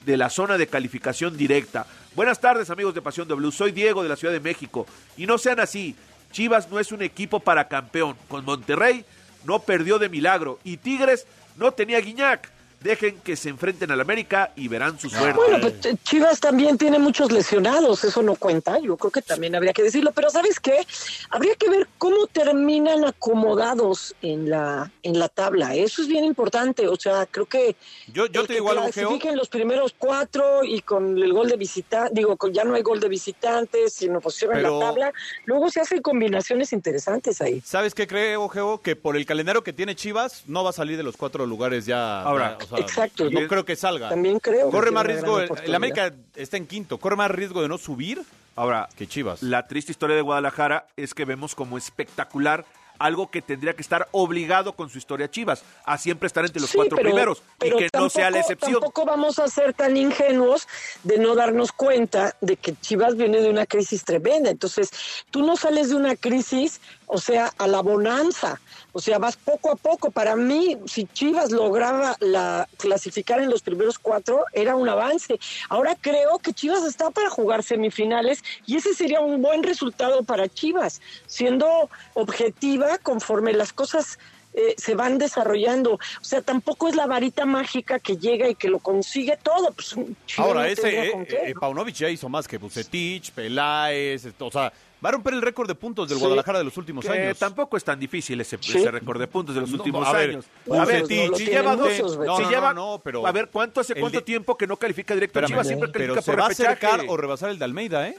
de 0.05 0.17
la 0.17 0.31
zona 0.31 0.59
de 0.59 0.67
calificación 0.67 1.37
directa. 1.37 1.87
Buenas 2.15 2.41
tardes, 2.41 2.71
amigos 2.71 2.95
de 2.95 3.03
Pasión 3.03 3.29
W. 3.29 3.53
Soy 3.53 3.73
Diego 3.73 4.03
de 4.03 4.09
la 4.09 4.17
Ciudad 4.17 4.35
de 4.35 4.41
México. 4.41 4.87
Y 5.17 5.27
no 5.27 5.39
sean 5.39 5.61
así. 5.61 5.97
Chivas 6.33 6.71
no 6.71 6.81
es 6.81 6.93
un 6.93 7.03
equipo 7.03 7.41
para 7.41 7.69
campeón. 7.69 8.17
Con 8.29 8.45
Monterrey 8.45 9.05
no 9.45 9.61
perdió 9.61 9.99
de 9.99 10.09
milagro. 10.09 10.59
Y 10.65 10.79
Tigres 10.79 11.27
no 11.57 11.73
tenía 11.73 12.01
Guiñac. 12.01 12.51
Dejen 12.83 13.21
que 13.21 13.37
se 13.37 13.49
enfrenten 13.49 13.91
al 13.91 14.01
América 14.01 14.53
y 14.57 14.69
verán 14.69 14.99
su 14.99 15.09
suerte. 15.09 15.35
Bueno, 15.35 15.61
pues 15.61 15.87
eh, 15.87 15.97
Chivas 16.03 16.41
también 16.41 16.79
tiene 16.79 16.99
muchos 16.99 17.31
lesionados, 17.31 18.05
eso 18.05 18.23
no 18.23 18.35
cuenta, 18.37 18.79
yo 18.79 18.97
creo 18.97 19.11
que 19.11 19.23
también 19.23 19.55
habría 19.55 19.73
que 19.73 19.83
decirlo, 19.83 20.13
pero 20.13 20.31
¿sabes 20.31 20.59
qué? 20.61 20.87
Habría 21.31 21.55
que 21.55 21.69
ver 21.69 21.89
cómo 21.99 22.27
terminan 22.27 23.05
acomodados 23.05 24.15
en 24.23 24.51
la 24.51 24.91
en 25.03 25.19
la 25.19 25.29
tabla, 25.29 25.75
eso 25.75 26.03
es 26.03 26.09
bien 26.09 26.25
importante, 26.25 26.89
o 26.89 26.97
sea, 26.97 27.27
creo 27.27 27.47
que 27.47 27.77
yo, 28.13 28.27
yo 28.27 28.47
te 28.47 28.55
digo 28.55 28.71
algo, 28.71 28.91
Geo. 28.93 29.19
los 29.35 29.49
primeros 29.49 29.95
cuatro 29.97 30.65
y 30.65 30.81
con 30.81 31.19
el 31.19 31.33
gol 31.33 31.49
de 31.49 31.57
visitante, 31.57 32.13
digo, 32.15 32.37
con, 32.37 32.53
ya 32.53 32.65
no 32.65 32.75
hay 32.75 32.83
gol 32.83 33.01
de 33.01 33.09
visitantes, 33.09 33.93
sino 33.93 34.21
posición 34.21 34.57
en 34.57 34.63
la 34.63 34.79
tabla, 34.79 35.13
luego 35.45 35.71
se 35.71 35.81
hacen 35.81 36.03
combinaciones 36.03 36.73
interesantes 36.73 37.41
ahí. 37.41 37.61
¿Sabes 37.65 37.95
qué 37.95 38.07
creo, 38.07 38.49
Geo? 38.49 38.81
Que 38.81 38.97
por 38.97 39.17
el 39.17 39.27
calendario 39.27 39.63
que 39.63 39.73
tiene 39.73 39.95
Chivas, 39.95 40.45
no 40.47 40.65
va 40.65 40.71
a 40.71 40.73
salir 40.73 40.97
de 40.97 41.03
los 41.03 41.17
cuatro 41.17 41.47
lugares 41.47 41.87
ya. 41.87 42.23
Ahora, 42.23 42.59
Exacto. 42.79 43.31
No 43.31 43.47
creo 43.49 43.65
que 43.65 43.77
salga. 43.77 44.09
También 44.09 44.39
creo. 44.39 44.71
Corre 44.71 44.91
más 44.91 45.07
riesgo, 45.07 45.41
el, 45.41 45.75
América 45.75 46.13
está 46.35 46.57
en 46.57 46.67
quinto, 46.67 46.99
corre 46.99 47.17
más 47.17 47.31
riesgo 47.31 47.63
de 47.63 47.69
no 47.69 47.79
subir 47.79 48.23
Ahora, 48.55 48.89
que 48.97 49.07
Chivas. 49.07 49.43
La 49.43 49.67
triste 49.67 49.93
historia 49.93 50.15
de 50.15 50.23
Guadalajara 50.23 50.87
es 50.97 51.15
que 51.15 51.25
vemos 51.25 51.55
como 51.55 51.79
espectacular 51.79 52.67
algo 52.99 53.31
que 53.31 53.43
tendría 53.43 53.75
que 53.75 53.83
estar 53.83 54.09
obligado 54.13 54.75
con 54.75 54.89
su 54.89 54.99
historia 54.99 55.29
Chivas, 55.29 55.65
a 55.85 55.99
siempre 55.99 56.29
estar 56.29 56.45
entre 56.45 56.61
los 56.61 56.71
cuatro 56.73 56.97
primeros 56.97 57.43
y 57.61 57.71
que 57.71 57.89
no 57.95 58.09
sea 58.09 58.31
la 58.31 58.41
excepción. 58.41 58.75
Tampoco 58.75 59.05
vamos 59.05 59.41
a 59.41 59.49
ser 59.49 59.75
tan 59.75 59.97
ingenuos 59.97 60.69
de 61.03 61.19
no 61.19 61.35
darnos 61.35 61.73
cuenta 61.73 62.37
de 62.41 62.57
que 62.57 62.75
Chivas 62.77 63.17
viene 63.17 63.41
de 63.41 63.51
una 63.51 63.67
crisis 63.67 64.05
tremenda. 64.05 64.51
Entonces, 64.51 64.91
tú 65.31 65.45
no 65.45 65.57
sales 65.57 65.89
de 65.89 65.97
una 65.97 66.15
crisis, 66.15 66.81
o 67.13 67.19
sea, 67.19 67.53
a 67.59 67.67
la 67.67 67.83
bonanza. 67.83 68.59
O 68.93 69.01
sea, 69.01 69.19
vas 69.19 69.37
poco 69.37 69.71
a 69.71 69.77
poco. 69.77 70.11
Para 70.11 70.35
mí, 70.35 70.79
si 70.87 71.05
Chivas 71.05 71.51
lograba 71.51 72.17
la, 72.21 72.67
clasificar 72.79 73.41
en 73.41 73.51
los 73.51 73.61
primeros 73.61 73.99
cuatro, 73.99 74.47
era 74.55 74.77
un 74.77 74.89
avance. 74.89 75.39
Ahora 75.69 75.95
creo 76.01 76.39
que 76.39 76.55
Chivas 76.55 76.85
está 76.85 77.11
para 77.11 77.29
jugar 77.29 77.63
semifinales 77.63 78.43
y 78.65 78.77
ese 78.77 78.95
sería 78.95 79.21
un 79.21 79.43
buen 79.43 79.63
resultado 79.63 80.23
para 80.23 80.49
Chivas, 80.49 81.03
siendo 81.27 81.91
objetiva 82.15 82.97
conforme 82.97 83.53
las 83.53 83.75
cosas 83.75 84.19
eh, 84.55 84.75
se 84.77 84.95
van 84.95 85.19
desarrollando. 85.19 85.95
O 85.95 86.25
sea, 86.25 86.43
tampoco 86.43 86.89
es 86.89 86.97
la 86.97 87.07
varita 87.07 87.45
mágica 87.45 87.99
que 87.99 88.17
llega 88.17 88.49
y 88.49 88.55
que 88.55 88.69
lo 88.69 88.79
consigue 88.79 89.39
todo. 89.43 89.73
Pues, 89.73 89.95
Ahora, 90.37 90.69
ese 90.69 91.09
eh, 91.09 91.27
eh, 91.29 91.55
Paunovic 91.59 91.95
ya 91.97 92.09
hizo 92.09 92.29
más 92.29 92.47
que 92.47 92.59
Bucetich, 92.59 93.33
Peláez, 93.33 94.27
o 94.39 94.51
sea, 94.51 94.73
Va 95.05 95.09
a 95.09 95.13
romper 95.13 95.35
el 95.35 95.43
récord 95.43 95.67
de 95.67 95.75
puntos 95.75 96.09
del 96.09 96.19
Guadalajara 96.19 96.59
de 96.59 96.65
los 96.65 96.77
últimos 96.77 97.05
años. 97.07 97.37
Tampoco 97.37 97.77
es 97.77 97.83
tan 97.83 97.99
difícil 97.99 98.41
ese, 98.41 98.57
récord 98.89 99.19
de 99.19 99.27
puntos 99.27 99.55
de 99.55 99.61
los 99.61 99.73
últimos 99.73 100.07
años. 100.07 100.45
A 100.71 100.85
ver, 100.85 101.07
si 101.07 101.47
lleva 101.47 101.75
dos, 101.75 102.19
no, 102.19 102.37
si 102.37 102.45
lleva, 102.45 102.73
no, 102.73 103.01
pero 103.03 103.27
a 103.27 103.33
ver, 103.33 103.49
¿cuánto 103.51 103.81
hace 103.81 103.97
cuánto 103.97 104.23
tiempo 104.23 104.57
que 104.57 104.67
no 104.67 104.77
califica 104.77 105.15
directo 105.15 105.41
a 105.41 105.47
Chivas? 105.47 105.67
Siempre 105.67 105.91
califica 105.91 106.21
pero 106.21 106.23
se 106.23 106.37
va 106.37 106.47
a 106.47 106.51
acercar 106.51 107.05
o 107.09 107.17
rebasar 107.17 107.51
el 107.51 107.59
de 107.59 107.65
Almeida, 107.65 108.09
¿eh? 108.09 108.17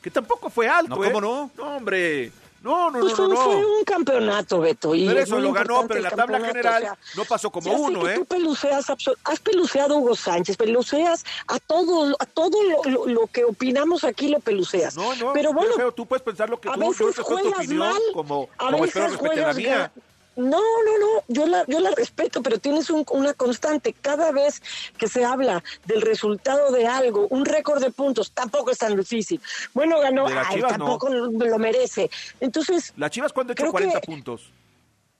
Que 0.00 0.10
tampoco 0.10 0.50
fue 0.50 0.68
alto, 0.68 0.96
no, 0.96 1.04
¿eh? 1.04 1.12
¿Cómo 1.12 1.20
no? 1.20 1.50
No, 1.56 1.76
hombre. 1.76 2.30
No, 2.62 2.90
no, 2.90 3.00
pues 3.00 3.18
no, 3.18 3.28
no, 3.28 3.36
Fue 3.36 3.56
un 3.56 3.84
campeonato, 3.84 4.60
Beto. 4.60 4.94
Y 4.94 5.06
pero 5.06 5.20
eso 5.20 5.40
lo 5.40 5.52
ganó, 5.52 5.86
pero 5.86 5.98
en 5.98 6.04
la 6.04 6.10
tabla 6.10 6.40
general 6.40 6.96
no 7.16 7.24
pasó 7.24 7.50
como 7.50 7.72
uno, 7.72 8.08
¿eh? 8.08 8.14
Tú 8.14 8.24
peluceas, 8.24 8.86
has 9.24 9.40
peluceado 9.40 9.94
a 9.94 9.98
Hugo 9.98 10.14
Sánchez, 10.14 10.56
peluceas 10.56 11.24
a 11.48 11.58
todo, 11.58 12.14
a 12.18 12.26
todo 12.26 12.58
lo, 12.62 13.06
lo, 13.06 13.26
que 13.26 13.44
opinamos 13.44 14.04
aquí 14.04 14.28
lo 14.28 14.38
peluceas. 14.38 14.96
No, 14.96 15.14
no, 15.16 15.32
pero 15.32 15.52
bueno, 15.52 15.72
pero, 15.76 15.92
tú 15.92 16.06
puedes 16.06 16.22
pensar 16.22 16.48
lo 16.48 16.60
que 16.60 16.68
a 16.68 16.74
tú, 16.74 16.80
veces 16.80 17.18
juegas 17.18 17.54
opinión, 17.54 17.78
mal, 17.78 18.00
como, 18.12 18.48
a 18.58 18.66
como 18.66 18.82
veces 18.82 19.16
juegas 19.16 19.46
la 19.46 19.54
mía. 19.54 19.92
No, 20.36 20.60
no, 20.60 20.98
no, 20.98 21.24
yo 21.28 21.46
la, 21.46 21.64
yo 21.66 21.80
la 21.80 21.90
respeto, 21.90 22.42
pero 22.42 22.58
tienes 22.58 22.88
un, 22.90 23.04
una 23.10 23.34
constante. 23.34 23.92
Cada 23.92 24.32
vez 24.32 24.62
que 24.96 25.08
se 25.08 25.24
habla 25.24 25.62
del 25.84 26.00
resultado 26.00 26.72
de 26.72 26.86
algo, 26.86 27.26
un 27.28 27.44
récord 27.44 27.82
de 27.82 27.90
puntos, 27.90 28.32
tampoco 28.32 28.70
es 28.70 28.78
tan 28.78 28.96
difícil. 28.96 29.40
Bueno, 29.74 30.00
ganó, 30.00 30.26
ay, 30.26 30.62
tampoco 30.62 31.08
lo 31.10 31.58
merece. 31.58 32.10
Entonces. 32.40 32.92
¿La 32.96 33.10
Chivas 33.10 33.32
cuándo 33.32 33.52
ha 33.52 33.54
hecho 33.54 33.70
40 33.70 34.00
puntos? 34.00 34.50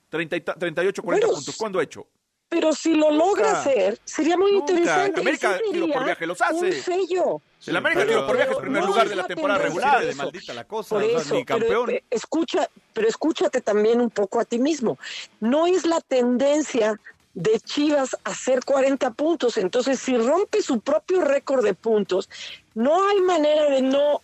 30, 0.09 0.55
38, 0.55 1.03
40 1.03 1.27
puntos. 1.27 1.55
¿Cuándo 1.57 1.79
ha 1.79 1.83
hecho? 1.83 2.07
Pero 2.53 2.71
si 2.73 2.93
lo 2.93 3.09
logra 3.09 3.61
hacer, 3.61 3.99
sería 4.05 4.37
muy 4.37 4.51
Nunca. 4.51 4.73
interesante. 4.73 5.21
América, 5.21 5.59
tiro 5.71 5.87
por 5.87 6.05
viaje, 6.05 6.27
los 6.27 6.39
hace. 6.39 6.55
Un 6.55 6.71
sello. 6.71 7.41
el 7.65 7.75
América 7.75 8.05
tiro 8.05 8.27
por 8.27 8.35
viaje 8.35 8.51
es 8.51 8.57
primer 8.59 8.81
no 8.81 8.87
lugar 8.89 9.09
de 9.09 9.15
la 9.15 9.25
temporada 9.25 9.59
regular. 9.59 10.05
de 10.05 10.13
maldita 10.13 10.53
la 10.53 10.65
cosa, 10.65 10.89
Por 10.89 11.03
o 11.03 11.09
sea, 11.09 11.17
eso, 11.17 11.33
ni 11.33 11.45
campeón. 11.45 11.87
Pero, 11.87 11.97
eh, 11.97 12.03
escucha, 12.11 12.69
pero 12.93 13.07
escúchate 13.07 13.61
también 13.61 13.99
un 14.01 14.11
poco 14.11 14.39
a 14.39 14.45
ti 14.45 14.59
mismo. 14.59 14.99
No 15.39 15.65
es 15.65 15.87
la 15.87 15.99
tendencia 15.99 16.99
de 17.33 17.59
Chivas 17.59 18.15
hacer 18.23 18.63
40 18.63 19.09
puntos. 19.11 19.57
Entonces, 19.57 19.99
si 19.99 20.15
rompe 20.15 20.61
su 20.61 20.79
propio 20.79 21.21
récord 21.21 21.65
de 21.65 21.73
puntos, 21.73 22.29
no 22.75 23.09
hay 23.09 23.19
manera 23.21 23.65
de 23.71 23.81
no, 23.81 24.21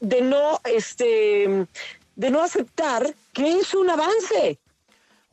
de 0.00 0.20
no, 0.22 0.60
este, 0.62 1.66
de 2.14 2.30
no 2.30 2.40
aceptar 2.40 3.12
que 3.32 3.58
es 3.58 3.74
un 3.74 3.90
avance. 3.90 4.60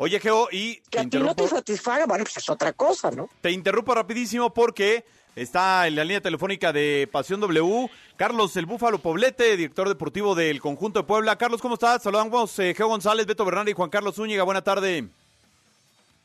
Oye, 0.01 0.17
Geo, 0.21 0.47
y 0.49 0.77
que 0.89 0.99
a 0.99 1.03
ti 1.03 1.17
no 1.17 1.35
te 1.35 1.45
satisfaga, 1.45 2.05
bueno, 2.05 2.23
pues 2.23 2.37
es 2.37 2.49
otra 2.49 2.71
cosa, 2.71 3.11
¿no? 3.11 3.29
Te 3.41 3.51
interrumpo 3.51 3.93
rapidísimo 3.93 4.53
porque 4.53 5.03
está 5.35 5.87
en 5.87 5.97
la 5.97 6.05
línea 6.05 6.21
telefónica 6.21 6.71
de 6.71 7.09
Pasión 7.11 7.41
W, 7.41 7.91
Carlos 8.15 8.55
el 8.55 8.65
Búfalo 8.65 8.99
Poblete, 8.99 9.57
director 9.57 9.89
deportivo 9.89 10.35
del 10.35 10.61
conjunto 10.61 10.99
de 11.01 11.03
Puebla. 11.05 11.37
Carlos, 11.37 11.61
¿cómo 11.61 11.73
estás? 11.73 12.01
Saludamos 12.01 12.57
eh, 12.59 12.73
Geo 12.77 12.87
González, 12.87 13.25
Beto 13.25 13.43
Bernal 13.43 13.67
y 13.67 13.73
Juan 13.73 13.89
Carlos 13.89 14.15
Zúñiga. 14.15 14.43
Buena 14.43 14.63
tarde. 14.63 15.05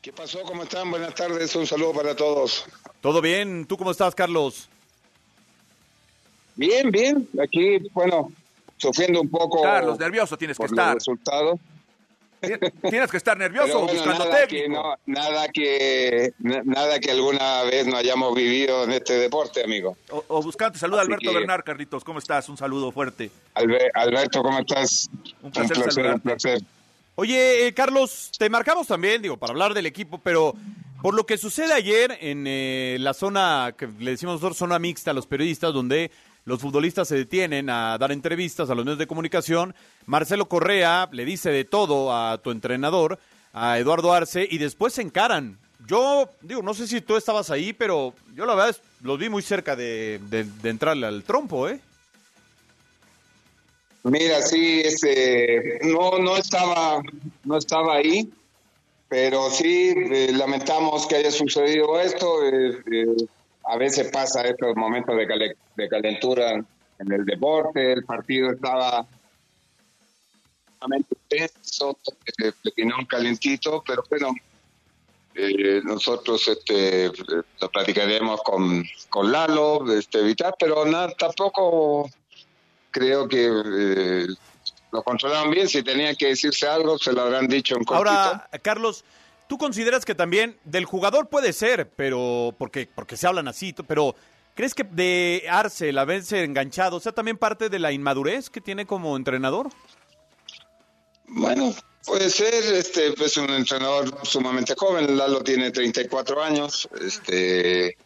¿Qué 0.01 0.13
pasó? 0.13 0.41
¿Cómo 0.43 0.63
están? 0.63 0.89
Buenas 0.89 1.13
tardes. 1.13 1.53
Un 1.57 1.67
saludo 1.67 1.91
para 1.91 2.15
todos. 2.15 2.65
¿Todo 3.01 3.19
bien? 3.19 3.65
¿Tú 3.65 3.75
cómo 3.75 3.91
estás, 3.91 4.15
Carlos? 4.15 4.69
Bien, 6.55 6.89
bien. 6.91 7.27
Aquí, 7.43 7.79
bueno, 7.91 8.31
sufriendo 8.77 9.19
un 9.19 9.29
poco. 9.29 9.61
Carlos, 9.61 9.99
nervioso 9.99 10.37
tienes 10.37 10.57
que 10.57 10.63
estar. 10.63 10.93
resultados. 10.93 11.59
Tienes 12.89 13.11
que 13.11 13.17
estar 13.17 13.37
nervioso 13.37 13.79
bueno, 13.79 13.93
buscando 13.93 14.25
nada 14.25 14.45
técnico. 14.45 14.63
Que 14.63 14.69
no, 14.69 14.95
nada, 15.05 15.47
que, 15.49 16.33
nada 16.39 16.99
que 16.99 17.11
alguna 17.11 17.63
vez 17.63 17.87
no 17.87 17.97
hayamos 17.97 18.35
vivido 18.35 18.83
en 18.83 18.91
este 18.91 19.13
deporte, 19.13 19.63
amigo. 19.63 19.97
O, 20.09 20.23
o 20.27 20.41
buscando. 20.41 20.77
Saluda 20.77 20.99
a 20.99 21.03
Alberto 21.03 21.29
que... 21.31 21.37
Bernard, 21.37 21.63
Carlitos. 21.63 22.03
¿Cómo 22.03 22.19
estás? 22.19 22.47
Un 22.49 22.57
saludo 22.57 22.91
fuerte. 22.91 23.31
Alber, 23.53 23.91
Alberto, 23.93 24.41
¿cómo 24.43 24.59
estás? 24.59 25.09
Un 25.41 25.51
placer, 25.51 25.77
un 25.77 25.83
placer, 25.83 26.05
un 26.05 26.19
placer. 26.19 26.61
Oye, 27.15 27.67
eh, 27.67 27.73
Carlos, 27.73 28.31
te 28.37 28.49
marcamos 28.49 28.87
también, 28.87 29.21
digo, 29.21 29.37
para 29.37 29.51
hablar 29.51 29.73
del 29.73 29.85
equipo, 29.85 30.19
pero 30.21 30.53
por 31.01 31.13
lo 31.13 31.25
que 31.25 31.37
sucede 31.37 31.73
ayer 31.73 32.17
en 32.19 32.45
eh, 32.45 32.97
la 32.99 33.13
zona 33.13 33.73
que 33.77 33.87
le 33.87 34.11
decimos 34.11 34.35
nosotros 34.35 34.57
zona 34.57 34.79
mixta 34.79 35.11
a 35.11 35.13
los 35.13 35.25
periodistas, 35.25 35.73
donde 35.73 36.11
los 36.45 36.61
futbolistas 36.61 37.07
se 37.07 37.15
detienen 37.15 37.69
a 37.69 37.97
dar 37.97 38.11
entrevistas 38.11 38.69
a 38.69 38.75
los 38.75 38.85
medios 38.85 38.99
de 38.99 39.07
comunicación. 39.07 39.75
Marcelo 40.05 40.47
Correa 40.47 41.09
le 41.11 41.25
dice 41.25 41.49
de 41.49 41.65
todo 41.65 42.15
a 42.15 42.37
tu 42.37 42.51
entrenador, 42.51 43.19
a 43.51 43.79
Eduardo 43.79 44.13
Arce, 44.13 44.47
y 44.49 44.57
después 44.57 44.93
se 44.93 45.01
encaran. 45.01 45.57
Yo, 45.87 46.29
digo, 46.41 46.61
no 46.61 46.73
sé 46.73 46.87
si 46.87 47.01
tú 47.01 47.15
estabas 47.17 47.49
ahí, 47.51 47.73
pero 47.73 48.13
yo 48.33 48.45
la 48.45 48.55
verdad 48.55 48.75
los 49.01 49.19
vi 49.19 49.29
muy 49.29 49.41
cerca 49.41 49.75
de, 49.75 50.19
de, 50.29 50.43
de 50.43 50.69
entrarle 50.69 51.07
al 51.07 51.23
trompo, 51.23 51.67
¿eh? 51.67 51.79
Mira, 54.03 54.39
sí, 54.43 54.81
este, 54.85 55.79
no, 55.81 56.19
no 56.19 56.37
estaba, 56.37 57.01
no 57.43 57.57
estaba 57.57 57.95
ahí, 57.95 58.31
pero 59.09 59.49
sí 59.49 59.95
eh, 59.95 60.31
lamentamos 60.31 61.07
que 61.07 61.15
haya 61.15 61.31
sucedido 61.31 61.99
esto. 61.99 62.45
Eh, 62.45 62.83
eh, 62.91 63.25
a 63.67 63.77
veces 63.77 64.09
pasa 64.11 64.43
estos 64.43 64.75
momentos 64.75 65.15
de, 65.17 65.27
cal 65.27 65.55
de 65.75 65.89
calentura 65.89 66.53
en 66.53 67.11
el 67.11 67.25
deporte, 67.25 67.93
el 67.93 68.05
partido 68.05 68.51
estaba 68.51 69.05
tenso, 71.27 71.97
eh, 72.37 72.51
un 72.77 73.05
calentito, 73.05 73.83
pero 73.85 74.03
bueno, 74.09 74.33
eh, 75.33 75.81
nosotros 75.83 76.47
este, 76.47 77.11
lo 77.59 77.69
platicaremos 77.69 78.41
con, 78.43 78.83
con 79.09 79.31
Lalo, 79.31 79.91
este, 79.93 80.19
evitar, 80.19 80.55
pero 80.59 80.85
nada, 80.85 81.09
tampoco 81.17 82.09
creo 82.91 83.27
que 83.27 83.45
eh, 83.45 84.27
lo 84.91 85.03
controlaron 85.03 85.51
bien, 85.51 85.67
si 85.67 85.83
tenía 85.83 86.15
que 86.15 86.27
decirse 86.27 86.67
algo, 86.67 86.97
se 86.97 87.11
lo 87.11 87.23
habrán 87.23 87.47
dicho 87.47 87.75
en. 87.75 87.83
Ahora, 87.87 88.47
Carlos, 88.61 89.03
¿Tú 89.47 89.57
consideras 89.57 90.05
que 90.05 90.15
también 90.15 90.57
del 90.63 90.85
jugador 90.85 91.29
puede 91.29 91.53
ser, 91.53 91.89
pero 91.95 92.55
porque, 92.57 92.89
porque 92.93 93.15
se 93.15 93.27
hablan 93.27 93.47
así, 93.47 93.73
pero 93.87 94.15
¿crees 94.55 94.73
que 94.73 94.83
de 94.83 95.45
Arce, 95.49 95.97
haberse 95.97 96.43
enganchado, 96.43 96.99
sea 96.99 97.11
también 97.11 97.37
parte 97.37 97.69
de 97.69 97.79
la 97.79 97.91
inmadurez 97.91 98.49
que 98.49 98.61
tiene 98.61 98.87
como 98.87 99.15
entrenador? 99.15 99.69
Bueno, 101.27 101.75
puede 102.05 102.29
ser, 102.29 102.53
este, 102.53 103.13
es 103.23 103.37
un 103.37 103.51
entrenador 103.51 104.25
sumamente 104.25 104.73
joven, 104.75 105.15
Lalo 105.15 105.43
tiene 105.43 105.71
34 105.71 106.43
años, 106.43 106.89
este, 106.99 107.97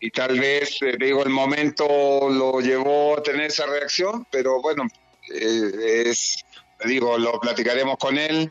y 0.00 0.10
tal 0.10 0.38
vez, 0.38 0.80
digo, 0.98 1.22
el 1.22 1.30
momento 1.30 2.28
lo 2.28 2.60
llevó 2.60 3.18
a 3.18 3.22
tener 3.22 3.46
esa 3.46 3.66
reacción, 3.66 4.26
pero 4.32 4.60
bueno, 4.60 4.88
eh, 5.32 6.04
es, 6.06 6.44
digo, 6.84 7.16
lo 7.18 7.38
platicaremos 7.38 7.96
con 7.98 8.18
él, 8.18 8.50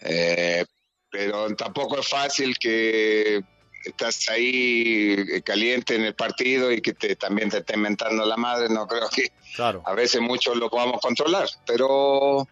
eh, 0.00 0.64
pero 1.12 1.54
tampoco 1.54 2.00
es 2.00 2.08
fácil 2.08 2.56
que 2.58 3.40
estás 3.84 4.28
ahí 4.30 5.14
eh, 5.18 5.42
caliente 5.42 5.94
en 5.94 6.04
el 6.04 6.14
partido 6.14 6.72
y 6.72 6.80
que 6.80 6.94
te, 6.94 7.14
también 7.16 7.50
te 7.50 7.58
esté 7.58 7.74
inventando 7.74 8.24
la 8.24 8.36
madre, 8.36 8.68
no 8.70 8.86
creo 8.86 9.08
que 9.10 9.30
claro. 9.54 9.82
a 9.84 9.92
veces 9.94 10.20
mucho 10.20 10.54
lo 10.54 10.70
podamos 10.70 11.00
controlar, 11.00 11.48
pero 11.66 12.48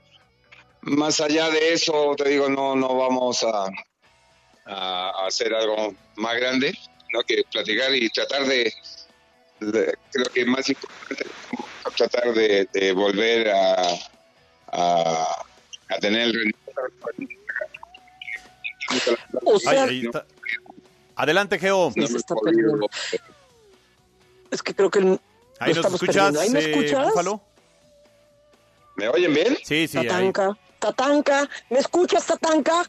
más 0.83 1.21
allá 1.21 1.49
de 1.51 1.73
eso, 1.73 2.15
te 2.17 2.29
digo, 2.29 2.49
no, 2.49 2.77
no 2.77 2.95
vamos 2.97 3.43
a, 3.45 3.69
a 4.67 5.27
hacer 5.27 5.55
algo 5.55 5.95
más 6.17 6.37
grande, 6.37 6.77
¿no? 7.13 7.23
que 7.23 7.43
platicar 7.51 7.95
y 7.95 8.09
tratar 8.11 8.45
de, 8.45 8.73
de- 9.61 9.95
creo 10.13 10.27
que 10.33 10.41
es 10.41 10.47
más 10.47 10.69
importante 10.69 11.25
es 11.25 11.95
tratar 11.97 12.33
de, 12.35 12.69
de 12.73 12.93
volver 12.93 13.49
a, 13.51 13.83
a, 14.73 15.27
a 15.89 15.99
tener 16.01 16.29
el. 16.29 16.55
O 19.45 19.59
sea, 19.59 19.85
ahí 19.85 20.07
está. 20.07 20.27
Adelante, 21.17 21.59
Geo. 21.59 21.93
Sí, 21.95 22.07
se 22.07 22.17
está 22.17 22.35
perdiendo. 22.43 22.89
Es 24.51 24.63
que 24.63 24.75
creo 24.75 24.91
que 24.91 25.01
lo 25.01 25.21
Ahí 25.59 25.75
nos 25.75 25.85
escuchas, 25.87 26.33
perdiendo. 26.33 26.41
¿Ahí 26.41 26.51
me 26.51 26.61
eh, 26.61 26.71
escuchas? 26.71 27.07
Búfalo. 27.09 27.41
¿Me 28.97 29.09
oyen 29.09 29.35
bien? 29.35 29.59
Sí, 29.65 29.87
sí, 29.87 29.99
ahí. 29.99 30.07
Tatanka, 30.07 30.59
Tatanka, 30.79 31.49
¿me 31.69 31.79
escuchas, 31.79 32.27
Tatanka? 32.27 32.85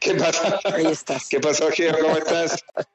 ¿Qué 0.00 0.14
pasa? 0.14 0.60
Ahí 0.64 0.86
estás. 0.86 1.28
¿Qué 1.28 1.40
pasó, 1.40 1.70
Gio? 1.70 1.96
¿Cómo 1.98 2.16
estás? 2.16 2.64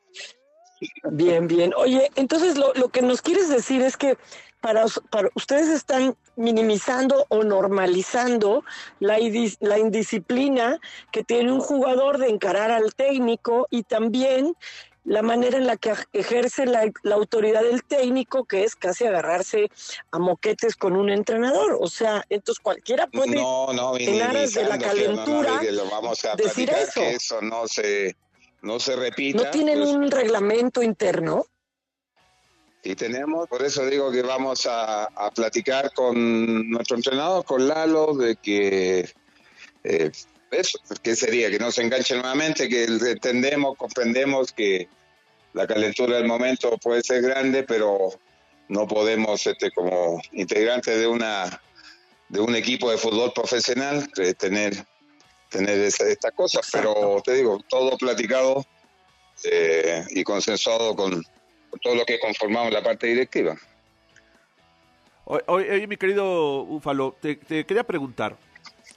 Bien, 1.12 1.48
bien. 1.48 1.74
Oye, 1.78 2.10
entonces 2.16 2.58
lo, 2.58 2.74
lo 2.74 2.90
que 2.90 3.04
nos 3.04 3.22
quieres 3.22 3.50
decir 3.50 3.84
es 3.84 3.98
que 3.98 4.18
para, 4.62 4.86
us- 4.86 5.02
para 5.10 5.30
ustedes 5.36 5.68
están 5.70 6.16
minimizando 6.36 7.26
o 7.30 7.44
normalizando 7.44 8.64
la, 9.00 9.20
indisciplina 9.20 10.80
que 11.12 11.24
tiene 11.24 11.52
un 11.52 11.60
jugador 11.60 12.18
de 12.20 12.30
encarar 12.30 12.72
al 12.72 12.94
técnico 12.96 13.68
y 13.70 13.84
también 13.84 14.56
la 15.04 15.24
manera 15.24 15.58
en 15.58 15.66
la 15.66 15.78
que 15.78 15.94
ej- 15.94 16.08
ejerce 16.14 16.68
la, 16.68 16.90
la 17.02 17.16
autoridad 17.16 17.64
del 17.64 17.84
técnico, 17.84 18.46
que 18.46 18.64
es 18.64 18.76
casi 18.76 19.06
agarrarse 19.06 19.70
a 20.12 20.20
moquetes 20.20 20.76
con 20.76 20.96
un 20.96 21.10
entrenador. 21.10 21.78
O 21.82 21.88
sea, 21.88 22.24
entonces 22.30 22.62
cualquiera 22.62 23.08
puede, 23.08 23.36
No, 23.36 23.74
no, 23.74 23.98
en 23.98 24.22
aras 24.22 24.54
de 24.54 24.64
la 24.64 24.78
no, 24.78 24.84
no, 24.84 24.88
calentura, 24.88 25.60
que 25.60 25.72
lo 25.72 25.90
vamos 25.90 26.24
a 26.24 26.36
decir 26.36 26.70
eso. 26.70 27.02
que 27.02 27.16
eso 27.16 27.42
no 27.42 27.68
se, 27.68 28.16
no 28.62 28.80
se 28.80 28.96
repita. 28.96 29.44
¿no 29.44 29.50
tienen 29.50 29.80
pues, 29.80 29.90
un 29.90 30.12
reglamento 30.12 30.84
interno? 30.84 31.46
Y 32.84 32.96
tenemos, 32.96 33.48
por 33.48 33.64
eso 33.64 33.86
digo 33.86 34.12
que 34.12 34.24
vamos 34.24 34.66
a, 34.66 35.04
a 35.04 35.32
platicar 35.32 35.94
con 35.94 36.70
nuestro 36.70 36.98
entrenador, 36.98 37.46
con 37.46 37.68
Lalo, 37.68 38.16
de 38.16 38.36
que 38.38 39.08
eh, 39.84 40.12
eso, 40.50 40.80
¿qué 41.04 41.16
sería? 41.16 41.50
Que 41.52 41.60
no 41.60 41.72
se 41.72 41.84
enganche 41.84 42.16
nuevamente, 42.16 42.68
que 42.68 42.86
entendemos, 42.86 43.78
comprendemos 43.78 44.52
que 44.52 44.90
la 45.54 45.68
calentura 45.68 46.18
del 46.18 46.28
momento 46.28 46.78
puede 46.78 47.04
ser 47.04 47.22
grande, 47.22 47.64
pero 47.64 48.10
no 48.68 48.88
podemos, 48.88 49.46
este, 49.46 49.72
como 49.72 50.22
integrantes 50.32 50.98
de 51.00 51.08
una 51.08 51.62
de 52.30 52.40
un 52.40 52.56
equipo 52.56 52.90
de 52.90 52.98
fútbol 52.98 53.34
profesional, 53.34 54.10
eh, 54.18 54.34
tener 54.34 54.86
tener 55.50 55.80
estas 55.80 56.32
cosas. 56.34 56.68
Pero 56.72 57.22
te 57.24 57.34
digo, 57.34 57.60
todo 57.68 57.98
platicado 57.98 58.66
eh, 59.44 60.04
y 60.10 60.24
consensuado 60.24 60.96
con, 60.96 61.12
con 61.12 61.24
todo 61.80 61.96
lo 61.96 62.06
que 62.06 62.20
conformamos 62.20 62.72
la 62.74 62.82
parte 62.84 63.08
directiva. 63.08 63.56
Oye, 65.26 65.88
mi 65.88 65.96
querido 65.98 66.66
Búfalo, 66.66 67.16
te, 67.22 67.36
te 67.36 67.66
quería 67.66 67.84
preguntar. 67.84 68.36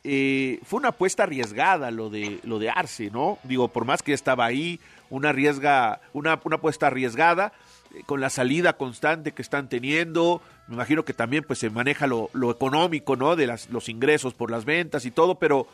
eh, 0.05 0.61
fue 0.65 0.79
una 0.79 0.89
apuesta 0.89 1.23
arriesgada 1.23 1.91
lo 1.91 2.11
de 2.11 2.39
lo 2.45 2.59
de 2.59 2.69
Arce, 2.69 3.11
¿no? 3.11 3.39
Digo, 3.43 3.69
por 3.69 3.87
más 3.87 4.03
que 4.03 4.13
estaba 4.13 4.45
ahí, 4.45 4.79
una 5.09 5.31
arriesga, 5.31 6.01
una, 6.13 6.39
una 6.45 6.57
apuesta 6.57 6.89
arriesgada 6.89 7.53
eh, 7.95 8.03
con 8.05 8.21
la 8.21 8.29
salida 8.29 8.75
constante 8.77 9.33
que 9.33 9.43
están 9.43 9.69
teniendo. 9.69 10.43
Me 10.69 10.75
imagino 10.75 11.05
que 11.05 11.15
también 11.15 11.45
pues 11.45 11.59
se 11.59 11.71
maneja 11.71 12.07
lo, 12.07 12.29
lo 12.35 12.51
económico, 12.51 13.17
¿no? 13.17 13.35
De 13.35 13.47
las, 13.47 13.71
los 13.71 13.89
ingresos 13.89 14.35
por 14.35 14.51
las 14.51 14.67
ventas 14.67 15.07
y 15.07 15.11
todo, 15.11 15.37
pero 15.37 15.67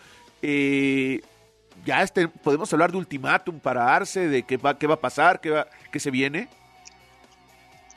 eh, 0.43 1.23
ya 1.85 2.03
este, 2.03 2.29
podemos 2.29 2.73
hablar 2.73 2.93
de 2.93 2.99
ultimátum 2.99 3.59
para 3.59 3.95
Arce, 3.95 4.29
de 4.29 4.45
qué 4.45 4.59
va, 4.59 4.79
qué 4.79 4.87
va 4.87 4.95
a 4.95 5.01
pasar, 5.01 5.41
qué, 5.41 5.51
va, 5.51 5.67
qué 5.91 5.99
se 5.99 6.11
viene. 6.11 6.49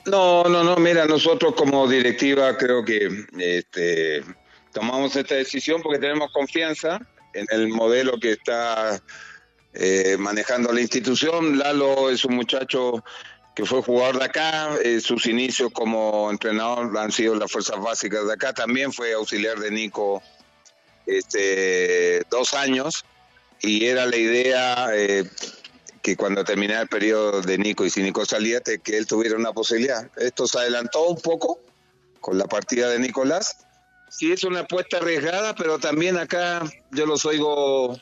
No, 0.06 0.44
no, 0.44 0.62
no, 0.62 0.76
mira, 0.76 1.06
nosotros 1.06 1.54
como 1.54 1.88
directiva 1.88 2.56
creo 2.58 2.84
que 2.84 3.26
este, 3.38 4.22
tomamos 4.72 5.16
esta 5.16 5.34
decisión 5.36 5.80
porque 5.82 5.98
tenemos 5.98 6.30
confianza 6.30 7.00
en 7.32 7.46
el 7.50 7.68
modelo 7.68 8.18
que 8.20 8.32
está 8.32 9.00
eh, 9.72 10.16
manejando 10.18 10.72
la 10.72 10.80
institución. 10.80 11.58
Lalo 11.58 12.10
es 12.10 12.24
un 12.24 12.36
muchacho 12.36 13.02
que 13.54 13.64
fue 13.64 13.82
jugador 13.82 14.18
de 14.18 14.24
acá, 14.24 14.76
eh, 14.82 15.00
sus 15.00 15.26
inicios 15.26 15.70
como 15.72 16.30
entrenador 16.30 16.96
han 16.98 17.12
sido 17.12 17.36
las 17.36 17.50
fuerzas 17.50 17.80
básicas 17.80 18.26
de 18.26 18.32
acá, 18.32 18.52
también 18.52 18.92
fue 18.92 19.12
auxiliar 19.12 19.58
de 19.58 19.70
Nico 19.70 20.22
este, 21.06 22.22
dos 22.30 22.52
años 22.54 23.04
y 23.60 23.86
era 23.86 24.06
la 24.06 24.16
idea 24.16 24.88
eh, 24.92 25.24
que 26.04 26.16
cuando 26.18 26.44
terminara 26.44 26.82
el 26.82 26.88
periodo 26.88 27.40
de 27.40 27.56
Nico 27.56 27.86
y 27.86 27.88
si 27.88 28.02
Nico 28.02 28.26
salía, 28.26 28.60
te- 28.60 28.78
que 28.78 28.98
él 28.98 29.06
tuviera 29.06 29.36
una 29.38 29.54
posibilidad. 29.54 30.06
Esto 30.18 30.46
se 30.46 30.58
adelantó 30.58 31.08
un 31.08 31.18
poco 31.18 31.60
con 32.20 32.36
la 32.36 32.44
partida 32.44 32.90
de 32.90 32.98
Nicolás. 32.98 33.56
Sí 34.10 34.30
es 34.30 34.44
una 34.44 34.60
apuesta 34.60 34.98
arriesgada, 34.98 35.54
pero 35.54 35.78
también 35.78 36.18
acá 36.18 36.62
yo 36.90 37.06
los 37.06 37.24
oigo 37.24 37.98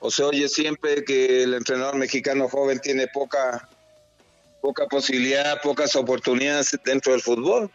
o 0.00 0.10
se 0.10 0.22
oye 0.22 0.48
siempre 0.48 1.04
que 1.04 1.42
el 1.42 1.52
entrenador 1.52 1.96
mexicano 1.96 2.48
joven 2.48 2.80
tiene 2.80 3.06
poca 3.08 3.68
poca 4.62 4.86
posibilidad, 4.86 5.60
pocas 5.60 5.94
oportunidades 5.94 6.74
dentro 6.86 7.12
del 7.12 7.20
fútbol. 7.20 7.70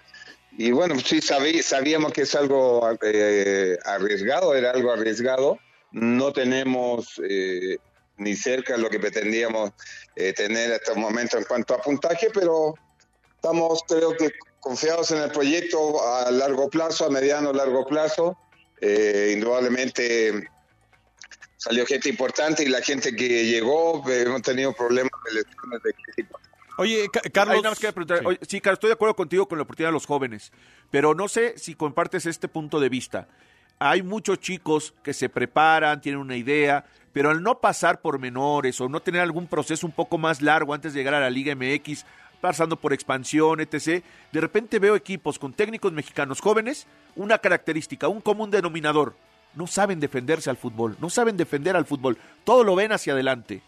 Y 0.58 0.72
bueno, 0.72 1.00
sí 1.00 1.22
sabí, 1.22 1.62
sabíamos 1.62 2.14
que 2.14 2.22
es 2.24 2.34
algo 2.34 2.90
eh, 3.04 3.78
arriesgado, 3.86 4.56
era 4.56 4.72
algo 4.72 4.92
arriesgado. 4.92 5.60
No 5.92 6.34
tenemos 6.34 7.22
eh, 7.30 7.78
ni 8.18 8.36
cerca 8.36 8.78
lo 8.78 8.90
que 8.90 9.00
pretendíamos 9.00 9.72
eh, 10.16 10.34
tener 10.34 10.74
hasta 10.74 10.94
el 10.94 11.00
momento 11.00 11.38
en 11.38 11.44
cuanto 11.44 11.74
a 11.74 11.82
puntaje, 11.82 12.30
pero 12.34 12.76
estamos 13.36 13.82
creo 13.88 14.16
que 14.18 14.32
confiados 14.60 15.12
en 15.12 15.20
el 15.20 15.32
proyecto 15.32 16.04
a 16.06 16.32
largo 16.32 16.70
plazo, 16.70 17.06
a 17.06 17.10
mediano 17.10 17.54
largo 17.54 17.86
plazo. 17.86 18.38
Eh, 18.82 19.32
indudablemente 19.34 20.50
salió 21.58 21.86
gente 21.86 22.10
importante 22.10 22.64
y 22.64 22.68
la 22.68 22.82
gente 22.82 23.16
que 23.16 23.46
llegó, 23.46 24.04
eh, 24.10 24.24
hemos 24.24 24.42
tenido 24.42 24.74
problemas 24.74 25.12
de 25.26 25.34
lesiones 25.36 25.84
de 25.84 25.90
equipo. 26.12 26.40
Oye, 26.78 27.08
Carlos. 27.34 27.58
nada 27.58 27.70
más 27.70 27.80
quería 27.80 27.92
preguntar, 27.92 28.22
oye, 28.24 28.40
sí, 28.48 28.62
Carlos, 28.62 28.78
estoy 28.78 28.90
de 28.90 28.94
acuerdo 28.94 29.16
contigo 29.16 29.48
con 29.48 29.58
la 29.58 29.64
oportunidad 29.64 29.90
de 29.90 29.94
los 29.94 30.06
jóvenes, 30.06 30.52
pero 30.92 31.16
no 31.16 31.28
sé 31.28 31.58
si 31.58 31.74
compartes 31.74 32.28
este 32.28 32.48
punto 32.48 32.80
de 32.80 32.90
vista. 32.90 33.28
Hay 33.80 34.04
muchos 34.04 34.40
chicos 34.40 34.94
que 35.04 35.14
se 35.14 35.30
preparan, 35.30 36.02
tienen 36.02 36.22
una 36.22 36.36
idea, 36.36 36.86
pero 37.18 37.32
al 37.32 37.42
no 37.42 37.60
pasar 37.60 38.00
por 38.00 38.20
menores 38.20 38.80
o 38.80 38.88
no 38.88 39.02
tener 39.02 39.22
algún 39.22 39.48
proceso 39.48 39.88
un 39.88 39.92
poco 39.92 40.20
más 40.20 40.40
largo 40.40 40.76
antes 40.76 40.94
de 40.94 41.00
llegar 41.00 41.16
a 41.16 41.20
la 41.20 41.32
Liga 41.32 41.56
MX, 41.56 42.06
pasando 42.40 42.76
por 42.76 42.94
expansión, 42.94 43.60
etc., 43.60 44.04
de 44.32 44.40
repente 44.40 44.78
veo 44.78 44.96
equipos 44.96 45.40
con 45.40 45.52
técnicos 45.52 45.92
mexicanos 45.92 46.40
jóvenes, 46.40 46.86
una 47.16 47.40
característica, 47.40 48.08
un 48.08 48.22
común 48.22 48.52
denominador. 48.52 49.16
No 49.56 49.66
saben 49.66 50.00
defenderse 50.00 50.52
al 50.52 50.58
fútbol, 50.58 50.96
no 51.02 51.10
saben 51.10 51.38
defender 51.38 51.76
al 51.76 51.88
fútbol, 51.88 52.20
todo 52.44 52.64
lo 52.64 52.76
ven 52.76 52.92
hacia 52.92 53.14
adelante. 53.14 53.64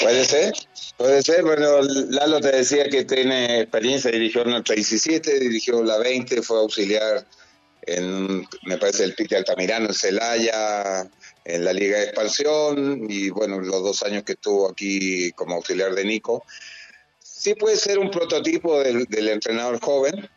Puede 0.00 0.24
ser, 0.24 0.54
puede 0.96 1.22
ser. 1.22 1.42
Bueno, 1.42 1.82
Lalo 1.82 2.40
te 2.40 2.56
decía 2.56 2.88
que 2.88 3.04
tiene 3.04 3.60
experiencia, 3.60 4.10
dirigió 4.10 4.40
en 4.40 4.54
el 4.54 4.62
17, 4.62 5.38
dirigió 5.38 5.82
la 5.82 5.98
20, 5.98 6.40
fue 6.40 6.60
auxiliar 6.60 7.26
en, 7.86 8.46
me 8.62 8.78
parece, 8.78 9.04
el 9.04 9.14
Pite 9.14 9.36
Altamirano 9.36 9.86
en 9.86 9.94
Celaya, 9.94 11.08
en 11.44 11.64
la 11.64 11.72
Liga 11.72 11.98
de 11.98 12.04
Expansión, 12.04 13.06
y 13.08 13.30
bueno, 13.30 13.60
los 13.60 13.82
dos 13.82 14.02
años 14.02 14.24
que 14.24 14.32
estuvo 14.32 14.68
aquí 14.68 15.30
como 15.32 15.54
auxiliar 15.54 15.94
de 15.94 16.04
Nico. 16.04 16.44
Sí 17.20 17.54
puede 17.54 17.76
ser 17.76 17.98
un 17.98 18.10
prototipo 18.10 18.80
del, 18.80 19.28
entrenador 19.28 19.80
joven, 19.80 20.28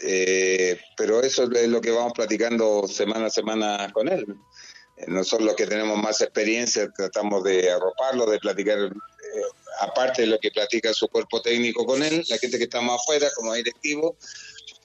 eh, 0.00 0.80
pero 0.96 1.20
eso 1.20 1.44
es 1.52 1.68
lo 1.68 1.80
que 1.80 1.90
vamos 1.90 2.14
platicando 2.14 2.88
semana 2.88 3.26
a 3.26 3.30
semana 3.30 3.90
con 3.92 4.08
él. 4.08 4.24
Nosotros 5.06 5.46
los 5.46 5.56
que 5.56 5.66
tenemos 5.66 5.98
más 5.98 6.20
experiencia 6.20 6.90
tratamos 6.90 7.44
de 7.44 7.70
arroparlo, 7.70 8.24
de 8.26 8.38
platicar, 8.38 8.78
eh, 8.78 8.90
aparte 9.80 10.22
de 10.22 10.28
lo 10.28 10.38
que 10.38 10.50
platica 10.50 10.94
su 10.94 11.08
cuerpo 11.08 11.42
técnico 11.42 11.84
con 11.84 12.02
él, 12.02 12.24
la 12.28 12.38
gente 12.38 12.56
que 12.56 12.64
está 12.64 12.80
más 12.80 13.00
afuera 13.00 13.28
como 13.34 13.52
directivo, 13.52 14.16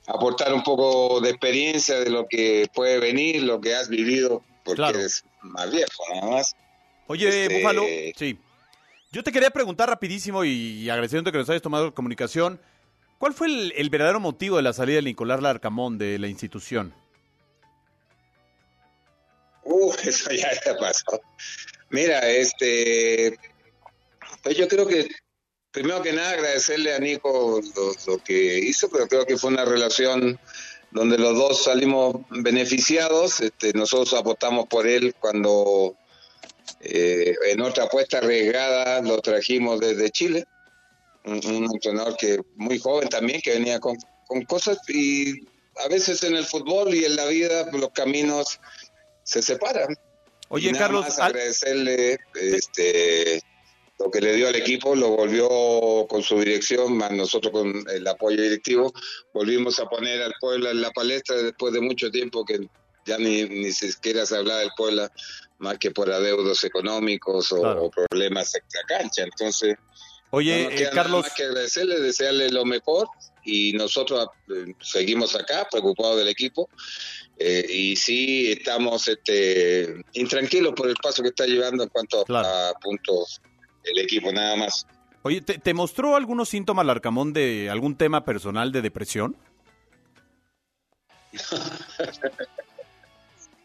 aportar 0.07 0.53
un 0.53 0.63
poco 0.63 1.19
de 1.21 1.29
experiencia 1.29 1.99
de 1.99 2.09
lo 2.09 2.25
que 2.27 2.67
puede 2.73 2.99
venir, 2.99 3.43
lo 3.43 3.59
que 3.61 3.75
has 3.75 3.89
vivido, 3.89 4.41
porque 4.63 4.77
Claro. 4.77 4.99
eres 4.99 5.23
más 5.41 5.69
viejo, 5.71 6.03
nada 6.15 6.31
más. 6.31 6.55
Oye, 7.07 7.27
Este, 7.43 7.57
Búfalo, 7.57 7.83
sí. 8.17 8.39
Yo 9.11 9.23
te 9.23 9.31
quería 9.31 9.49
preguntar 9.51 9.89
rapidísimo 9.89 10.43
y 10.43 10.89
agradeciendo 10.89 11.31
que 11.31 11.37
nos 11.37 11.49
hayas 11.49 11.61
tomado 11.61 11.93
comunicación. 11.93 12.59
¿Cuál 13.17 13.33
fue 13.33 13.47
el, 13.47 13.73
el 13.75 13.89
verdadero 13.89 14.19
motivo 14.19 14.57
de 14.57 14.63
la 14.63 14.73
salida 14.73 14.97
de 14.97 15.03
Nicolás 15.03 15.41
Larcamón 15.41 15.97
de 15.97 16.19
la 16.19 16.27
institución? 16.27 16.93
Uh, 19.63 19.93
eso 20.03 20.29
ya, 20.31 20.49
ya 20.65 20.77
pasó. 20.77 21.21
Mira, 21.89 22.27
este, 22.29 23.37
pues 24.43 24.57
yo 24.57 24.67
creo 24.67 24.85
que 24.87 25.07
primero 25.71 26.01
que 26.01 26.13
nada 26.13 26.31
agradecerle 26.31 26.93
a 26.93 26.99
Nico 26.99 27.61
lo, 28.05 28.17
que 28.19 28.59
hizo, 28.59 28.89
pero 28.89 29.07
creo 29.07 29.25
que 29.25 29.37
fue 29.37 29.51
una 29.51 29.65
relación 29.65 30.39
donde 30.91 31.17
los 31.17 31.35
dos 31.35 31.63
salimos 31.63 32.15
beneficiados. 32.29 33.41
Este, 33.41 33.73
nosotros 33.73 34.13
apostamos 34.13 34.67
por 34.67 34.87
él 34.87 35.15
cuando 35.19 35.95
eh, 36.81 37.35
en 37.47 37.61
otra 37.61 37.85
apuesta 37.85 38.17
arriesgada 38.19 39.01
lo 39.01 39.19
trajimos 39.21 39.79
desde 39.79 40.09
Chile. 40.11 40.45
Un, 41.25 41.45
un 41.45 41.65
entrenador 41.73 42.15
que 42.17 42.39
muy 42.55 42.79
joven 42.79 43.09
también, 43.09 43.41
que 43.41 43.51
venía 43.51 43.79
con, 43.79 43.97
con 44.27 44.43
cosas 44.43 44.77
y 44.87 45.45
a 45.83 45.87
veces 45.89 46.23
en 46.23 46.35
el 46.35 46.45
fútbol 46.45 46.95
y 46.95 47.05
en 47.05 47.15
la 47.15 47.25
vida 47.25 47.67
los 47.73 47.91
caminos 47.91 48.59
se 49.23 49.41
separan. 49.41 49.95
Oye, 50.49 50.71
nada 50.71 50.85
Carlos, 50.85 51.01
más 51.05 51.19
al- 51.19 51.31
agradecerle 51.31 52.17
este, 52.35 53.41
lo 53.99 54.11
que 54.11 54.21
le 54.21 54.33
dio 54.33 54.47
al 54.47 54.55
equipo, 54.55 54.95
lo 54.95 55.09
volvió 55.09 55.47
con 56.07 56.21
su 56.21 56.39
dirección, 56.39 56.95
más 56.97 57.11
nosotros 57.11 57.51
con 57.51 57.83
el 57.89 58.07
apoyo 58.07 58.41
directivo, 58.41 58.93
volvimos 59.33 59.79
a 59.79 59.85
poner 59.85 60.21
al 60.21 60.33
Puebla 60.39 60.69
en 60.71 60.81
la 60.81 60.91
palestra 60.91 61.35
después 61.37 61.73
de 61.73 61.81
mucho 61.81 62.11
tiempo 62.11 62.45
que 62.45 62.59
ya 63.05 63.17
ni, 63.17 63.43
ni 63.45 63.71
siquiera 63.71 64.25
se 64.25 64.35
hablaba 64.37 64.59
del 64.59 64.69
Puebla 64.77 65.11
más 65.59 65.77
que 65.79 65.89
por 65.91 66.11
adeudos 66.11 66.63
económicos 66.63 67.51
o, 67.51 67.61
Claro. 67.61 67.83
o 67.85 67.89
problemas 67.91 68.53
extra 68.53 68.81
cancha. 68.87 69.23
Entonces, 69.23 69.75
Oye, 70.29 70.57
no 70.57 70.63
nos 70.65 70.73
eh, 70.73 70.75
queda 70.75 70.89
nada 70.91 71.03
Carlos- 71.03 71.21
más 71.23 71.33
que 71.35 71.43
agradecerle, 71.43 71.99
desearle 72.01 72.49
lo 72.51 72.65
mejor 72.65 73.07
y 73.45 73.71
nosotros 73.73 74.27
eh, 74.53 74.73
seguimos 74.81 75.35
acá 75.35 75.67
preocupados 75.71 76.17
del 76.17 76.27
equipo 76.27 76.69
eh, 77.39 77.65
y 77.67 77.95
sí 77.95 78.51
estamos 78.51 79.07
este, 79.07 79.95
intranquilos 80.13 80.73
por 80.75 80.89
el 80.89 80.95
paso 81.01 81.23
que 81.23 81.29
está 81.29 81.45
llevando 81.45 81.81
en 81.83 81.89
cuanto 81.89 82.25
a 82.27 82.73
puntos 82.83 83.41
el 83.91 83.99
equipo, 83.99 84.31
nada 84.31 84.55
más. 84.55 84.85
Oye, 85.23 85.41
¿te, 85.41 85.57
te 85.57 85.73
mostró 85.73 86.15
algunos 86.15 86.49
síntomas, 86.49 86.85
Larcamón, 86.85 87.33
de 87.33 87.69
algún 87.69 87.97
tema 87.97 88.23
personal 88.23 88.71
de 88.71 88.81
depresión? 88.81 89.35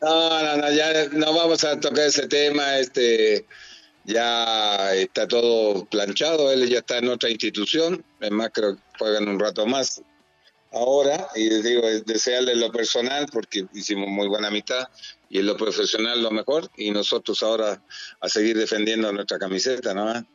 No, 0.03 0.43
no, 0.43 0.57
no, 0.57 0.73
ya 0.73 1.07
no 1.13 1.33
vamos 1.33 1.63
a 1.63 1.79
tocar 1.79 2.07
ese 2.07 2.27
tema, 2.27 2.77
este 2.79 3.47
ya 4.05 4.93
está 4.95 5.29
todo 5.29 5.85
planchado, 5.85 6.51
él 6.51 6.69
ya 6.69 6.79
está 6.79 6.99
en 6.99 7.09
otra 7.09 7.31
institución, 7.31 8.05
es 8.19 8.31
más 8.33 8.51
creo 8.53 8.75
que 8.75 8.83
juegan 8.99 9.29
un 9.29 9.39
rato 9.39 9.65
más 9.65 10.03
ahora 10.73 11.29
y 11.37 11.49
les 11.49 11.63
digo, 11.63 11.83
es 11.83 12.05
desearle 12.05 12.57
lo 12.57 12.73
personal 12.73 13.29
porque 13.33 13.67
hicimos 13.75 14.09
muy 14.09 14.27
buena 14.27 14.49
amistad 14.49 14.89
y 15.33 15.39
en 15.39 15.47
lo 15.47 15.57
profesional 15.57 16.23
lo 16.23 16.31
mejor 16.31 16.71
y 16.77 16.91
nosotros 16.91 17.43
ahora 17.43 17.83
a 18.21 18.29
seguir 18.29 18.57
defendiendo 18.59 19.11
nuestra 19.13 19.39
camiseta, 19.39 19.95
¿no? 19.95 20.27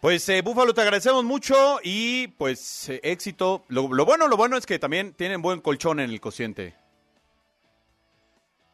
Pues, 0.00 0.28
eh, 0.28 0.42
Búfalo, 0.42 0.72
te 0.72 0.82
agradecemos 0.82 1.24
mucho 1.24 1.80
y, 1.82 2.28
pues, 2.28 2.88
eh, 2.88 3.00
éxito. 3.02 3.64
Lo, 3.68 3.92
lo 3.92 4.04
bueno, 4.04 4.28
lo 4.28 4.36
bueno 4.36 4.56
es 4.56 4.64
que 4.64 4.78
también 4.78 5.12
tienen 5.14 5.42
buen 5.42 5.60
colchón 5.60 5.98
en 5.98 6.10
el 6.10 6.20
cociente. 6.20 6.76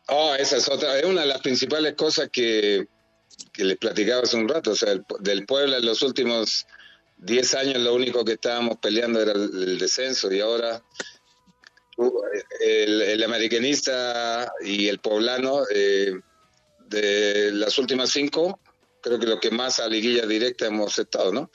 Oh, 0.09 0.35
esa 0.35 0.57
es 0.59 0.68
otra, 0.68 0.99
es 0.99 1.05
una 1.07 1.22
de 1.22 1.28
las 1.28 1.41
principales 1.41 1.95
cosas 1.95 2.28
que, 2.30 2.87
que 3.55 3.64
les 3.64 3.78
platicaba 3.78 4.22
hace 4.22 4.37
un 4.37 4.49
rato. 4.49 4.72
O 4.72 4.76
sea, 4.76 4.93
el- 4.93 5.05
del 5.20 5.47
Puebla 5.47 5.78
en 5.78 5.87
los 5.87 6.03
últimos 6.03 6.66
10 7.18 7.55
años 7.55 7.78
lo 7.78 7.95
único 7.95 8.24
que 8.24 8.33
estábamos 8.33 8.76
peleando 8.78 9.20
era 9.22 9.33
el, 9.33 9.43
el 9.62 9.78
descenso 9.78 10.30
y 10.30 10.41
ahora 10.41 10.83
el, 12.61 13.03
el 13.03 13.22
americanista 13.22 14.53
y 14.64 14.88
el 14.88 14.99
poblano 14.99 15.62
eh, 15.74 16.12
de 16.88 17.51
las 17.53 17.78
últimas 17.78 18.11
cinco, 18.11 18.59
creo 19.03 19.18
que 19.18 19.26
lo 19.26 19.40
que 19.40 19.51
más 19.51 19.78
a 19.80 19.88
liguilla 19.88 20.26
directa 20.26 20.66
hemos 20.66 20.99
estado, 20.99 21.32
¿no? 21.32 21.51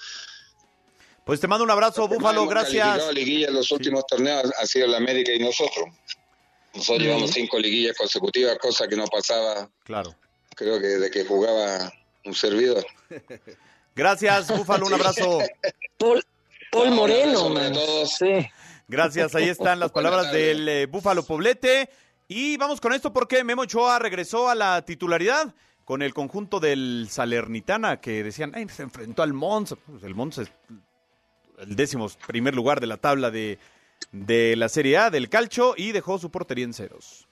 Pues 1.25 1.39
te 1.41 1.47
mando 1.47 1.65
un 1.65 1.71
abrazo, 1.71 2.07
Búfalo, 2.07 2.47
gracias. 2.47 3.13
liguilla 3.13 3.47
en 3.49 3.55
los 3.55 3.69
últimos 3.71 4.05
torneos 4.07 4.49
ha 4.57 4.65
sido 4.65 4.87
la 4.87 4.97
América 4.97 5.33
y 5.33 5.39
nosotros. 5.39 5.87
Nosotros 6.73 7.03
llevamos 7.05 7.31
cinco 7.31 7.59
liguillas 7.59 7.97
consecutivas, 7.97 8.57
cosa 8.59 8.87
que 8.87 8.95
no 8.95 9.05
pasaba 9.07 9.69
Claro. 9.83 10.15
creo 10.55 10.79
que 10.79 10.87
desde 10.87 11.11
que 11.11 11.25
jugaba 11.25 11.91
un 12.23 12.33
servidor. 12.33 12.85
Gracias, 13.95 14.47
Búfalo, 14.55 14.85
un 14.85 14.93
abrazo. 14.93 15.39
Paul, 15.97 16.23
Paul 16.71 16.89
Un 16.89 16.95
Moreno, 16.95 17.49
man. 17.49 17.73
todos. 17.73 18.11
Sí. 18.17 18.47
Gracias, 18.87 19.35
ahí 19.35 19.49
están 19.49 19.79
las 19.79 19.91
palabras 19.93 20.31
del 20.31 20.67
eh, 20.67 20.85
Búfalo 20.85 21.23
Poblete. 21.23 21.89
Y 22.27 22.57
vamos 22.57 22.81
con 22.81 22.93
esto 22.93 23.13
porque 23.13 23.43
Memo 23.43 23.63
Ochoa 23.63 23.99
regresó 23.99 24.49
a 24.49 24.55
la 24.55 24.81
titularidad 24.83 25.53
con 25.85 26.01
el 26.01 26.13
conjunto 26.13 26.59
del 26.59 27.07
Salernitana, 27.09 28.01
que 28.01 28.23
decían, 28.23 28.51
"Ay, 28.55 28.67
se 28.69 28.83
enfrentó 28.83 29.23
al 29.23 29.33
Mons. 29.33 29.75
Pues 29.85 30.03
el 30.03 30.15
Mons 30.15 30.39
es 30.39 30.51
el 31.59 31.75
décimo 31.75 32.09
primer 32.27 32.53
lugar 32.55 32.79
de 32.79 32.87
la 32.87 32.97
tabla 32.97 33.31
de, 33.31 33.59
de 34.11 34.55
la 34.55 34.69
Serie 34.69 34.97
A 34.97 35.09
del 35.09 35.29
Calcio 35.29 35.73
y 35.77 35.91
dejó 35.91 36.19
su 36.19 36.29
portería 36.29 36.65
en 36.65 36.73
ceros. 36.73 37.26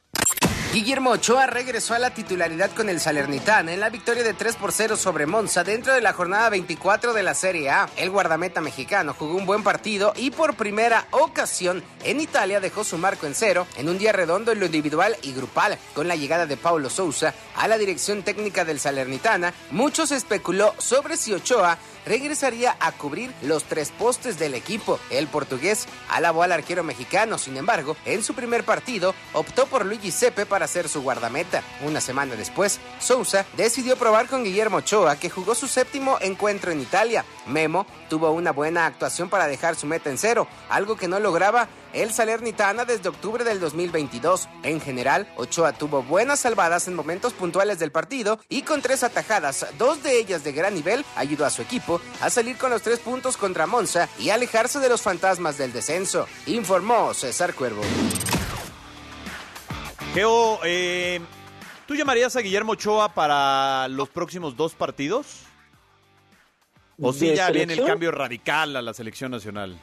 Guillermo 0.76 1.11
Ochoa 1.11 1.47
regresó 1.47 1.93
a 1.93 1.99
la 1.99 2.09
titularidad 2.09 2.69
con 2.71 2.89
el 2.89 2.99
Salernitana 2.99 3.71
en 3.71 3.80
la 3.80 3.89
victoria 3.89 4.26
de 4.26 4.34
3 4.34 4.57
por 4.57 4.73
0 4.73 4.97
sobre 4.97 5.26
Monza 5.26 5.63
dentro 5.63 5.93
de 5.93 6.01
la 6.01 6.11
jornada 6.11 6.49
24 6.49 7.13
de 7.13 7.23
la 7.23 7.34
Serie 7.34 7.69
A. 7.69 7.88
El 7.95 8.09
guardameta 8.09 8.59
mexicano 8.59 9.15
jugó 9.17 9.38
un 9.38 9.45
buen 9.45 9.63
partido 9.63 10.11
y 10.17 10.32
por 10.32 10.55
primera 10.55 11.07
ocasión 11.11 11.82
en 12.03 12.19
Italia 12.19 12.59
dejó 12.59 12.84
su 12.84 12.97
marco 12.97 13.26
en 13.26 13.36
cero 13.36 13.65
en 13.78 13.88
un 13.88 13.97
día 13.97 14.11
redondo 14.11 14.51
en 14.51 14.59
lo 14.59 14.65
individual 14.65 15.15
y 15.21 15.32
grupal. 15.32 15.78
Con 15.93 16.09
la 16.09 16.17
llegada 16.17 16.45
de 16.45 16.57
Paulo 16.57 16.89
Sousa 16.89 17.34
a 17.55 17.69
la 17.69 17.78
dirección 17.78 18.23
técnica 18.23 18.65
del 18.65 18.82
Salernitana, 18.82 19.53
mucho 19.71 20.05
se 20.05 20.17
especuló 20.17 20.76
sobre 20.78 21.15
si 21.15 21.32
Ochoa 21.32 21.78
regresaría 22.06 22.76
a 22.80 22.91
cubrir 22.91 23.34
los 23.41 23.64
tres 23.64 23.91
postes 23.91 24.39
del 24.39 24.53
equipo. 24.53 24.99
El 25.10 25.28
portugués 25.28 25.88
alabó 26.10 26.43
al 26.43 26.51
arquero 26.51 26.84
mexicano, 26.84 27.38
sin 27.38 27.58
embargo, 27.58 27.97
en 28.06 28.24
su 28.24 28.34
primer 28.34 28.64
partido 28.64 29.14
optó 29.34 29.66
por 29.66 29.86
Luigi 29.86 30.12
Sepe 30.12 30.45
para 30.45 30.68
ser 30.68 30.89
su 30.89 31.01
guardameta. 31.01 31.64
Una 31.84 32.01
semana 32.01 32.36
después, 32.36 32.80
Sousa 32.99 33.45
decidió 33.58 33.97
probar 33.97 34.28
con 34.28 34.43
Guillermo 34.43 34.78
Ochoa, 34.78 35.18
que 35.18 35.30
jugó 35.30 35.56
su 35.56 35.68
séptimo 35.68 36.18
encuentro 36.22 36.72
en 36.72 36.82
Italia. 36.82 37.26
Memo 37.47 37.86
tuvo 38.10 38.32
una 38.32 38.51
buena 38.51 38.86
actuación 38.86 39.30
para 39.30 39.47
dejar 39.47 39.76
su 39.76 39.88
meta 39.88 40.10
en 40.10 40.18
cero, 40.18 40.47
algo 40.70 40.95
que 40.95 41.08
no 41.08 41.20
lograba 41.20 41.68
el 41.96 42.12
Salernitana 42.12 42.86
desde 42.86 43.10
octubre 43.10 43.43
del 43.43 43.60
2022. 43.60 44.50
En 44.64 44.82
general, 44.82 45.28
Ochoa 45.38 45.74
tuvo 45.74 46.04
buenas 46.04 46.41
salvadas 46.41 46.88
en 46.88 46.93
momentos 46.93 47.34
puntuales 47.34 47.80
del 47.80 47.91
partido 47.91 48.39
y 48.50 48.64
con 48.64 48.82
tres 48.82 49.04
atajadas, 49.04 49.66
dos 49.78 50.04
de 50.04 50.20
ellas 50.20 50.43
de 50.43 50.52
gran 50.52 50.74
nivel, 50.74 51.06
ayudó 51.16 51.46
a 51.46 51.50
su 51.50 51.62
equipo 51.62 52.02
a 52.22 52.30
salir 52.30 52.58
con 52.58 52.70
los 52.70 52.82
tres 52.82 53.00
puntos 53.00 53.38
contra 53.38 53.66
Monza 53.66 54.10
y 54.20 54.30
alejarse 54.30 54.80
de 54.80 54.89
los 54.89 55.02
fantasmas 55.02 55.58
del 55.58 55.72
descenso, 55.72 56.28
informó 56.48 57.14
César 57.14 57.54
Cuervo. 57.54 57.82
Geo, 60.14 60.60
eh, 60.64 61.22
¿tú 61.88 61.96
llamarías 61.96 62.36
a 62.36 62.41
Guillermo 62.41 62.74
Ochoa 62.74 63.14
para 63.14 63.88
los 63.88 64.10
próximos 64.10 64.58
dos 64.58 64.74
partidos? 64.74 65.43
¿O 67.02 67.14
sí 67.14 67.30
¿De 67.30 67.36
ya 67.36 67.52
viene 67.52 67.74
el 67.74 67.86
cambio 67.86 68.12
radical 68.12 68.76
a 68.76 68.82
la 68.82 68.93
selección 68.93 69.32
nacional? 69.32 69.78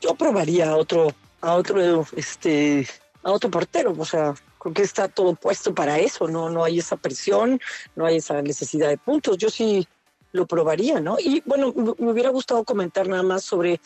Yo 0.00 0.14
probaría 0.14 0.70
a 0.70 0.76
otro, 0.76 1.08
a 1.40 1.54
otro, 1.54 2.06
este, 2.16 2.86
a 3.22 3.32
otro 3.32 3.50
portero. 3.50 3.94
O 3.98 4.04
sea, 4.04 4.34
creo 4.58 4.74
que 4.74 4.82
está 4.82 5.08
todo 5.08 5.34
puesto 5.34 5.74
para 5.74 5.98
eso. 5.98 6.28
No, 6.28 6.50
no 6.50 6.64
hay 6.64 6.78
esa 6.78 6.96
presión, 6.96 7.60
no 7.96 8.06
hay 8.06 8.16
esa 8.16 8.40
necesidad 8.42 8.88
de 8.88 8.98
puntos. 8.98 9.38
Yo 9.38 9.50
sí 9.50 9.86
lo 10.32 10.46
probaría, 10.46 11.00
¿no? 11.00 11.16
Y 11.18 11.42
bueno, 11.46 11.72
me 11.98 12.10
hubiera 12.10 12.30
gustado 12.30 12.64
comentar 12.64 13.08
nada 13.08 13.22
más 13.22 13.44
sobre 13.44 13.80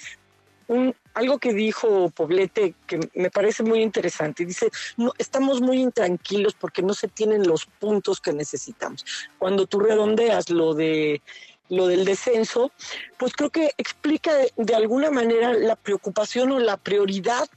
un, 0.69 0.95
algo 1.15 1.39
que 1.39 1.53
dijo 1.53 2.11
Poblete 2.11 2.75
que 2.87 3.01
me 3.15 3.31
parece 3.31 3.63
muy 3.63 3.83
interesante. 3.83 4.45
Dice, 4.45 4.71
no, 4.97 5.13
estamos 5.19 5.61
muy 5.61 5.81
intranquilos 5.81 6.55
porque 6.55 6.83
no 6.83 6.95
se 6.95 7.09
tienen 7.09 7.47
los 7.47 7.67
puntos 7.67 8.21
que 8.21 8.33
necesitamos. 8.33 9.05
Cuando 9.39 9.67
tú 9.67 9.81
redondeas 9.81 10.51
lo 10.51 10.75
de 10.75 11.23
lo 11.73 11.87
del 11.87 12.05
descenso, 12.05 12.71
pues 13.17 13.33
creo 13.33 13.49
que 13.49 13.73
explica 13.79 14.31
de, 14.57 14.75
alguna 14.75 15.11
manera 15.11 15.55
la 15.55 15.75
preocupación 15.75 16.53
o 16.53 16.59
la 16.59 16.77
prioridad 16.77 17.49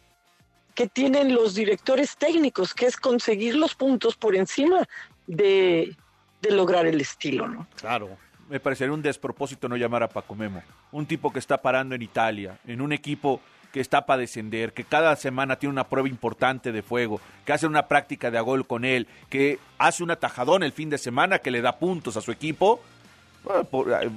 que 0.73 0.87
tienen 0.87 1.35
los 1.35 1.53
directores 1.53 2.15
técnicos, 2.15 2.73
que 2.73 2.85
es 2.85 2.95
conseguir 2.95 3.55
los 3.55 3.75
puntos 3.75 4.15
por 4.15 4.35
encima 4.35 4.87
de, 5.27 5.97
de 6.41 6.51
lograr 6.51 6.85
el 6.85 7.01
estilo, 7.01 7.47
¿no? 7.49 7.67
Claro. 7.75 8.17
Me 8.47 8.59
parecería 8.59 8.93
un 8.93 9.01
despropósito 9.01 9.67
no 9.67 9.75
llamar 9.75 10.03
a 10.03 10.07
Paco 10.07 10.33
Memo. 10.33 10.61
Un 10.91 11.05
tipo 11.07 11.33
que 11.33 11.39
está 11.39 11.61
parando 11.61 11.95
en 11.95 12.01
Italia, 12.01 12.59
en 12.65 12.79
un 12.79 12.93
equipo 12.93 13.41
que 13.73 13.81
está 13.81 14.05
para 14.05 14.21
descender, 14.21 14.71
que 14.71 14.85
cada 14.85 15.13
semana 15.17 15.57
tiene 15.57 15.73
una 15.73 15.89
prueba 15.89 16.07
importante 16.07 16.71
de 16.71 16.81
fuego, 16.81 17.19
que 17.43 17.51
hace 17.51 17.67
una 17.67 17.87
práctica 17.89 18.31
de 18.31 18.39
gol 18.39 18.65
con 18.65 18.85
él, 18.85 19.07
que 19.29 19.59
hace 19.77 20.03
un 20.03 20.11
atajadón 20.11 20.63
el 20.63 20.71
fin 20.71 20.89
de 20.89 20.97
semana 20.97 21.39
que 21.39 21.51
le 21.51 21.61
da 21.61 21.79
puntos 21.79 22.15
a 22.15 22.21
su 22.21 22.31
equipo. 22.31 22.81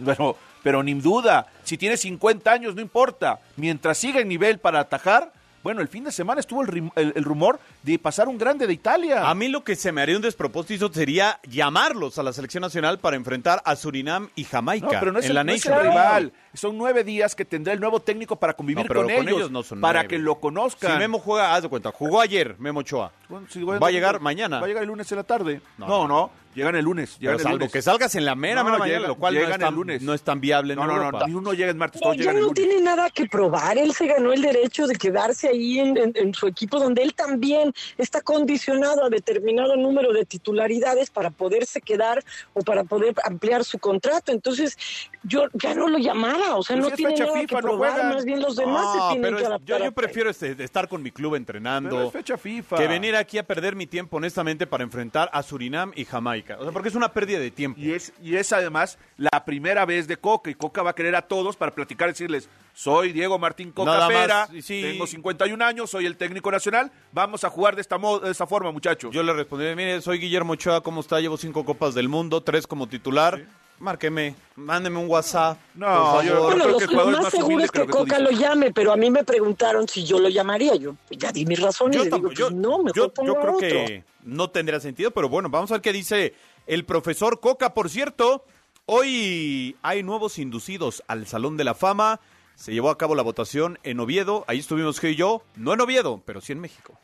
Pero, 0.05 0.37
pero 0.63 0.83
ni 0.83 0.95
duda, 0.95 1.47
si 1.65 1.77
tiene 1.79 1.97
50 1.97 2.51
años 2.51 2.75
no 2.75 2.81
importa, 2.81 3.41
mientras 3.57 3.99
siga 3.99 4.21
en 4.21 4.29
nivel 4.29 4.59
para 4.59 4.81
atajar, 4.81 5.33
Bueno, 5.61 5.81
el 5.83 5.89
fin 5.89 6.05
de 6.05 6.13
semana 6.13 6.39
estuvo 6.41 6.63
el, 6.63 6.69
rim- 6.69 6.91
el- 6.95 7.13
el 7.17 7.25
rumor 7.25 7.59
de 7.83 7.99
pasar 7.99 8.29
un 8.29 8.39
grande 8.39 8.65
de 8.67 8.73
Italia. 8.73 9.29
A 9.29 9.35
mí 9.35 9.49
lo 9.49 9.65
que 9.65 9.75
se 9.75 9.91
me 9.91 10.01
haría 10.01 10.15
un 10.15 10.23
despropósito 10.23 10.91
sería 10.93 11.41
llamarlos 11.49 12.17
a 12.17 12.23
la 12.23 12.33
selección 12.33 12.61
nacional 12.63 13.01
para 13.01 13.17
enfrentar 13.17 13.61
a 13.65 13.75
Surinam 13.75 14.29
y 14.37 14.45
Jamaica 14.45 14.87
No, 14.87 14.93
pero 15.01 15.11
no 15.13 15.19
es, 15.19 15.25
en 15.27 15.31
el, 15.33 15.35
la 15.35 15.45
no 15.45 15.53
es 15.53 15.67
el 15.67 15.79
rival. 15.81 16.33
Son 16.55 16.79
nueve 16.79 17.03
días 17.03 17.35
que 17.35 17.45
tendrá 17.45 17.73
el 17.75 17.81
nuevo 17.81 17.99
técnico 18.01 18.37
para 18.37 18.55
convivir 18.55 18.85
No, 18.85 18.89
pero 18.89 19.01
con, 19.03 19.13
con 19.13 19.27
ellos, 19.29 19.37
ellos 19.41 19.51
no 19.51 19.63
son 19.65 19.81
para 19.81 20.01
nueve. 20.05 20.09
que 20.09 20.19
lo 20.21 20.37
conozcan. 20.37 20.93
Si 20.93 20.99
Memo 20.99 21.19
juega, 21.19 21.53
haz 21.55 21.65
de 21.65 21.69
cuenta, 21.69 21.91
jugó 21.91 22.21
ayer 22.21 22.55
Memo 22.59 22.81
Ochoa. 22.81 23.11
Bueno, 23.29 23.47
si 23.51 23.63
Va 23.63 23.77
a 23.89 23.91
llegar 23.91 24.21
mañana. 24.21 24.59
Va 24.59 24.65
a 24.65 24.69
llegar 24.69 24.83
el 24.83 24.89
lunes 24.89 25.11
en 25.13 25.17
la 25.17 25.25
tarde. 25.25 25.61
No, 25.77 25.87
No, 25.87 26.09
no, 26.09 26.31
llegan 26.55 26.77
el 26.77 26.85
lunes. 26.85 27.17
Pero 27.19 27.21
Llegan 27.21 27.35
el 27.37 27.43
salvo 27.43 27.57
lunes. 27.59 27.73
que 27.73 27.83
salgas 27.83 28.15
en 28.15 28.25
la 28.25 28.35
mera, 28.35 28.63
No, 28.63 28.65
mera 28.65 28.79
mañana, 28.79 28.99
llegan- 29.01 29.09
lo 29.09 29.15
cual 29.17 29.35
no 29.35 29.41
llegan 29.41 29.53
es, 29.53 29.59
tan, 29.59 29.69
el 29.69 29.75
lunes. 29.75 30.03
no 30.03 30.15
es 30.15 30.23
tan 30.23 30.41
viable 30.41 30.73
en 30.73 30.79
No, 30.79 30.87
no, 30.87 30.97
no, 30.97 31.05
Europa. 31.05 31.27
ni 31.27 31.35
uno 31.35 31.53
llega 31.53 31.71
el 31.71 31.77
martes, 31.77 32.01
No, 32.01 32.05
todos 32.07 32.17
ya 32.17 32.21
llegan 32.23 32.37
el 32.37 32.41
no 32.41 32.47
lunes. 32.49 32.65
tiene 32.67 32.81
nada 32.83 33.11
que 33.11 33.27
probar. 33.27 33.77
Él 33.77 33.93
se 33.93 34.07
ganó 34.07 34.33
el 34.33 34.41
derecho 34.41 34.87
de 34.87 34.95
quedarse 34.97 35.49
ahí 35.49 35.79
en, 35.79 35.97
en- 35.99 36.13
en 36.15 36.33
su 36.33 36.47
equipo, 36.47 36.79
donde 36.81 37.03
él 37.03 37.13
también 37.15 37.75
está 37.99 38.23
condicionado 38.23 39.05
a 39.05 39.11
determinado 39.11 39.77
número 39.77 40.13
de 40.15 40.25
titularidades 40.25 41.11
para 41.11 41.29
poderse 41.29 41.83
quedar 41.83 42.25
o 42.55 42.63
para 42.63 42.85
poder 42.85 43.15
ampliar 43.25 43.63
su 43.63 43.79
contrato. 43.79 44.33
Entonces, 44.33 44.79
yo 45.23 45.49
ya 45.53 45.75
no 45.75 45.89
lo 45.89 45.99
llamaba. 45.99 46.57
O 46.57 46.63
sea, 46.63 46.77
Pero 46.77 46.85
no 46.89 46.91
si 46.91 46.97
tiene 46.97 47.13
fecha 47.13 47.25
nada 47.27 47.41
FIFA, 47.41 47.49
que 47.49 47.55
no 47.55 47.61
probar. 47.69 48.15
más 48.15 48.25
bien 48.25 48.41
los 48.41 48.57
demás 48.57 48.85
No, 48.85 48.93
se 48.95 48.99
tienen 49.13 49.23
pero 49.23 49.37
que 49.37 49.43
es- 49.43 49.49
adaptar. 49.49 49.79
yo, 49.81 49.85
yo 49.85 49.91
a- 49.91 49.95
prefiero 49.95 50.31
este, 50.31 50.65
estar 50.65 50.89
con 50.89 51.03
mi 51.03 51.11
club 51.11 51.35
entrenando. 51.35 51.91
Pero 51.91 52.07
es 52.07 52.13
fecha 52.13 52.39
FIFA. 52.39 52.77
Que 52.79 52.87
venir 52.89 53.18
aquí 53.19 53.39
a 53.39 53.43
perder 53.47 53.77
mi 53.77 53.87
tiempo, 53.87 54.17
honestamente, 54.17 54.67
para 54.67 54.85
enfrentar 54.85 55.29
a 55.33 55.43
Surinam 55.43 55.93
y 55.95 56.05
Jamaica. 56.05 56.57
O 56.59 56.63
sea, 56.63 56.73
porque 56.73 56.89
es 56.89 56.95
una 56.95 57.13
pérdida 57.13 57.39
de 57.39 57.51
tiempo. 57.51 57.81
Y 57.81 57.93
es, 57.93 58.13
y 58.23 58.37
es 58.37 58.53
además 58.53 58.99
la 59.17 59.45
primera 59.45 59.85
vez 59.87 60.07
de 60.09 60.17
Coca, 60.17 60.51
y 60.51 60.55
Coca 60.55 60.83
va 60.83 60.91
a 60.91 60.95
querer 60.95 61.15
a 61.17 61.23
todos 61.23 61.57
para 61.57 61.73
platicar 61.75 62.09
y 62.09 62.13
decirles, 62.13 62.49
soy 62.75 63.13
Diego 63.13 63.39
Martín 63.39 63.73
Coca 63.73 63.91
Pera, 64.09 64.49
sí. 64.63 64.83
tengo 64.83 65.07
51 65.07 65.65
años, 65.65 65.91
soy 65.91 66.07
el 66.07 66.17
técnico 66.17 66.51
nacional, 66.51 66.91
vamos 67.13 67.45
a 67.45 67.51
jugar 67.51 67.75
de 67.75 67.83
esta, 67.83 67.99
mo- 67.99 68.19
de 68.21 68.31
esta 68.31 68.47
forma, 68.47 68.71
muchachos. 68.73 69.13
Yo 69.15 69.23
le 69.23 69.33
respondí, 69.33 69.65
mire, 69.75 70.01
soy 70.01 70.19
Guillermo 70.19 70.53
Ochoa, 70.55 70.83
¿cómo 70.83 71.01
está? 71.01 71.21
Llevo 71.21 71.37
cinco 71.37 71.65
copas 71.65 71.95
del 71.95 72.09
mundo, 72.09 72.43
tres 72.43 72.67
como 72.67 72.89
titular. 72.89 73.45
Márqueme, 73.81 74.35
mándeme 74.57 74.99
un 74.99 75.09
WhatsApp. 75.09 75.59
No, 75.75 76.23
yo-. 76.23 76.43
Bueno, 76.45 76.55
creo 76.65 76.69
los- 76.69 76.79
que 76.79 76.85
el 76.85 76.91
jugador 76.91 77.13
más 77.13 77.23
más 77.23 77.33
seguro 77.33 77.65
es 77.65 77.71
que 77.71 77.87
Coca 77.87 78.19
lo 78.19 78.31
llame, 78.31 78.73
pero 78.73 78.93
a 78.93 78.97
mí 78.97 79.11
me 79.11 79.23
preguntaron 79.25 79.87
si 79.87 80.05
yo 80.05 80.19
lo 80.19 80.29
llamaría. 80.29 80.75
Yo 80.75 80.95
pues, 81.07 81.19
ya 81.19 81.31
di 81.31 81.47
mis 81.47 81.61
razones. 81.61 81.97
Yo, 81.97 82.03
y 82.03 82.05
digo, 82.07 82.17
tampoco- 82.17 82.35
pues, 82.35 82.39
yo- 82.39 82.51
no, 82.51 82.79
mejor 82.79 82.95
yo- 82.97 83.15
pongo 83.15 83.27
yo 83.35 83.41
creo 83.41 83.55
otro. 83.55 83.69
que 83.69 84.05
no 84.25 84.51
tendría 84.51 84.81
sentido, 84.81 85.11
pero 85.13 85.29
bueno, 85.29 85.49
vamos 85.49 85.71
a 85.71 85.75
ver 85.75 85.81
qué 85.83 85.93
dice 85.93 86.35
el 86.67 86.85
profesor 86.85 87.39
Coca. 87.41 87.73
Por 87.73 87.89
cierto, 87.89 88.45
hoy 88.87 89.77
hay 89.83 90.03
nuevos 90.03 90.39
inducidos 90.39 91.03
al 91.07 91.27
Salón 91.27 91.57
de 91.57 91.65
la 91.65 91.75
Fama. 91.75 92.21
Se 92.57 92.73
llevó 92.73 92.91
a 92.91 92.99
cabo 92.99 93.15
la 93.15 93.23
votación 93.23 93.79
en 93.85 94.01
Oviedo. 94.01 94.45
Ahí 94.49 94.59
estuvimos 94.59 94.99
que 94.99 95.11
y 95.11 95.15
yo, 95.15 95.43
no 95.55 95.73
en 95.75 95.81
Oviedo, 95.81 96.21
pero 96.25 96.41
sí 96.41 96.53
en 96.53 96.59
México. 96.61 96.99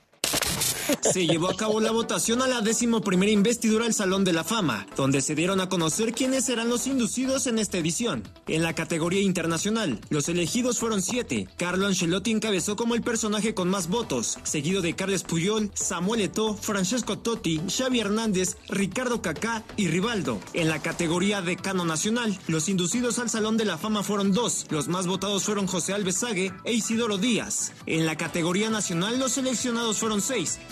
Se 1.01 1.27
llevó 1.27 1.49
a 1.49 1.57
cabo 1.57 1.81
la 1.81 1.93
votación 1.93 2.43
a 2.43 2.47
la 2.47 2.61
décimo 2.61 3.01
primera 3.01 3.31
investidura 3.31 3.87
al 3.87 3.95
Salón 3.95 4.25
de 4.25 4.33
la 4.33 4.43
Fama, 4.43 4.87
donde 4.97 5.21
se 5.21 5.35
dieron 5.35 5.61
a 5.61 5.69
conocer 5.69 6.13
quiénes 6.13 6.47
serán 6.47 6.69
los 6.69 6.87
inducidos 6.87 7.47
en 7.47 7.59
esta 7.59 7.79
edición. 7.79 8.23
En 8.49 8.63
la 8.63 8.75
categoría 8.75 9.21
internacional, 9.21 10.01
los 10.11 10.29
elegidos 10.29 10.79
fueron 10.79 11.03
siete. 11.03 11.47
Carlo 11.57 11.87
Ancelotti 11.87 12.33
encabezó 12.33 12.77
como 12.77 12.95
el 12.95 13.03
personaje 13.03 13.55
con 13.55 13.69
más 13.71 13.89
votos, 13.89 14.39
seguido 14.43 14.83
de 14.83 14.95
Carles 14.95 15.23
Puyol, 15.23 15.71
Samuel 15.75 16.23
Eto'o, 16.23 16.55
Francesco 16.55 17.19
Totti, 17.19 17.61
Xavi 17.69 18.01
Hernández, 18.01 18.57
Ricardo 18.69 19.23
Kaká 19.23 19.63
y 19.77 19.89
Rivaldo. 19.89 20.41
En 20.53 20.69
la 20.69 20.83
categoría 20.83 21.43
decano 21.43 21.85
nacional, 21.85 22.39
los 22.49 22.69
inducidos 22.69 23.19
al 23.19 23.31
Salón 23.31 23.57
de 23.57 23.65
la 23.67 23.79
Fama 23.79 24.03
fueron 24.03 24.33
dos. 24.33 24.67
Los 24.71 24.89
más 24.89 25.07
votados 25.07 25.45
fueron 25.45 25.67
José 25.67 25.93
Alves 25.93 26.17
Sague 26.17 26.53
e 26.65 26.73
Isidoro 26.73 27.19
Díaz. 27.19 27.73
En 27.87 28.05
la 28.05 28.17
categoría 28.17 28.71
nacional, 28.71 29.19
los 29.19 29.33
seleccionados 29.33 29.99
fueron 29.99 30.21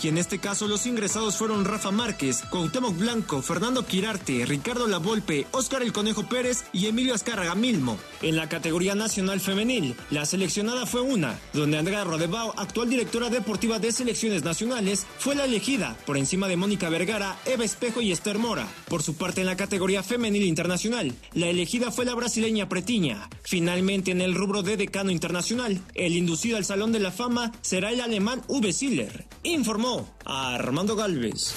y 0.01 0.07
en 0.07 0.17
este 0.17 0.39
caso 0.39 0.67
los 0.67 0.87
ingresados 0.87 1.37
fueron 1.37 1.63
Rafa 1.63 1.91
Márquez, 1.91 2.41
Cuauhtémoc 2.49 2.97
Blanco, 2.97 3.43
Fernando 3.43 3.85
Quirarte, 3.85 4.47
Ricardo 4.47 4.87
Lavolpe, 4.87 5.45
Óscar 5.51 5.83
El 5.83 5.93
Conejo 5.93 6.27
Pérez 6.27 6.63
y 6.73 6.87
Emilio 6.87 7.13
Azcárraga 7.13 7.53
Milmo. 7.53 7.99
En 8.23 8.35
la 8.35 8.49
categoría 8.49 8.95
nacional 8.95 9.39
femenil, 9.39 9.95
la 10.09 10.25
seleccionada 10.25 10.87
fue 10.87 11.01
una, 11.01 11.39
donde 11.53 11.77
Andrea 11.77 12.03
Rodebao, 12.03 12.55
actual 12.57 12.89
directora 12.89 13.29
deportiva 13.29 13.77
de 13.77 13.91
selecciones 13.91 14.43
nacionales, 14.43 15.05
fue 15.19 15.35
la 15.35 15.45
elegida, 15.45 15.95
por 16.07 16.17
encima 16.17 16.47
de 16.47 16.57
Mónica 16.57 16.89
Vergara, 16.89 17.37
Eva 17.45 17.63
Espejo 17.63 18.01
y 18.01 18.11
Esther 18.11 18.39
Mora. 18.39 18.67
Por 18.89 19.03
su 19.03 19.15
parte, 19.15 19.41
en 19.41 19.47
la 19.47 19.55
categoría 19.55 20.01
femenil 20.01 20.43
internacional, 20.43 21.13
la 21.33 21.47
elegida 21.47 21.91
fue 21.91 22.05
la 22.05 22.15
brasileña 22.15 22.69
Pretiña. 22.69 23.29
Finalmente, 23.43 24.09
en 24.09 24.21
el 24.21 24.33
rubro 24.33 24.63
de 24.63 24.77
decano 24.77 25.11
internacional, 25.11 25.79
el 25.93 26.17
inducido 26.17 26.57
al 26.57 26.65
Salón 26.65 26.91
de 26.91 26.99
la 26.99 27.11
Fama 27.11 27.51
será 27.61 27.91
el 27.91 28.01
alemán 28.01 28.41
Uwe 28.47 28.73
Siller. 28.73 29.25
Informó 29.43 30.07
Armando 30.25 30.95
Galvez. 30.95 31.53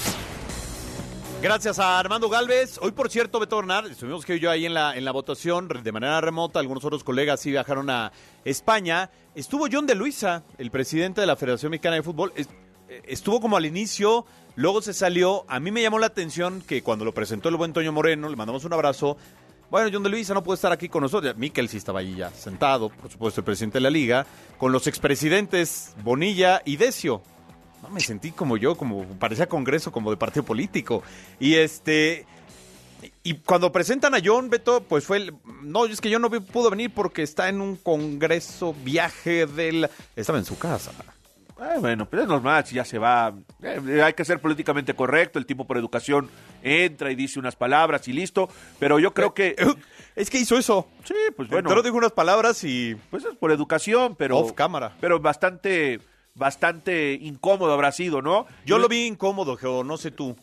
Gracias 1.41 1.79
a 1.79 1.99
Armando 2.01 2.29
Galvez. 2.29 2.79
Hoy, 2.83 2.91
por 2.91 3.11
cierto, 3.11 3.39
Beto 3.39 3.57
Bernard, 3.57 3.87
estuvimos 3.91 4.25
que 4.25 4.41
yo 4.41 4.51
ahí 4.51 4.67
en 4.67 4.75
la, 4.75 4.97
en 4.97 5.05
la 5.05 5.13
votación 5.13 5.69
de 5.69 5.93
manera 5.93 6.21
remota. 6.21 6.59
Algunos 6.59 6.85
otros 6.85 7.05
colegas 7.05 7.41
sí 7.41 7.51
viajaron 7.51 7.89
a 7.91 8.11
España. 8.45 9.11
Estuvo 9.35 9.69
John 9.71 9.87
de 9.87 9.95
Luisa, 9.95 10.43
el 10.59 10.71
presidente 10.71 11.21
de 11.21 11.27
la 11.29 11.37
Federación 11.37 11.71
Mexicana 11.71 11.97
de 11.97 12.03
Fútbol. 12.03 12.33
Eh, 12.37 12.45
Estuvo 13.05 13.41
como 13.41 13.57
al 13.57 13.67
inicio, 13.67 14.27
luego 14.55 14.81
se 14.81 14.95
salió. 14.95 15.45
A 15.49 15.59
mí 15.61 15.71
me 15.71 15.83
llamó 15.83 15.99
la 15.99 16.07
atención 16.07 16.63
que 16.63 16.83
cuando 16.83 17.05
lo 17.05 17.13
presentó 17.13 17.49
el 17.49 17.57
buen 17.57 17.73
Toño 17.73 17.93
Moreno, 17.93 18.29
le 18.29 18.37
mandamos 18.37 18.65
un 18.65 18.73
abrazo. 18.73 19.17
Bueno, 19.71 19.91
John 19.93 20.05
de 20.05 20.09
Luisa 20.09 20.35
no 20.35 20.43
puede 20.45 20.55
estar 20.55 20.71
aquí 20.73 20.89
con 20.89 21.03
nosotros. 21.03 21.37
Miquel 21.37 21.69
sí 21.69 21.77
estaba 21.77 21.99
ahí 22.01 22.15
ya 22.15 22.31
sentado, 22.31 22.89
por 22.89 23.11
supuesto, 23.11 23.41
el 23.41 23.45
presidente 23.45 23.79
de 23.79 23.83
la 23.83 23.91
liga, 23.91 24.25
con 24.59 24.71
los 24.73 24.87
expresidentes 24.87 25.95
Bonilla 26.03 26.63
y 26.65 26.77
Decio. 26.77 27.23
No, 27.87 27.95
me 27.95 28.01
sentí 28.01 28.33
como 28.33 28.57
yo, 28.57 28.77
como 28.77 29.05
parecía 29.19 29.49
congreso, 29.49 29.93
como 29.93 30.11
de 30.11 30.17
partido 30.17 30.45
político. 30.45 31.03
Y 31.39 31.55
este. 31.55 32.27
Y 33.23 33.35
cuando 33.35 33.71
presentan 33.73 34.15
a 34.15 34.19
John 34.25 34.51
Beto, 34.51 34.83
pues 34.83 35.05
fue 35.05 35.19
el. 35.19 35.35
No, 35.63 35.87
es 35.87 36.01
que 36.01 36.11
yo 36.11 36.19
no 36.19 36.31
pudo 36.31 36.71
venir 36.71 36.93
porque 36.93 37.23
está 37.23 37.49
en 37.49 37.61
un 37.61 37.77
congreso, 37.77 38.75
viaje 38.85 39.47
del. 39.47 39.89
Estaba 40.15 40.39
en 40.39 40.45
su 40.45 40.59
casa. 40.59 40.93
Eh, 41.59 41.79
bueno, 41.79 42.07
pero 42.09 42.23
es 42.23 42.29
normal, 42.29 42.67
si 42.67 42.75
ya 42.75 42.85
se 42.85 42.99
va. 42.99 43.35
Eh, 43.63 44.03
hay 44.03 44.13
que 44.13 44.25
ser 44.25 44.41
políticamente 44.41 44.95
correcto, 44.95 45.39
el 45.39 45.47
tipo 45.47 45.67
por 45.67 45.79
educación 45.79 46.29
entra 46.63 47.11
y 47.11 47.15
dice 47.15 47.39
unas 47.39 47.57
palabras 47.57 48.07
y 48.09 48.13
listo. 48.13 48.49
Pero 48.79 48.99
yo 48.99 49.15
creo 49.15 49.35
que. 49.35 49.57
Es 50.17 50.31
que 50.31 50.39
hizo 50.39 50.57
eso. 50.57 50.89
Sí, 51.05 51.15
pues 51.37 51.47
bueno. 51.51 51.69
Pero 51.69 51.83
dijo 51.83 51.97
unas 51.97 52.13
palabras 52.13 52.65
y. 52.65 52.97
Pues 53.11 53.25
es 53.27 53.37
por 53.37 53.53
educación, 53.53 54.17
pero. 54.17 54.39
Off 54.39 54.53
cámara. 54.53 54.97
Pero 54.99 55.21
bastante. 55.21 56.01
Bastante 56.37 57.15
incómodo 57.15 57.73
habrá 57.73 57.91
sido, 57.93 58.21
¿no? 58.23 58.47
Yo 58.65 58.79
lo 58.79 58.89
vi 58.89 59.07
incómodo, 59.07 59.57
Geo, 59.57 59.83
no 59.83 59.97
sé 59.97 60.11
tú. 60.11 60.37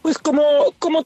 Pues 0.00 0.16
como, 0.16 0.42
como, 0.78 1.04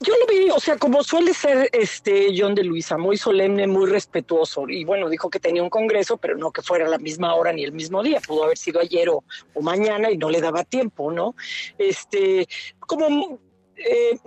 yo 0.00 0.14
lo 0.20 0.26
vi, 0.28 0.50
o 0.50 0.60
sea, 0.60 0.76
como 0.76 1.02
suele 1.02 1.34
ser 1.34 1.68
este 1.72 2.28
John 2.36 2.54
de 2.54 2.62
Luisa, 2.62 2.96
muy 2.96 3.16
solemne, 3.16 3.66
muy 3.66 3.90
respetuoso. 3.90 4.68
Y 4.68 4.84
bueno, 4.84 5.08
dijo 5.08 5.30
que 5.30 5.40
tenía 5.40 5.62
un 5.62 5.70
congreso, 5.70 6.16
pero 6.18 6.36
no 6.36 6.52
que 6.52 6.62
fuera 6.62 6.86
a 6.86 6.88
la 6.90 6.98
misma 6.98 7.34
hora 7.34 7.52
ni 7.52 7.64
el 7.64 7.72
mismo 7.72 8.02
día. 8.02 8.20
Pudo 8.20 8.44
haber 8.44 8.58
sido 8.58 8.80
ayer 8.80 9.08
o, 9.08 9.24
o 9.54 9.62
mañana 9.62 10.10
y 10.10 10.16
no 10.18 10.30
le 10.30 10.40
daba 10.40 10.62
tiempo, 10.62 11.10
¿no? 11.10 11.34
Este, 11.78 12.46
como 12.78 13.40
eh, 13.76 14.18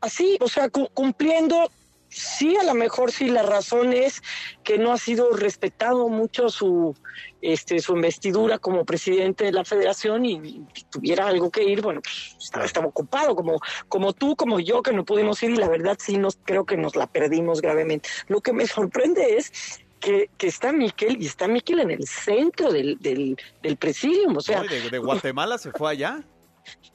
así, 0.00 0.36
o 0.40 0.48
sea, 0.48 0.68
cu- 0.70 0.88
cumpliendo. 0.92 1.70
Sí, 2.16 2.56
a 2.56 2.62
lo 2.62 2.74
mejor 2.74 3.10
sí, 3.10 3.28
la 3.28 3.42
razón 3.42 3.92
es 3.92 4.22
que 4.62 4.78
no 4.78 4.92
ha 4.92 4.98
sido 4.98 5.32
respetado 5.32 6.08
mucho 6.08 6.48
su, 6.48 6.94
este, 7.42 7.80
su 7.80 7.94
investidura 7.94 8.58
como 8.58 8.84
presidente 8.84 9.44
de 9.44 9.50
la 9.50 9.64
federación 9.64 10.24
y, 10.24 10.34
y 10.34 10.84
tuviera 10.90 11.26
algo 11.26 11.50
que 11.50 11.64
ir, 11.64 11.82
bueno, 11.82 12.00
pues 12.02 12.36
estaba, 12.40 12.64
estaba 12.66 12.86
ocupado, 12.86 13.34
como, 13.34 13.58
como 13.88 14.12
tú, 14.12 14.36
como 14.36 14.60
yo, 14.60 14.80
que 14.80 14.92
no 14.92 15.04
pudimos 15.04 15.42
ir 15.42 15.50
y 15.50 15.56
la 15.56 15.68
verdad 15.68 15.98
sí 16.00 16.16
nos, 16.16 16.38
creo 16.44 16.64
que 16.64 16.76
nos 16.76 16.94
la 16.94 17.08
perdimos 17.08 17.60
gravemente. 17.60 18.08
Lo 18.28 18.40
que 18.40 18.52
me 18.52 18.68
sorprende 18.68 19.36
es 19.36 19.80
que, 19.98 20.30
que 20.38 20.46
está 20.46 20.72
Miquel 20.72 21.20
y 21.20 21.26
está 21.26 21.48
Miquel 21.48 21.80
en 21.80 21.90
el 21.90 22.06
centro 22.06 22.70
del, 22.70 22.96
del, 23.00 23.36
del 23.60 23.76
presidium, 23.76 24.36
o 24.36 24.40
sea, 24.40 24.62
de, 24.62 24.88
de 24.88 24.98
Guatemala 24.98 25.58
se 25.58 25.72
fue 25.72 25.90
allá. 25.90 26.24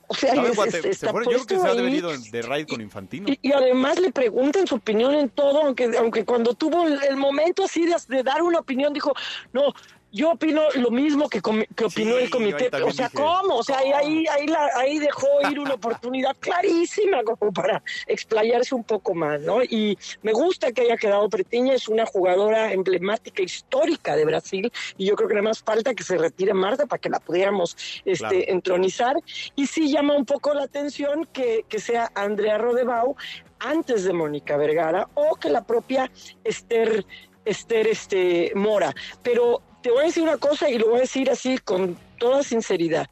O 0.07 0.15
sea, 0.15 0.33
No, 0.33 0.45
es- 0.47 0.55
Guate- 0.55 0.77
es- 0.77 0.81
se 0.81 0.89
está 0.89 1.11
fueron- 1.11 1.31
yo 1.31 1.45
creo 1.45 1.47
que 1.47 1.55
se 1.59 1.67
ha 1.67 1.73
de 1.75 1.79
haber 1.81 1.91
ahí. 1.93 1.97
ido 1.99 2.11
de 2.17 2.41
raid 2.41 2.67
con 2.67 2.81
Infantino. 2.81 3.27
Y, 3.29 3.39
y 3.41 3.51
además 3.51 3.99
le 3.99 4.11
preguntan 4.11 4.65
su 4.67 4.75
opinión 4.75 5.13
en 5.13 5.29
todo, 5.29 5.61
aunque, 5.63 5.91
aunque 5.97 6.25
cuando 6.25 6.53
tuvo 6.55 6.87
el, 6.87 7.01
el 7.03 7.15
momento 7.17 7.63
así 7.65 7.85
de, 7.85 7.95
de 8.07 8.23
dar 8.23 8.41
una 8.41 8.59
opinión 8.59 8.91
dijo, 8.93 9.13
no, 9.53 9.73
yo 10.11 10.31
opino 10.31 10.61
lo 10.75 10.89
mismo 10.91 11.29
que, 11.29 11.41
que 11.41 11.85
opinó 11.85 12.15
Sí, 12.17 12.23
el 12.23 12.29
comité. 12.29 12.69
O 12.83 12.91
sea, 12.91 13.09
dije, 13.09 13.17
¿cómo? 13.23 13.57
O 13.57 13.63
sea, 13.63 13.77
ahí, 13.79 13.91
ahí, 13.91 14.25
ahí, 14.27 14.47
la- 14.47 14.69
ahí 14.75 14.99
dejó 14.99 15.27
ir 15.51 15.59
una 15.59 15.73
oportunidad 15.75 16.35
clarísima 16.39 17.23
como 17.23 17.51
para 17.51 17.83
explayarse 18.07 18.73
un 18.75 18.83
poco 18.83 19.13
más, 19.13 19.41
¿no? 19.41 19.63
Y 19.63 19.97
me 20.23 20.31
gusta 20.33 20.71
que 20.71 20.81
haya 20.81 20.97
quedado 20.97 21.29
Pretiña, 21.29 21.73
es 21.73 21.87
una 21.87 22.05
jugadora 22.05 22.71
emblemática, 22.73 23.41
histórica 23.43 24.15
de 24.15 24.25
Brasil, 24.25 24.71
y 24.97 25.05
yo 25.05 25.15
creo 25.15 25.27
que 25.29 25.35
nada 25.35 25.49
más 25.49 25.61
falta 25.63 25.93
que 25.93 26.03
se 26.03 26.17
retire 26.17 26.53
Marta 26.53 26.85
para 26.85 26.99
que 26.99 27.09
la 27.09 27.19
pudiéramos 27.19 27.75
este, 28.05 28.17
Claro. 28.17 28.35
entronizar. 28.47 29.15
Y 29.55 29.67
sí 29.67 29.91
llama 29.91 30.15
un 30.15 30.25
poco 30.25 30.53
la 30.53 30.63
atención 30.63 31.27
que, 31.31 31.65
que 31.69 31.79
sea 31.79 32.11
Andrea 32.15 32.57
Rodebau 32.57 33.15
antes 33.59 34.03
de 34.05 34.13
Mónica 34.13 34.57
Vergara 34.57 35.07
o 35.15 35.35
que 35.35 35.49
la 35.49 35.63
propia 35.65 36.09
Esther, 36.43 37.05
Esther 37.45 37.87
este, 37.87 38.51
Mora. 38.55 38.93
Pero 39.23 39.61
te 39.81 39.91
voy 39.91 40.01
a 40.03 40.05
decir 40.07 40.23
una 40.23 40.37
cosa 40.37 40.69
y 40.69 40.77
lo 40.77 40.87
voy 40.89 40.97
a 40.97 41.01
decir 41.01 41.29
así 41.29 41.57
con 41.57 41.97
toda 42.17 42.43
sinceridad. 42.43 43.09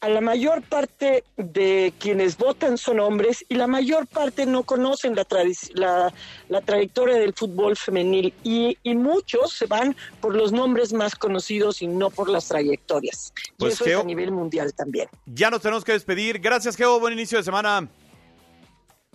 A 0.00 0.10
la 0.10 0.20
mayor 0.20 0.62
parte 0.62 1.24
de 1.38 1.92
quienes 1.98 2.36
votan 2.36 2.76
son 2.76 3.00
hombres 3.00 3.44
y 3.48 3.54
la 3.54 3.66
mayor 3.66 4.06
parte 4.06 4.44
no 4.44 4.62
conocen 4.62 5.16
la, 5.16 5.26
la, 5.72 6.12
la 6.50 6.60
trayectoria 6.60 7.16
del 7.16 7.32
fútbol 7.32 7.76
femenil 7.78 8.32
y, 8.44 8.76
y 8.82 8.94
muchos 8.94 9.54
se 9.54 9.64
van 9.66 9.96
por 10.20 10.36
los 10.36 10.52
nombres 10.52 10.92
más 10.92 11.14
conocidos 11.14 11.80
y 11.80 11.86
no 11.86 12.10
por 12.10 12.28
las 12.28 12.46
trayectorias. 12.48 13.32
Pues, 13.56 13.72
y 13.72 13.74
eso 13.74 13.84
Geo- 13.86 13.98
es 14.00 14.04
a 14.04 14.06
nivel 14.06 14.30
mundial 14.32 14.74
también. 14.74 15.08
Ya 15.24 15.50
nos 15.50 15.62
tenemos 15.62 15.82
que 15.82 15.92
despedir. 15.92 16.40
Gracias, 16.40 16.76
Geo. 16.76 17.00
Buen 17.00 17.14
inicio 17.14 17.38
de 17.38 17.44
semana. 17.44 17.88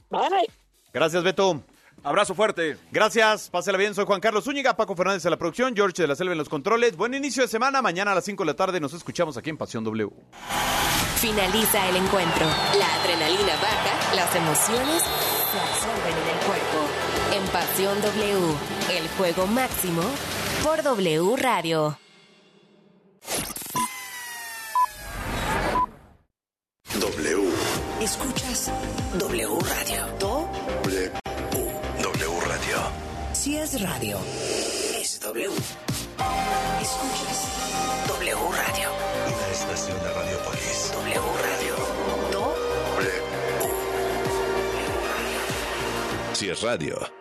Bye. 0.09 0.49
Gracias, 0.91 1.23
Beto. 1.23 1.61
Abrazo 2.03 2.33
fuerte. 2.33 2.77
Gracias, 2.91 3.49
pásela 3.49 3.77
bien. 3.77 3.93
Soy 3.93 4.05
Juan 4.05 4.19
Carlos 4.19 4.43
Zúñiga, 4.43 4.75
Paco 4.75 4.95
Fernández 4.95 5.23
en 5.25 5.31
la 5.31 5.37
producción, 5.37 5.75
George 5.75 6.01
de 6.01 6.07
la 6.07 6.15
Selva 6.15 6.31
en 6.31 6.37
los 6.39 6.49
controles. 6.49 6.97
Buen 6.97 7.13
inicio 7.13 7.43
de 7.43 7.47
semana. 7.47 7.81
Mañana 7.81 8.11
a 8.11 8.15
las 8.15 8.25
5 8.25 8.43
de 8.43 8.47
la 8.47 8.55
tarde 8.55 8.79
nos 8.79 8.93
escuchamos 8.93 9.37
aquí 9.37 9.51
en 9.51 9.57
Pasión 9.57 9.83
W. 9.83 10.09
Finaliza 11.17 11.89
el 11.89 11.97
encuentro. 11.97 12.45
La 12.79 12.95
adrenalina 12.95 13.53
baja, 13.61 14.15
las 14.15 14.35
emociones 14.35 15.03
se 15.03 15.59
absorben 15.59 16.17
en 16.17 16.29
el 16.29 16.45
cuerpo. 16.47 16.87
En 17.35 17.43
Pasión 17.51 18.01
W, 18.01 18.55
el 18.97 19.07
juego 19.09 19.45
máximo 19.45 20.01
por 20.63 20.81
W 20.81 21.35
Radio. 21.37 21.97
W. 26.99 27.51
Escuchas 28.01 28.71
W 29.19 29.59
Radio. 29.69 30.07
Do, 30.19 30.49
W. 30.83 30.89
W 30.89 31.09
Radio. 31.09 31.20
Si 33.41 33.57
es 33.57 33.81
radio, 33.81 34.19
es 35.01 35.19
W. 35.19 35.49
Escuchas 36.79 38.07
W 38.07 38.35
Radio. 38.35 38.89
Una 39.25 39.47
estación 39.51 39.97
de 39.97 40.13
Radiopolis. 40.13 40.91
W 40.93 41.21
Radio. 41.41 41.75
Do, 42.31 42.53
Si 46.33 46.49
es 46.49 46.61
radio. 46.61 47.20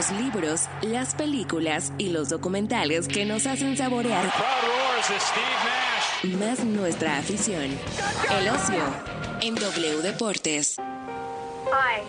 Los 0.00 0.10
libros, 0.12 0.62
las 0.80 1.14
películas 1.14 1.92
y 1.98 2.08
los 2.08 2.30
documentales 2.30 3.06
que 3.06 3.26
nos 3.26 3.46
hacen 3.46 3.76
saborear 3.76 4.32
más 6.38 6.64
nuestra 6.64 7.18
afición. 7.18 7.64
El 8.30 8.48
ocio 8.48 8.82
en 9.42 9.56
W 9.56 10.00
Deportes. 10.00 10.78
Hi, 10.78 12.00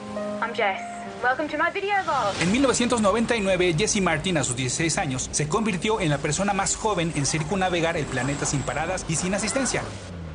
I'm 0.41 0.53
Jess. 0.53 0.79
Welcome 1.21 1.49
to 1.49 1.57
my 1.57 1.69
video. 1.73 1.93
En 2.39 2.53
1999, 2.53 3.75
Jesse 3.77 3.99
Martin, 3.99 4.37
a 4.37 4.45
sus 4.45 4.55
16 4.55 4.97
años, 4.97 5.27
se 5.33 5.49
convirtió 5.49 5.99
en 5.99 6.11
la 6.11 6.17
persona 6.17 6.53
más 6.53 6.77
joven 6.77 7.11
en 7.15 7.25
circunnavegar 7.25 7.97
el 7.97 8.05
planeta 8.05 8.45
sin 8.45 8.61
paradas 8.61 9.05
y 9.09 9.17
sin 9.17 9.33
asistencia. 9.33 9.83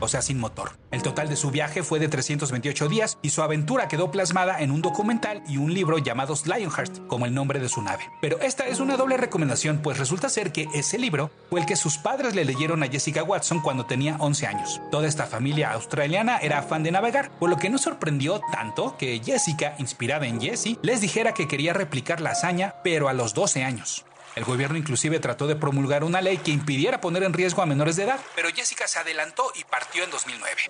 O 0.00 0.08
sea, 0.08 0.22
sin 0.22 0.38
motor. 0.38 0.72
El 0.90 1.02
total 1.02 1.28
de 1.28 1.36
su 1.36 1.50
viaje 1.50 1.82
fue 1.82 1.98
de 1.98 2.08
328 2.08 2.88
días 2.88 3.18
y 3.22 3.30
su 3.30 3.42
aventura 3.42 3.88
quedó 3.88 4.10
plasmada 4.10 4.60
en 4.60 4.70
un 4.70 4.82
documental 4.82 5.42
y 5.48 5.56
un 5.56 5.72
libro 5.72 5.98
llamados 5.98 6.46
Lionheart, 6.46 7.06
como 7.06 7.26
el 7.26 7.34
nombre 7.34 7.60
de 7.60 7.68
su 7.68 7.82
nave. 7.82 8.04
Pero 8.20 8.40
esta 8.40 8.66
es 8.66 8.80
una 8.80 8.96
doble 8.96 9.16
recomendación, 9.16 9.80
pues 9.82 9.98
resulta 9.98 10.28
ser 10.28 10.52
que 10.52 10.68
ese 10.74 10.98
libro 10.98 11.30
fue 11.50 11.60
el 11.60 11.66
que 11.66 11.76
sus 11.76 11.98
padres 11.98 12.34
le 12.34 12.44
leyeron 12.44 12.82
a 12.82 12.88
Jessica 12.88 13.22
Watson 13.22 13.60
cuando 13.60 13.86
tenía 13.86 14.16
11 14.18 14.46
años. 14.46 14.80
Toda 14.90 15.06
esta 15.06 15.26
familia 15.26 15.72
australiana 15.72 16.38
era 16.38 16.62
fan 16.62 16.82
de 16.82 16.92
navegar, 16.92 17.30
por 17.38 17.50
lo 17.50 17.56
que 17.56 17.70
no 17.70 17.78
sorprendió 17.78 18.40
tanto 18.52 18.96
que 18.96 19.20
Jessica, 19.24 19.74
inspirada 19.78 20.26
en 20.26 20.40
Jessie, 20.40 20.78
les 20.82 21.00
dijera 21.00 21.32
que 21.32 21.48
quería 21.48 21.72
replicar 21.72 22.20
la 22.20 22.30
hazaña, 22.30 22.74
pero 22.82 23.08
a 23.08 23.12
los 23.12 23.34
12 23.34 23.64
años. 23.64 24.04
El 24.36 24.44
gobierno 24.44 24.76
inclusive 24.76 25.18
trató 25.18 25.46
de 25.46 25.56
promulgar 25.56 26.04
una 26.04 26.20
ley 26.20 26.36
que 26.36 26.50
impidiera 26.50 27.00
poner 27.00 27.22
en 27.22 27.32
riesgo 27.32 27.62
a 27.62 27.66
menores 27.66 27.96
de 27.96 28.04
edad, 28.04 28.20
pero 28.34 28.50
Jessica 28.54 28.86
se 28.86 28.98
adelantó 28.98 29.50
y 29.54 29.64
partió 29.64 30.04
en 30.04 30.10
2009. 30.10 30.62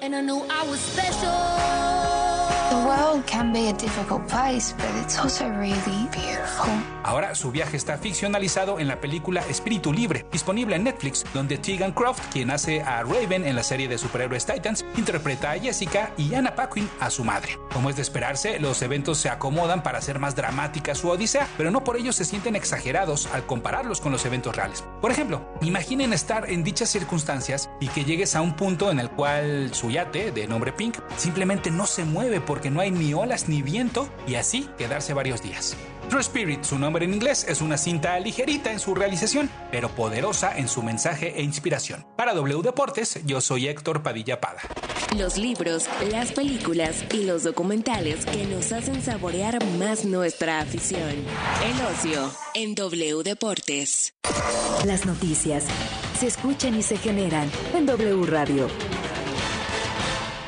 Ahora 7.02 7.34
su 7.34 7.52
viaje 7.52 7.76
está 7.76 7.98
ficcionalizado 7.98 8.80
en 8.80 8.88
la 8.88 9.00
película 9.00 9.42
Espíritu 9.48 9.92
Libre, 9.92 10.26
disponible 10.32 10.74
en 10.74 10.84
Netflix, 10.84 11.24
donde 11.32 11.58
Tegan 11.58 11.92
Croft, 11.92 12.20
quien 12.32 12.50
hace 12.50 12.82
a 12.82 13.02
Raven 13.02 13.46
en 13.46 13.54
la 13.54 13.62
serie 13.62 13.86
de 13.86 13.98
superhéroes 13.98 14.46
Titans, 14.46 14.84
interpreta 14.96 15.52
a 15.52 15.58
Jessica 15.58 16.12
y 16.16 16.34
Anna 16.34 16.54
Paquin 16.56 16.88
a 16.98 17.10
su 17.10 17.22
madre. 17.22 17.58
Como 17.72 17.90
es 17.90 17.96
de 17.96 18.02
esperarse, 18.02 18.58
los 18.58 18.82
eventos 18.82 19.18
se 19.18 19.28
acomodan 19.28 19.82
para 19.84 19.98
hacer 19.98 20.18
más 20.18 20.34
dramática 20.34 20.94
su 20.94 21.08
odisea, 21.08 21.46
pero 21.56 21.70
no 21.70 21.84
por 21.84 21.96
ello 21.96 22.12
se 22.12 22.24
sienten 22.24 22.56
exagerados 22.56 23.28
al 23.32 23.46
compararlos 23.46 24.00
con 24.00 24.10
los 24.10 24.24
eventos 24.26 24.56
reales. 24.56 24.84
Por 25.00 25.12
ejemplo, 25.12 25.46
imaginen 25.60 26.12
estar 26.12 26.50
en 26.50 26.64
dichas 26.64 26.88
circunstancias 26.88 27.70
y 27.80 27.88
que 27.88 28.04
llegues 28.04 28.34
a 28.34 28.40
un 28.40 28.56
punto 28.56 28.90
en 28.90 28.98
el 28.98 29.10
cual 29.10 29.70
su 29.72 29.90
yate, 29.90 30.32
de 30.32 30.48
nombre 30.48 30.72
Pink, 30.72 30.98
simplemente 31.16 31.70
no 31.70 31.86
se 31.86 32.04
mueve 32.04 32.40
porque 32.56 32.70
no 32.70 32.80
hay 32.80 32.90
ni 32.90 33.12
olas 33.12 33.50
ni 33.50 33.60
viento 33.60 34.08
y 34.26 34.36
así 34.36 34.66
quedarse 34.78 35.12
varios 35.12 35.42
días. 35.42 35.76
True 36.08 36.22
Spirit, 36.22 36.62
su 36.62 36.78
nombre 36.78 37.04
en 37.04 37.12
inglés, 37.12 37.44
es 37.46 37.60
una 37.60 37.76
cinta 37.76 38.18
ligerita 38.18 38.72
en 38.72 38.80
su 38.80 38.94
realización, 38.94 39.50
pero 39.70 39.90
poderosa 39.90 40.56
en 40.56 40.66
su 40.66 40.82
mensaje 40.82 41.38
e 41.38 41.42
inspiración. 41.42 42.06
Para 42.16 42.32
W 42.32 42.62
Deportes, 42.62 43.20
yo 43.26 43.42
soy 43.42 43.68
Héctor 43.68 44.02
Padilla 44.02 44.40
Pada. 44.40 44.62
Los 45.18 45.36
libros, 45.36 45.86
las 46.10 46.32
películas 46.32 47.04
y 47.12 47.24
los 47.24 47.42
documentales 47.42 48.24
que 48.24 48.46
nos 48.46 48.72
hacen 48.72 49.02
saborear 49.02 49.62
más 49.78 50.06
nuestra 50.06 50.60
afición. 50.60 51.10
El 51.10 51.86
ocio 51.92 52.32
en 52.54 52.74
W 52.74 53.22
Deportes. 53.22 54.14
Las 54.86 55.04
noticias 55.04 55.64
se 56.18 56.26
escuchan 56.26 56.74
y 56.74 56.82
se 56.82 56.96
generan 56.96 57.50
en 57.74 57.84
W 57.84 58.24
Radio. 58.24 58.70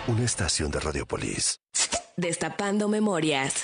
Una 0.06 0.24
estación 0.24 0.70
de 0.70 0.80
Radiopolis. 0.80 1.60
Destapando 2.18 2.88
memorias. 2.88 3.62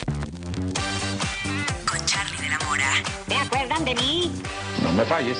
Con 1.91 2.07
Charlie 2.07 2.37
de 2.41 2.49
la 2.49 2.59
Mora. 2.61 2.89
¿Te 3.27 3.35
acuerdan 3.35 3.85
de 3.85 3.97
mí? 3.97 4.31
No 4.81 4.93
me 4.93 5.05
falles. 5.05 5.39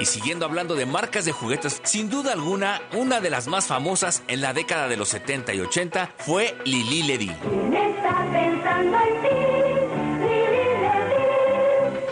Y 0.00 0.06
siguiendo 0.06 0.46
hablando 0.46 0.74
de 0.74 0.86
marcas 0.86 1.26
de 1.26 1.32
juguetes, 1.32 1.82
sin 1.84 2.08
duda 2.08 2.32
alguna, 2.32 2.80
una 2.94 3.20
de 3.20 3.28
las 3.28 3.46
más 3.46 3.66
famosas 3.66 4.22
en 4.26 4.40
la 4.40 4.54
década 4.54 4.88
de 4.88 4.96
los 4.96 5.10
70 5.10 5.52
y 5.52 5.60
80 5.60 6.14
fue 6.16 6.56
Lili 6.64 7.02
Ledy. 7.02 7.28
Está 7.28 8.26
pensando 8.32 8.98
en 9.00 9.22
ti. 9.22 9.28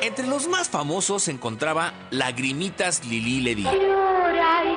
Entre 0.03 0.27
los 0.27 0.47
más 0.47 0.69
famosos 0.69 1.23
se 1.23 1.31
encontraba 1.31 1.95
Lagrimitas 2.11 3.07
Lili 3.07 3.41
Ledy. 3.41 3.63
Llora 3.63 4.63
y 4.63 4.77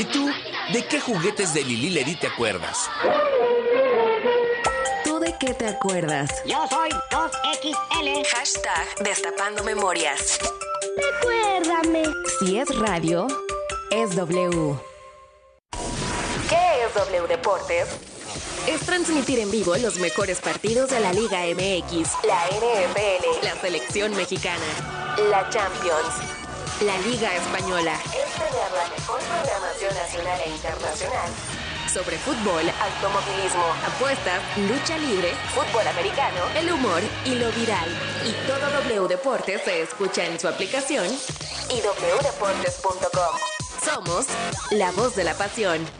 ¿Y 0.00 0.04
tú? 0.06 0.30
¿De 0.72 0.86
qué 0.86 0.98
juguetes 0.98 1.52
de 1.52 1.62
Lili 1.62 1.90
Ledy 1.90 2.14
te 2.14 2.26
acuerdas? 2.28 2.88
¿Tú 5.04 5.18
de 5.18 5.34
qué 5.38 5.52
te 5.52 5.66
acuerdas? 5.66 6.30
Yo 6.46 6.56
soy 6.70 6.88
2XL. 7.10 8.26
Hashtag 8.34 9.04
Destapando 9.04 9.62
Memorias. 9.62 10.38
Recuérdame. 10.96 12.04
Si 12.38 12.56
es 12.56 12.74
radio, 12.78 13.26
es 13.90 14.16
W. 14.16 14.74
¿Qué 16.48 16.70
Partidos 16.94 16.94
W 16.94 17.28
Deportes 17.28 17.88
es 18.66 18.80
transmitir 18.80 19.38
en 19.38 19.50
vivo 19.50 19.76
los 19.76 19.98
mejores 19.98 20.40
partidos 20.40 20.88
de 20.88 21.00
la 21.00 21.12
Liga 21.12 21.40
MX, 21.40 22.08
la 22.24 22.46
NFL, 22.46 23.44
la 23.44 23.54
selección 23.60 24.16
mexicana, 24.16 24.64
la 25.28 25.48
Champions, 25.50 26.39
la 26.80 26.96
Liga 26.98 27.34
Española. 27.36 27.94
Es 28.06 28.32
tener 28.34 28.72
la 28.72 28.88
mejor 28.96 29.20
programación 29.20 29.94
nacional 29.94 30.40
e 30.46 30.50
internacional 30.50 31.30
sobre 31.92 32.16
fútbol, 32.18 32.62
automovilismo, 32.70 33.64
apuestas, 33.84 34.40
lucha 34.56 34.96
libre, 34.96 35.32
fútbol 35.52 35.86
americano, 35.88 36.40
el 36.56 36.72
humor 36.72 37.02
y 37.24 37.34
lo 37.34 37.50
viral. 37.52 37.88
Y 38.24 38.32
todo 38.46 38.70
W 38.70 39.08
Deportes 39.08 39.62
se 39.64 39.82
escucha 39.82 40.24
en 40.24 40.38
su 40.38 40.46
aplicación 40.46 41.06
y 41.68 41.80
wdeportes.com. 41.80 43.36
Somos 43.84 44.26
la 44.70 44.92
voz 44.92 45.16
de 45.16 45.24
la 45.24 45.34
pasión. 45.34 45.99